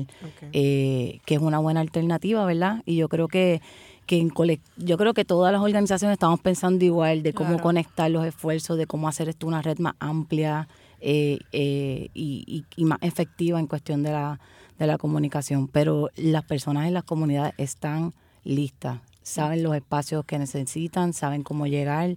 eh, 0.52 1.20
que 1.26 1.36
es 1.36 1.42
una 1.42 1.60
buena 1.60 1.80
alternativa, 1.80 2.44
¿verdad? 2.46 2.84
Y 2.86 2.98
yo 2.98 3.08
creo 3.08 3.30
que, 3.30 3.62
que 4.08 4.18
en 4.20 4.32
yo 4.76 4.98
creo 4.98 5.14
que 5.14 5.24
todas 5.24 5.54
las 5.54 5.62
organizaciones 5.62 6.16
estamos 6.16 6.42
pensando 6.42 6.84
igual 6.84 7.24
de 7.24 7.32
cómo 7.32 7.52
Claro. 7.52 7.64
conectar 7.64 8.12
los 8.12 8.26
esfuerzos, 8.26 8.78
de 8.78 8.88
cómo 8.88 9.08
hacer 9.08 9.30
esto 9.30 9.48
una 9.48 9.62
red 9.62 9.78
más 9.80 9.94
amplia 10.00 10.68
eh, 11.00 11.40
eh, 11.54 12.10
y, 12.14 12.44
y- 12.46 12.66
y 12.76 12.84
más 12.86 12.98
efectiva 13.02 13.60
en 13.60 13.68
cuestión 13.68 14.02
de 14.04 14.12
la, 14.12 14.40
de 14.80 14.88
la 14.88 14.98
comunicación. 14.98 15.68
Pero 15.68 16.10
las 16.16 16.44
personas 16.44 16.88
en 16.88 16.94
las 16.94 17.04
comunidades 17.04 17.54
están 17.58 18.14
listas, 18.44 19.00
saben 19.24 19.64
los 19.64 19.76
espacios 19.76 20.24
que 20.26 20.38
necesitan, 20.40 21.14
saben 21.14 21.44
cómo 21.44 21.66
llegar, 21.68 22.16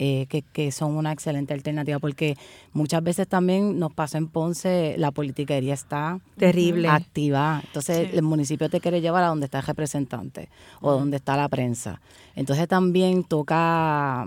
eh, 0.00 0.26
que, 0.28 0.42
que 0.42 0.70
son 0.70 0.96
una 0.96 1.10
excelente 1.12 1.52
alternativa, 1.54 1.98
porque 1.98 2.36
muchas 2.72 3.02
veces 3.02 3.26
también 3.26 3.80
nos 3.80 3.92
pasa 3.92 4.16
en 4.16 4.28
Ponce, 4.28 4.94
la 4.96 5.10
politiquería 5.10 5.74
está 5.74 6.20
Terrible. 6.36 6.88
activa. 6.88 7.60
Entonces 7.64 8.08
Sí. 8.10 8.16
el 8.16 8.22
municipio 8.22 8.68
te 8.70 8.80
quiere 8.80 9.00
llevar 9.00 9.24
a 9.24 9.28
donde 9.28 9.46
está 9.46 9.58
el 9.58 9.66
representante 9.66 10.48
o 10.80 10.92
donde 10.92 11.16
está 11.16 11.36
la 11.36 11.48
prensa. 11.48 12.00
Entonces 12.36 12.68
también 12.68 13.24
toca 13.24 14.26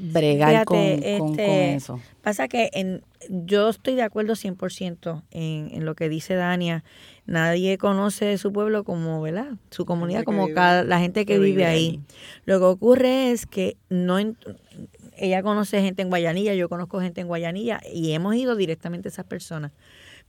bregar 0.00 0.50
Fíjate, 0.50 0.64
con, 0.64 0.76
con- 0.78 1.28
con 1.36 1.40
este, 1.40 1.74
eso. 1.74 2.00
Pasa 2.22 2.48
que 2.48 2.70
en, 2.72 3.02
yo 3.28 3.68
estoy 3.68 3.94
de 3.94 4.02
acuerdo 4.02 4.34
100% 4.34 5.22
en, 5.30 5.70
en 5.72 5.84
lo 5.84 5.94
que 5.94 6.08
dice 6.08 6.34
Dania. 6.34 6.84
Nadie 7.26 7.76
conoce 7.78 8.38
su 8.38 8.52
pueblo 8.52 8.84
como, 8.84 9.20
¿verdad? 9.20 9.52
Su 9.70 9.84
comunidad 9.84 10.24
como 10.24 10.44
vive- 10.46 10.54
cada, 10.54 10.84
la 10.84 10.98
gente 11.00 11.26
que, 11.26 11.34
que 11.34 11.38
vive 11.38 11.50
vive 11.50 11.66
ahí. 11.66 12.00
Lo 12.46 12.58
que 12.58 12.64
ocurre 12.64 13.30
es 13.32 13.46
que 13.46 13.76
no 13.90 14.18
en- 14.18 14.36
ella 15.16 15.42
conoce 15.42 15.82
gente 15.82 16.02
en 16.02 16.08
Guayanilla, 16.08 16.54
yo 16.54 16.68
conozco 16.68 17.00
gente 17.00 17.20
en 17.20 17.26
Guayanilla 17.26 17.80
y 17.92 18.12
hemos 18.12 18.34
ido 18.36 18.54
directamente 18.56 19.08
a 19.08 19.10
esas 19.10 19.26
personas. 19.26 19.72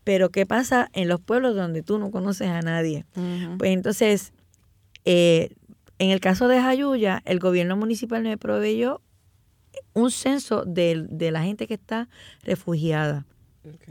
Pero 0.03 0.29
¿qué 0.29 0.45
pasa 0.45 0.89
en 0.93 1.07
los 1.07 1.19
pueblos 1.21 1.55
donde 1.55 1.83
tú 1.83 1.99
no 1.99 2.09
conoces 2.11 2.47
a 2.47 2.61
nadie? 2.61 3.05
Pues 3.57 3.71
entonces, 3.71 4.33
eh, 5.05 5.49
en 5.99 6.09
el 6.09 6.19
caso 6.21 6.47
de 6.47 6.59
Jayuya, 6.61 7.21
el 7.25 7.39
gobierno 7.39 7.75
municipal 7.77 8.23
me 8.23 8.37
proveyó 8.37 9.01
un 9.93 10.11
censo 10.11 10.63
de, 10.65 11.05
de 11.09 11.31
la 11.31 11.43
gente 11.43 11.67
que 11.67 11.75
está 11.75 12.09
refugiada. 12.43 13.25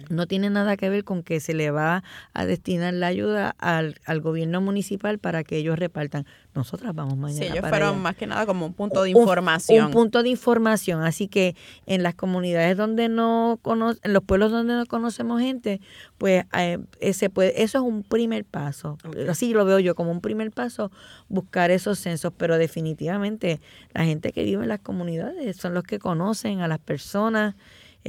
No 0.09 0.27
tiene 0.27 0.49
nada 0.49 0.77
que 0.79 0.89
ver 0.89 1.05
con 1.05 1.23
que 1.23 1.41
se 1.41 1.53
le 1.53 1.71
va 1.71 2.03
a 2.33 2.47
destinar 2.47 2.95
la 2.95 3.09
ayuda 3.09 3.55
al, 3.59 3.97
al 4.07 4.21
gobierno 4.21 4.61
municipal 4.63 5.19
para 5.19 5.45
que 5.45 5.59
ellos 5.59 5.79
repartan. 5.79 6.25
Nosotras 6.55 6.95
vamos 6.95 7.17
mañana 7.19 7.39
Sí, 7.41 7.45
ellos 7.47 7.59
para 7.61 7.69
fueron 7.77 7.89
allá. 7.91 7.99
más 8.03 8.17
que 8.17 8.27
nada 8.27 8.47
como 8.47 8.67
un 8.67 8.73
punto 8.73 9.03
de 9.03 9.11
información. 9.11 9.87
Un 9.87 9.93
punto 9.93 10.23
de 10.23 10.31
información. 10.31 11.03
Así 11.03 11.29
que 11.29 11.55
en 11.87 12.03
las 12.03 12.15
comunidades 12.15 12.77
donde 12.77 13.09
no 13.11 13.59
cono- 13.63 13.95
en 14.03 14.13
los 14.15 14.23
pueblos 14.25 14.51
donde 14.51 14.75
no 14.75 14.87
conocemos 14.87 15.41
gente, 15.41 15.81
pues 16.17 16.45
eh, 16.57 16.79
ese 17.01 17.29
puede, 17.29 17.63
eso 17.63 17.79
es 17.79 17.85
un 17.85 18.03
primer 18.03 18.45
paso. 18.47 18.97
Así 19.29 19.53
lo 19.53 19.65
veo 19.67 19.79
yo 19.79 19.95
como 19.95 20.11
un 20.11 20.21
primer 20.23 20.51
paso, 20.51 20.91
buscar 21.29 21.71
esos 21.71 21.99
censos. 21.99 22.33
Pero 22.37 22.57
definitivamente 22.59 23.61
la 23.93 24.05
gente 24.05 24.33
que 24.33 24.43
vive 24.45 24.63
en 24.63 24.69
las 24.69 24.81
comunidades 24.81 25.57
son 25.57 25.75
los 25.75 25.85
que 25.85 25.99
conocen 25.99 26.61
a 26.63 26.69
las 26.69 26.79
personas. 26.79 27.55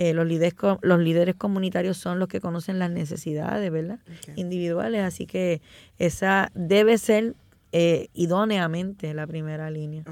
Eh, 0.01 0.13
los, 0.13 0.25
líderes, 0.25 0.55
los 0.81 0.99
líderes 1.01 1.35
comunitarios 1.35 1.97
son 1.97 2.19
los 2.19 2.29
que 2.29 2.39
conocen 2.39 2.79
las 2.79 2.89
necesidades, 2.89 3.69
¿verdad? 3.69 3.99
Individuales. 4.37 5.03
Así 5.03 5.25
que 5.25 5.61
esa 5.97 6.53
debe 6.55 6.97
ser 6.97 7.35
eh, 7.73 8.07
idóneamente 8.13 9.13
la 9.13 9.27
primera 9.27 9.69
línea. 9.69 10.05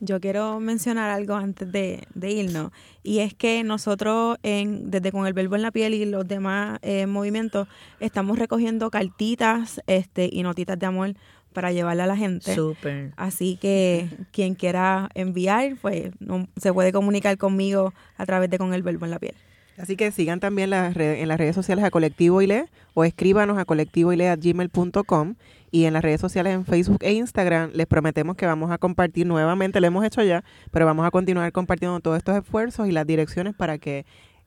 Yo 0.00 0.18
quiero 0.18 0.58
mencionar 0.58 1.10
algo 1.10 1.36
antes 1.36 1.70
de, 1.70 2.08
de 2.16 2.32
irnos 2.32 2.72
y 3.04 3.20
es 3.20 3.32
que 3.32 3.62
nosotros 3.62 4.38
en, 4.42 4.90
desde 4.90 5.12
con 5.12 5.24
el 5.28 5.34
verbo 5.34 5.54
en 5.54 5.62
la 5.62 5.70
piel 5.70 5.94
y 5.94 6.04
los 6.04 6.26
demás 6.26 6.80
eh, 6.82 7.06
movimientos 7.06 7.68
estamos 8.00 8.40
recogiendo 8.40 8.90
cartitas 8.90 9.80
este 9.86 10.28
y 10.32 10.42
notitas 10.42 10.80
de 10.80 10.86
amor 10.86 11.14
para 11.52 11.72
llevarle 11.72 12.02
a 12.02 12.06
la 12.06 12.16
gente. 12.16 12.54
Súper. 12.54 13.12
Así 13.16 13.56
que 13.56 14.08
quien 14.32 14.54
quiera 14.54 15.08
enviar, 15.14 15.76
pues 15.80 16.10
no- 16.20 16.48
se 16.56 16.72
puede 16.72 16.92
comunicar 16.92 17.36
conmigo 17.38 17.92
a 18.16 18.26
través 18.26 18.50
de 18.50 18.58
con 18.58 18.74
el 18.74 18.82
verbo 18.82 19.04
en 19.04 19.10
la 19.12 19.18
piel. 19.18 19.34
Así 19.78 19.96
que 19.96 20.10
sigan 20.12 20.38
también 20.38 20.68
las 20.70 20.92
red- 20.94 21.20
en 21.20 21.28
las 21.28 21.38
redes 21.38 21.54
sociales 21.54 21.82
a 21.84 21.90
Colectivo 21.90 22.42
ILE 22.42 22.66
o 22.94 23.04
escríbanos 23.04 23.56
a 23.58 23.64
colectivoile.gmail.com 23.64 25.34
y 25.70 25.84
en 25.86 25.94
las 25.94 26.02
redes 26.02 26.20
sociales 26.20 26.52
en 26.54 26.66
Facebook 26.66 26.98
e 27.00 27.12
Instagram 27.14 27.70
les 27.72 27.86
prometemos 27.86 28.36
que 28.36 28.44
vamos 28.44 28.70
a 28.70 28.76
compartir 28.78 29.26
nuevamente, 29.26 29.80
lo 29.80 29.86
hemos 29.86 30.04
hecho 30.04 30.22
ya, 30.22 30.44
pero 30.70 30.84
vamos 30.84 31.06
a 31.06 31.10
continuar 31.10 31.50
compartiendo 31.52 31.98
todos 32.00 32.18
estos 32.18 32.36
esfuerzos 32.36 32.86
y 32.88 32.92
las 32.92 33.06
direcciones 33.06 33.54
para 33.54 33.78
que 33.78 34.04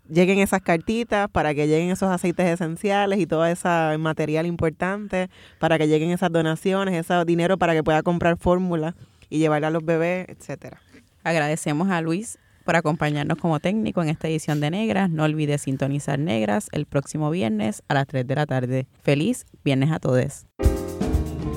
lleguen 0.10 0.40
esas 0.40 0.62
cartitas, 0.62 1.30
para 1.30 1.54
que 1.54 1.68
lleguen 1.68 1.90
esos 1.90 2.10
aceites 2.10 2.46
esenciales 2.48 3.20
y 3.20 3.26
todo 3.26 3.46
ese 3.46 3.70
material 3.98 4.46
importante, 4.46 5.30
para 5.60 5.78
que 5.78 5.88
lleguen 5.88 6.12
esas 6.12 6.32
donaciones, 6.32 6.96
ese 6.96 7.26
dinero 7.26 7.58
para 7.58 7.74
que 7.74 7.84
pueda 7.84 8.04
comprar 8.04 8.38
fórmula 8.38 8.96
y 9.30 9.40
llevarla 9.40 9.68
a 9.68 9.72
los 9.72 9.84
bebés, 9.84 10.28
etcétera. 10.30 10.82
Agradecemos 11.24 11.90
a 11.90 12.02
Luis 12.02 12.38
por 12.66 12.76
acompañarnos 12.76 13.38
como 13.38 13.60
técnico 13.60 14.02
en 14.02 14.10
esta 14.10 14.28
edición 14.28 14.60
de 14.60 14.72
Negras. 14.72 15.10
No 15.10 15.24
olvides 15.24 15.62
sintonizar 15.62 16.20
Negras 16.20 16.68
el 16.72 16.86
próximo 16.86 17.30
viernes 17.30 17.84
a 17.88 17.94
las 17.94 18.08
3 18.08 18.28
de 18.28 18.36
la 18.36 18.46
tarde. 18.46 18.88
Feliz 19.04 19.46
viernes 19.64 19.92
a 19.92 20.00
todos. 20.00 20.46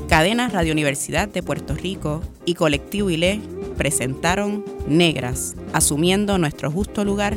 Cadena 0.08 0.48
Radio 0.48 0.72
Universidad 0.72 1.28
de 1.28 1.42
Puerto 1.42 1.74
Rico 1.74 2.22
y 2.46 2.54
Colectivo 2.54 3.10
ILE 3.10 3.40
presentaron 3.76 4.64
Negras, 4.86 5.54
asumiendo 5.72 6.38
nuestro 6.38 6.70
justo 6.70 7.04
lugar 7.04 7.36